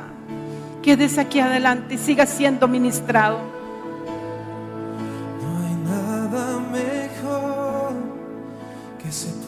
Que 0.84 0.96
desde 0.96 1.22
aquí 1.22 1.39
adelante 1.39 1.98
siga 1.98 2.26
siendo 2.26 2.68
ministrado. 2.68 3.39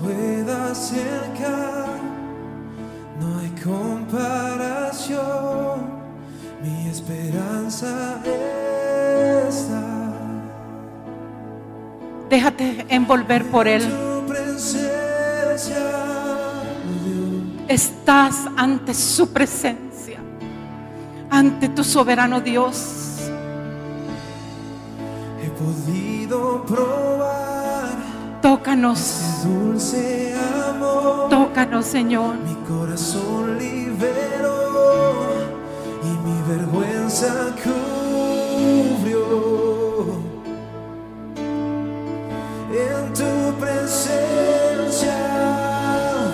Pueda 0.05 0.71
acercar. 0.71 1.99
No 3.19 3.39
hay 3.39 3.49
comparación. 3.63 5.15
Mi 6.63 6.87
esperanza 6.89 8.19
está. 9.49 10.13
Déjate 12.29 12.85
envolver 12.89 13.45
por 13.45 13.67
Él. 13.67 13.83
Estás 17.67 18.35
ante 18.57 18.93
su 18.93 19.33
presencia, 19.33 20.19
ante 21.31 21.69
tu 21.69 21.83
soberano 21.83 22.39
Dios. 22.39 23.21
He 25.43 25.49
podido 25.49 26.63
probar 26.65 27.24
Tócanos, 28.45 29.41
dulce 29.43 30.35
amor. 30.69 31.29
tócanos, 31.31 31.83
Señor. 31.83 32.35
Mi 32.45 32.53
corazón 32.67 33.57
liberó 33.57 35.33
y 36.03 36.09
mi 36.23 36.39
vergüenza 36.47 37.55
cubrió. 37.63 39.25
En 42.69 43.13
tu 43.15 43.33
presencia, 43.59 45.17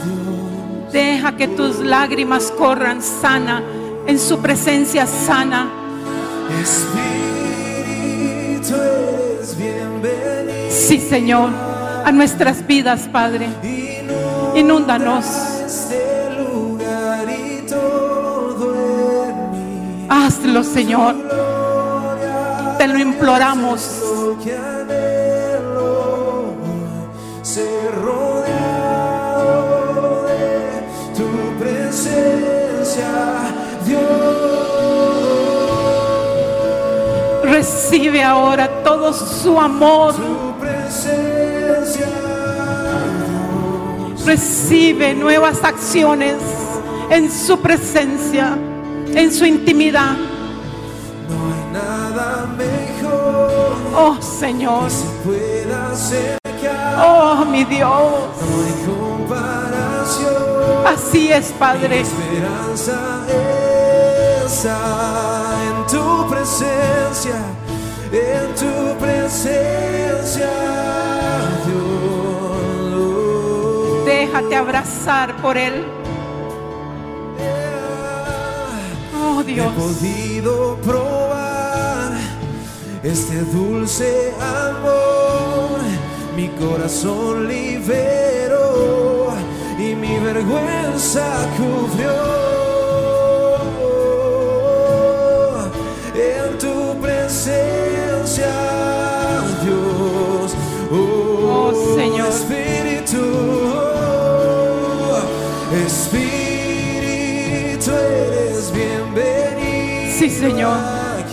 Dios, 0.03 0.91
Deja 0.91 1.38
que 1.38 1.47
tus 1.47 1.80
lágrimas 1.80 2.51
corran 2.51 3.01
sana, 3.01 3.64
en 4.05 4.20
su 4.20 4.39
presencia 4.39 5.07
sana. 5.07 5.70
Espíritu 6.62 6.99
eres 8.76 9.55
bienvenido. 9.57 10.70
Sí, 10.70 10.99
Señor, 10.99 11.70
a 12.06 12.12
nuestras 12.12 12.66
vidas, 12.66 13.10
Padre. 13.12 13.47
Inúndanos. 14.56 15.26
Hazlo, 20.10 20.64
Señor. 20.64 21.16
Te 22.78 22.88
lo 22.88 22.99
imploramos. 22.99 24.02
Dios. 33.86 34.02
Recibe 37.43 38.24
ahora 38.24 38.70
todo 38.84 39.14
su 39.14 39.60
amor. 39.60 40.16
Recibe 44.26 45.13
nuevas 45.13 45.63
acciones 45.63 46.36
en 47.09 47.32
su 47.32 47.59
presencia, 47.59 48.57
en 49.07 49.34
su 49.34 49.45
intimidad. 49.45 50.15
no 51.28 51.53
hay 51.53 51.74
nada 51.74 52.47
mejor 52.57 52.91
Oh 53.93 54.17
Señor, 54.22 54.89
oh 56.97 57.45
mi 57.45 57.65
Dios. 57.65 57.91
No 57.91 58.63
hay 58.63 58.74
comparación. 58.86 60.34
Así 60.88 61.32
es, 61.32 61.51
Padre. 61.59 62.01
esperanza 62.01 62.97
está 64.45 64.78
en 65.67 65.88
tu 65.88 66.30
presencia, 66.30 67.36
Déjate 74.52 74.56
abrazar 74.70 75.41
por 75.41 75.58
Él. 75.58 75.86
Oh 79.16 79.39
He 79.39 79.54
Dios, 79.54 79.72
podido 79.74 80.76
probar 80.82 82.12
este 83.02 83.43
dulce 83.54 84.34
amor, 84.41 85.80
mi 86.36 86.49
corazón 86.49 87.47
liberó 87.47 89.30
y 89.80 89.95
mi 89.95 90.20
vergüenza 90.20 91.26
cubrió. 91.56 92.12
En 96.14 96.58
tu 96.58 96.99
presencia, 97.02 98.52
Dios, 99.64 100.54
Oh, 100.93 101.20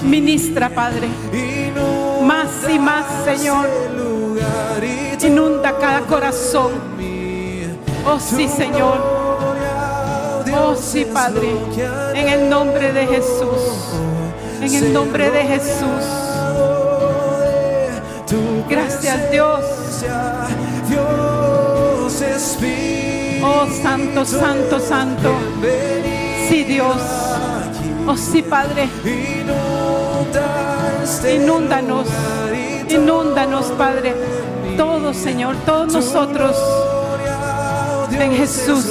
Ministra, 0.03 0.71
Padre. 0.71 1.09
Más 2.23 2.49
y 2.69 2.79
más, 2.79 3.05
Señor. 3.25 3.69
Inunda 5.23 5.77
cada 5.79 6.01
corazón. 6.03 6.73
Oh 8.07 8.19
sí, 8.19 8.49
Señor. 8.49 8.97
Oh 10.57 10.75
sí, 10.75 11.05
Padre. 11.05 11.53
En 12.15 12.29
el 12.29 12.49
nombre 12.49 12.93
de 12.93 13.07
Jesús. 13.07 13.93
En 14.61 14.75
el 14.75 14.93
nombre 14.93 15.31
de 15.31 15.43
Jesús. 15.45 16.05
Gracias, 18.69 19.31
Dios. 19.31 19.65
Oh 23.43 23.67
Santo, 23.83 24.25
Santo, 24.25 24.81
Santo. 24.81 25.33
Sí, 26.49 26.65
Dios. 26.65 27.28
Oh 28.11 28.17
sí, 28.17 28.41
Padre. 28.41 28.89
Inúndanos. 31.35 32.09
Inúndanos, 32.89 33.67
Padre. 33.73 34.15
Todos, 34.79 35.15
Señor, 35.15 35.57
todos 35.67 35.93
nosotros. 35.93 36.57
En 38.11 38.33
Jesús. 38.33 38.87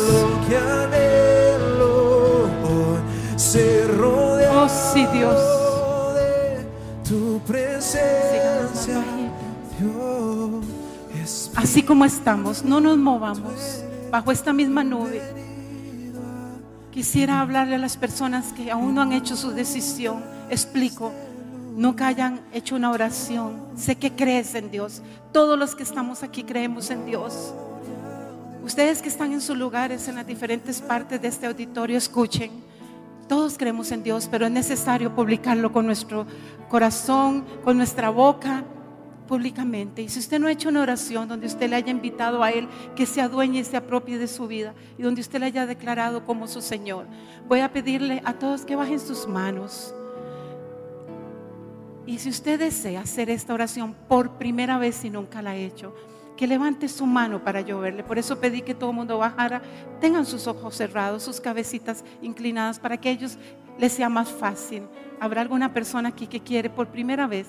Oh 4.53 4.69
sí, 4.69 5.07
Dios. 5.11 5.57
Así 11.55 11.81
como 11.81 12.05
estamos, 12.05 12.63
no 12.63 12.79
nos 12.79 12.97
movamos 12.97 13.83
bajo 14.11 14.31
esta 14.31 14.53
misma 14.53 14.83
nube. 14.83 15.23
Quisiera 16.97 17.41
hablarle 17.41 17.75
a 17.75 17.77
las 17.77 17.95
personas 17.95 18.53
que 18.53 18.71
aún 18.71 18.95
no 18.95 19.03
han 19.03 19.13
hecho 19.13 19.35
su 19.35 19.51
decisión. 19.51 20.23
Explico, 20.49 21.13
nunca 21.75 22.07
hayan 22.07 22.41
hecho 22.51 22.75
una 22.75 22.89
oración. 22.89 23.67
Sé 23.75 23.97
que 23.97 24.15
crees 24.15 24.55
en 24.55 24.71
Dios. 24.71 25.03
Todos 25.31 25.59
los 25.59 25.75
que 25.75 25.83
estamos 25.83 26.23
aquí 26.23 26.43
creemos 26.43 26.89
en 26.89 27.05
Dios. 27.05 27.53
Ustedes 28.63 29.03
que 29.03 29.09
están 29.09 29.31
en 29.31 29.41
sus 29.41 29.55
lugares, 29.55 30.07
en 30.07 30.15
las 30.15 30.25
diferentes 30.25 30.81
partes 30.81 31.21
de 31.21 31.27
este 31.27 31.45
auditorio, 31.45 31.99
escuchen. 31.99 32.49
Todos 33.29 33.59
creemos 33.59 33.91
en 33.91 34.01
Dios, 34.01 34.27
pero 34.31 34.47
es 34.47 34.51
necesario 34.51 35.13
publicarlo 35.13 35.71
con 35.71 35.85
nuestro 35.85 36.25
corazón, 36.67 37.45
con 37.63 37.77
nuestra 37.77 38.09
boca, 38.09 38.63
públicamente. 39.27 40.01
Y 40.01 40.09
si 40.09 40.19
usted 40.19 40.39
no 40.39 40.47
ha 40.47 40.51
hecho 40.51 40.69
una 40.69 40.81
oración 40.81 41.27
donde 41.27 41.47
usted 41.47 41.69
le 41.69 41.75
haya 41.75 41.91
invitado 41.91 42.41
a 42.41 42.51
Él 42.51 42.67
que 42.95 43.05
se 43.05 43.21
adueñe 43.21 43.59
y 43.59 43.63
se 43.63 43.77
apropie 43.77 44.17
de 44.17 44.27
su 44.27 44.47
vida 44.47 44.73
y 44.97 45.03
donde 45.03 45.21
usted 45.21 45.39
le 45.39 45.47
haya 45.47 45.65
declarado 45.65 46.25
como 46.25 46.47
su 46.47 46.61
Señor, 46.61 47.05
voy 47.47 47.59
a 47.59 47.71
pedirle 47.71 48.21
a 48.25 48.33
todos 48.33 48.65
que 48.65 48.75
bajen 48.75 48.99
sus 48.99 49.27
manos. 49.27 49.93
Y 52.05 52.19
si 52.19 52.29
usted 52.29 52.57
desea 52.57 53.01
hacer 53.01 53.29
esta 53.29 53.53
oración 53.53 53.93
por 54.07 54.37
primera 54.37 54.77
vez 54.77 55.03
y 55.03 55.09
nunca 55.09 55.41
la 55.41 55.51
ha 55.51 55.55
hecho, 55.57 55.93
que 56.37 56.47
levante 56.47 56.87
su 56.87 57.05
mano 57.05 57.43
para 57.43 57.61
yo 57.61 57.79
verle. 57.79 58.03
Por 58.03 58.17
eso 58.17 58.39
pedí 58.39 58.61
que 58.61 58.75
todo 58.75 58.91
el 58.91 58.95
mundo 58.95 59.17
bajara. 59.17 59.61
Tengan 59.99 60.25
sus 60.25 60.47
ojos 60.47 60.75
cerrados, 60.75 61.23
sus 61.23 61.41
cabecitas 61.41 62.05
inclinadas 62.21 62.79
para 62.79 62.95
que 62.95 63.09
a 63.09 63.11
ellos 63.11 63.37
les 63.77 63.91
sea 63.91 64.07
más 64.07 64.29
fácil. 64.29 64.83
Habrá 65.19 65.41
alguna 65.41 65.73
persona 65.73 66.09
aquí 66.09 66.27
que 66.27 66.39
quiere 66.39 66.69
por 66.69 66.87
primera 66.87 67.27
vez 67.27 67.47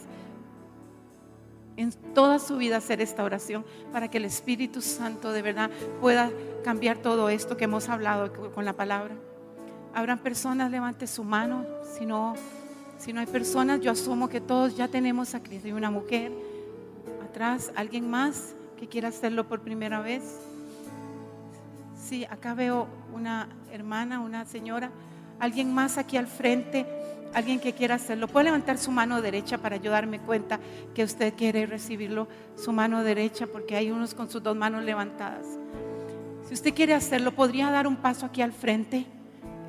en 1.79 1.93
toda 2.13 2.41
su 2.41 2.57
vida 2.57 2.77
hacer 2.77 3.01
esta 3.01 3.23
oración 3.23 3.65
para 3.93 4.09
que 4.09 4.19
el 4.19 4.25
Espíritu 4.25 4.83
Santo 4.83 5.31
de 5.31 5.43
verdad 5.43 5.71
pueda 6.01 6.31
cambiar 6.65 6.99
todo 6.99 7.29
esto 7.29 7.57
que 7.57 7.65
hemos 7.65 7.89
hablado 7.89 8.33
con 8.53 8.65
la 8.65 8.73
palabra. 8.73 9.15
¿Habrán 9.95 10.19
personas? 10.19 10.73
Levante 10.73 11.07
su 11.07 11.23
mano. 11.23 11.65
Si 11.97 12.05
no, 12.05 12.35
si 12.99 13.13
no 13.13 13.21
hay 13.21 13.27
personas, 13.27 13.81
yo 13.81 13.93
asumo 13.93 14.29
que 14.29 14.41
todos 14.41 14.77
ya 14.77 14.89
tenemos 14.89 15.37
a 15.37 15.43
Cristo. 15.43 15.69
Y 15.69 15.73
una 15.73 15.91
mujer 15.91 16.33
atrás, 17.25 17.71
alguien 17.77 18.11
más 18.11 18.55
que 18.77 18.89
quiera 18.89 19.09
hacerlo 19.09 19.47
por 19.47 19.61
primera 19.61 20.01
vez. 20.01 20.25
Sí, 21.97 22.25
acá 22.25 22.55
veo 22.55 22.89
una 23.15 23.49
hermana, 23.71 24.19
una 24.19 24.45
señora, 24.47 24.91
alguien 25.39 25.73
más 25.73 25.97
aquí 25.97 26.17
al 26.17 26.27
frente, 26.27 26.87
alguien 27.35 27.61
que 27.61 27.73
quiera 27.73 27.97
hacerlo. 27.97 28.29
Puede 28.29 28.47
levantar 28.47 28.79
su 28.79 28.91
mano 28.91 29.23
derecha 29.23 29.59
para 29.59 29.77
yo 29.77 29.91
darme 29.91 30.21
cuenta 30.21 30.59
que 30.95 31.05
usted 31.05 31.35
quiere 31.35 31.67
recibirlo, 31.67 32.29
su 32.57 32.73
mano 32.73 33.03
derecha, 33.05 33.47
porque 33.47 33.77
hay 33.77 33.91
unos 33.91 34.15
con 34.15 34.31
sus 34.31 34.43
dos 34.43 34.57
manos 34.57 34.85
levantadas. 34.85 35.47
Si 36.49 36.55
usted 36.55 36.75
quiere 36.75 36.95
hacerlo, 36.95 37.33
podría 37.33 37.71
dar 37.71 37.87
un 37.87 37.97
paso 37.97 38.27
aquí 38.27 38.41
al 38.41 38.53
frente. 38.53 39.07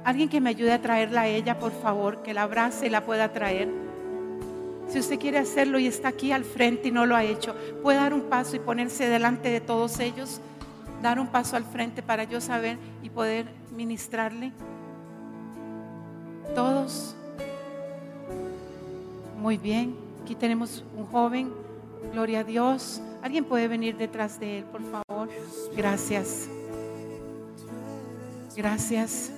Alguien 0.05 0.29
que 0.29 0.39
me 0.39 0.49
ayude 0.49 0.71
a 0.71 0.81
traerla 0.81 1.21
a 1.21 1.27
ella, 1.27 1.59
por 1.59 1.73
favor, 1.73 2.23
que 2.23 2.33
la 2.33 2.43
abrace 2.43 2.87
y 2.87 2.89
la 2.89 3.05
pueda 3.05 3.33
traer. 3.33 3.69
Si 4.87 4.97
usted 4.97 5.19
quiere 5.19 5.37
hacerlo 5.37 5.77
y 5.77 5.87
está 5.87 6.07
aquí 6.07 6.31
al 6.31 6.45
frente 6.45 6.87
y 6.87 6.91
no 6.91 7.05
lo 7.05 7.15
ha 7.15 7.23
hecho, 7.23 7.55
puede 7.83 7.97
dar 7.97 8.13
un 8.13 8.23
paso 8.23 8.55
y 8.55 8.59
ponerse 8.59 9.07
delante 9.07 9.49
de 9.49 9.61
todos 9.61 9.99
ellos, 9.99 10.41
dar 11.01 11.19
un 11.19 11.27
paso 11.27 11.57
al 11.57 11.63
frente 11.63 12.01
para 12.01 12.23
yo 12.23 12.41
saber 12.41 12.77
y 13.03 13.09
poder 13.09 13.45
ministrarle. 13.75 14.51
Todos. 16.55 17.15
Muy 19.39 19.57
bien. 19.57 19.95
Aquí 20.21 20.35
tenemos 20.35 20.83
un 20.97 21.05
joven. 21.05 21.51
Gloria 22.11 22.41
a 22.41 22.43
Dios. 22.43 23.01
¿Alguien 23.21 23.45
puede 23.45 23.69
venir 23.69 23.95
detrás 23.95 24.39
de 24.39 24.59
él, 24.59 24.63
por 24.65 24.81
favor? 24.81 25.29
Gracias. 25.75 26.49
Gracias. 28.55 29.31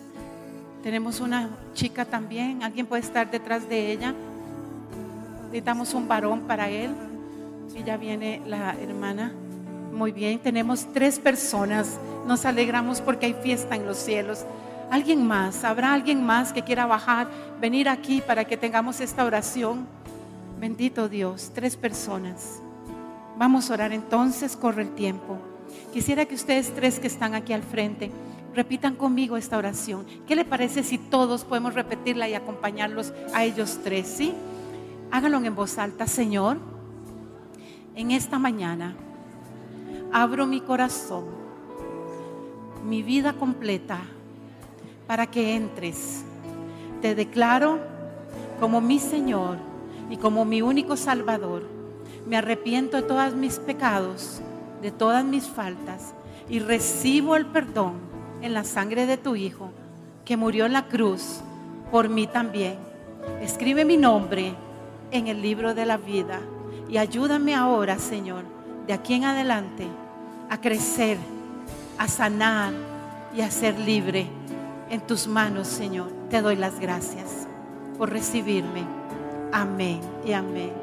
Tenemos 0.82 1.20
una 1.20 1.50
chica 1.76 2.04
también. 2.04 2.64
¿Alguien 2.64 2.88
puede 2.88 3.04
estar 3.04 3.30
detrás 3.30 3.70
de 3.70 3.92
ella? 3.92 4.16
Necesitamos 5.46 5.94
un 5.94 6.08
varón 6.08 6.42
para 6.42 6.68
él. 6.70 6.96
Y 7.76 7.84
ya 7.84 7.98
viene 7.98 8.42
la 8.48 8.76
hermana. 8.82 9.32
Muy 9.94 10.12
bien, 10.12 10.40
tenemos 10.40 10.88
tres 10.94 11.20
personas. 11.20 12.00
Nos 12.26 12.46
alegramos 12.46 13.02
porque 13.02 13.28
hay 13.28 13.34
fiesta 13.36 13.76
en 13.76 13.86
los 13.86 13.98
cielos. 13.98 14.46
¿Alguien 14.92 15.26
más? 15.26 15.64
¿Habrá 15.64 15.94
alguien 15.94 16.22
más 16.22 16.52
que 16.52 16.64
quiera 16.64 16.86
bajar, 16.86 17.30
venir 17.62 17.88
aquí 17.88 18.20
para 18.20 18.44
que 18.44 18.58
tengamos 18.58 19.00
esta 19.00 19.24
oración? 19.24 19.88
Bendito 20.60 21.08
Dios, 21.08 21.52
tres 21.56 21.78
personas. 21.78 22.62
Vamos 23.38 23.72
a 23.72 23.76
orar 23.76 23.94
entonces, 23.94 24.58
corre 24.58 24.82
el 24.82 24.94
tiempo. 24.94 25.38
Quisiera 25.94 26.26
que 26.26 26.36
ustedes 26.36 26.76
tres 26.76 27.00
que 27.00 27.08
están 27.08 27.36
aquí 27.36 27.54
al 27.54 27.64
frente 27.64 28.12
repitan 28.54 28.96
conmigo 28.96 29.38
esta 29.38 29.58
oración. 29.58 30.06
¿Qué 30.28 30.36
le 30.36 30.44
parece 30.44 30.84
si 30.84 30.98
todos 30.98 31.46
podemos 31.46 31.74
repetirla 31.74 32.28
y 32.28 32.34
acompañarlos 32.34 33.14
a 33.34 33.46
ellos 33.46 33.80
tres? 33.86 34.08
¿Sí? 34.08 34.34
Háganlo 35.10 35.38
en 35.38 35.56
voz 35.56 35.78
alta, 35.78 36.06
Señor. 36.06 36.58
En 37.96 38.12
esta 38.12 38.40
mañana 38.40 38.94
abro 40.12 40.46
mi 40.48 40.60
corazón, 40.60 41.24
mi 42.86 43.04
vida 43.04 43.32
completa, 43.32 44.02
para 45.08 45.28
que 45.28 45.56
entres. 45.56 46.24
Te 47.02 47.16
declaro 47.16 47.80
como 48.60 48.82
mi 48.82 49.00
Señor 49.00 49.58
y 50.10 50.18
como 50.18 50.46
mi 50.46 50.62
único 50.62 50.96
Salvador. 50.96 51.64
Me 52.28 52.38
arrepiento 52.38 52.98
de 52.98 53.04
todos 53.04 53.34
mis 53.36 53.60
pecados, 53.60 54.42
de 54.82 54.92
todas 54.92 55.26
mis 55.26 55.48
faltas 55.48 56.14
y 56.50 56.60
recibo 56.60 57.36
el 57.36 57.46
perdón 57.46 57.94
en 58.42 58.54
la 58.54 58.64
sangre 58.64 59.06
de 59.06 59.18
tu 59.18 59.36
Hijo, 59.36 59.72
que 60.26 60.38
murió 60.38 60.66
en 60.66 60.74
la 60.74 60.88
cruz 60.88 61.42
por 61.92 62.10
mí 62.10 62.28
también. 62.28 62.76
Escribe 63.42 63.86
mi 63.86 63.98
nombre 63.98 64.54
en 65.12 65.28
el 65.28 65.42
libro 65.42 65.74
de 65.74 65.86
la 65.86 65.98
vida 65.98 66.40
y 66.90 66.98
ayúdame 66.98 67.56
ahora, 67.56 68.00
Señor, 68.00 68.44
de 68.88 68.94
aquí 68.94 69.14
en 69.14 69.26
adelante 69.26 69.88
a 70.50 70.60
crecer, 70.60 71.18
a 71.98 72.08
sanar 72.08 72.74
y 73.36 73.42
a 73.42 73.50
ser 73.50 73.80
libre. 73.80 74.28
En 74.92 75.00
tus 75.00 75.26
manos, 75.26 75.70
Señor, 75.70 76.12
te 76.30 76.42
doy 76.42 76.58
las 76.58 76.78
gracias 76.78 77.48
por 77.98 78.10
recibirme. 78.10 78.86
Amén 79.54 80.02
y 80.26 80.34
amén. 80.34 80.74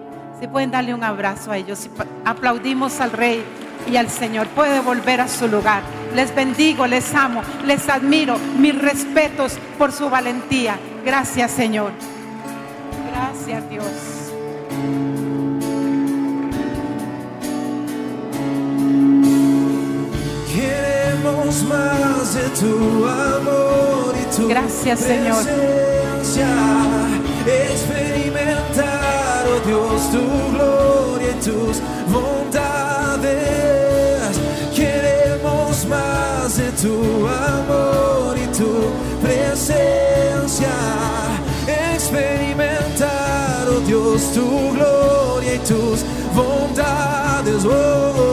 Si 0.41 0.47
pueden 0.47 0.71
darle 0.71 0.95
un 0.95 1.05
abrazo 1.05 1.51
a 1.53 1.59
ellos, 1.59 1.91
aplaudimos 2.25 3.01
al 3.01 3.13
Rey 3.13 3.45
y 3.87 3.97
al 3.97 4.09
Señor. 4.09 4.47
Puede 4.49 4.81
volver 4.81 5.21
a 5.21 5.29
su 5.29 5.47
lugar. 5.47 5.83
Les 6.15 6.35
bendigo, 6.35 6.87
les 6.87 7.15
amo, 7.15 7.43
les 7.67 7.87
admiro. 7.91 8.39
Mis 8.59 8.81
respetos 8.81 9.59
por 9.77 9.93
su 9.93 10.09
valentía. 10.09 10.79
Gracias, 11.05 11.51
Señor. 11.51 11.93
Gracias, 13.13 13.69
Dios. 13.69 13.85
Queremos 21.19 21.63
más 21.65 22.35
de 22.35 22.49
tu 22.61 23.05
amor 23.05 24.15
y 24.15 24.25
tu 24.37 24.47
Gracias, 24.49 25.01
Señor. 25.01 25.43
presencia. 25.43 26.47
Experimentar, 27.45 29.45
oh 29.49 29.61
Dios, 29.67 30.11
tu 30.13 30.23
gloria 30.53 31.31
y 31.31 31.35
tus 31.45 31.81
bondades. 32.13 33.41
Queremos 34.77 35.85
más 35.87 36.57
de 36.57 36.71
tu 36.73 37.27
amor 37.27 38.37
y 38.39 38.47
tu 38.57 38.93
presencia. 39.21 40.75
Experimentar, 41.95 43.67
oh 43.71 43.81
Dios, 43.81 44.23
tu 44.33 44.71
gloria 44.73 45.55
y 45.55 45.59
tus 45.59 46.05
bondades. 46.35 47.65
Oh, 47.65 48.28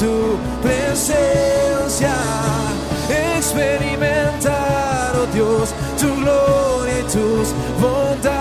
tu 0.00 0.38
presencia. 0.62 2.14
Experimentar, 3.36 5.12
oh 5.16 5.26
Dios, 5.34 5.74
tu 5.98 6.08
gloria 6.16 7.00
y 7.00 7.02
tus 7.02 7.54
bondades. 7.80 8.39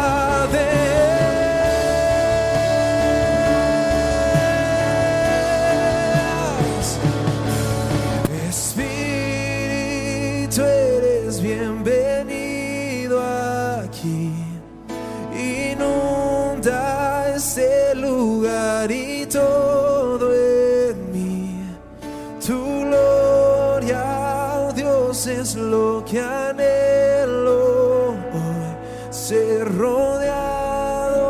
Anhelo 26.49 28.09
hoy. 28.09 28.75
Ser 29.09 29.67
rodeado 29.77 31.27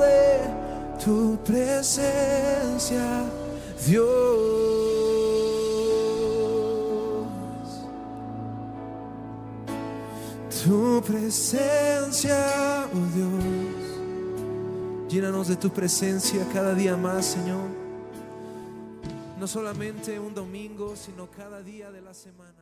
de 0.00 0.40
tu 1.04 1.38
presencia, 1.44 3.24
Dios. 3.86 4.32
Tu 10.64 11.02
presencia, 11.02 12.88
oh 12.92 13.06
Dios. 13.14 13.92
Llénanos 15.08 15.48
de 15.48 15.56
tu 15.56 15.70
presencia 15.70 16.46
cada 16.52 16.74
día 16.74 16.96
más, 16.96 17.26
Señor. 17.26 17.68
No 19.38 19.46
solamente 19.48 20.18
un 20.20 20.34
domingo, 20.34 20.94
sino 20.96 21.28
cada 21.30 21.60
día 21.62 21.90
de 21.90 22.00
la 22.00 22.14
semana. 22.14 22.61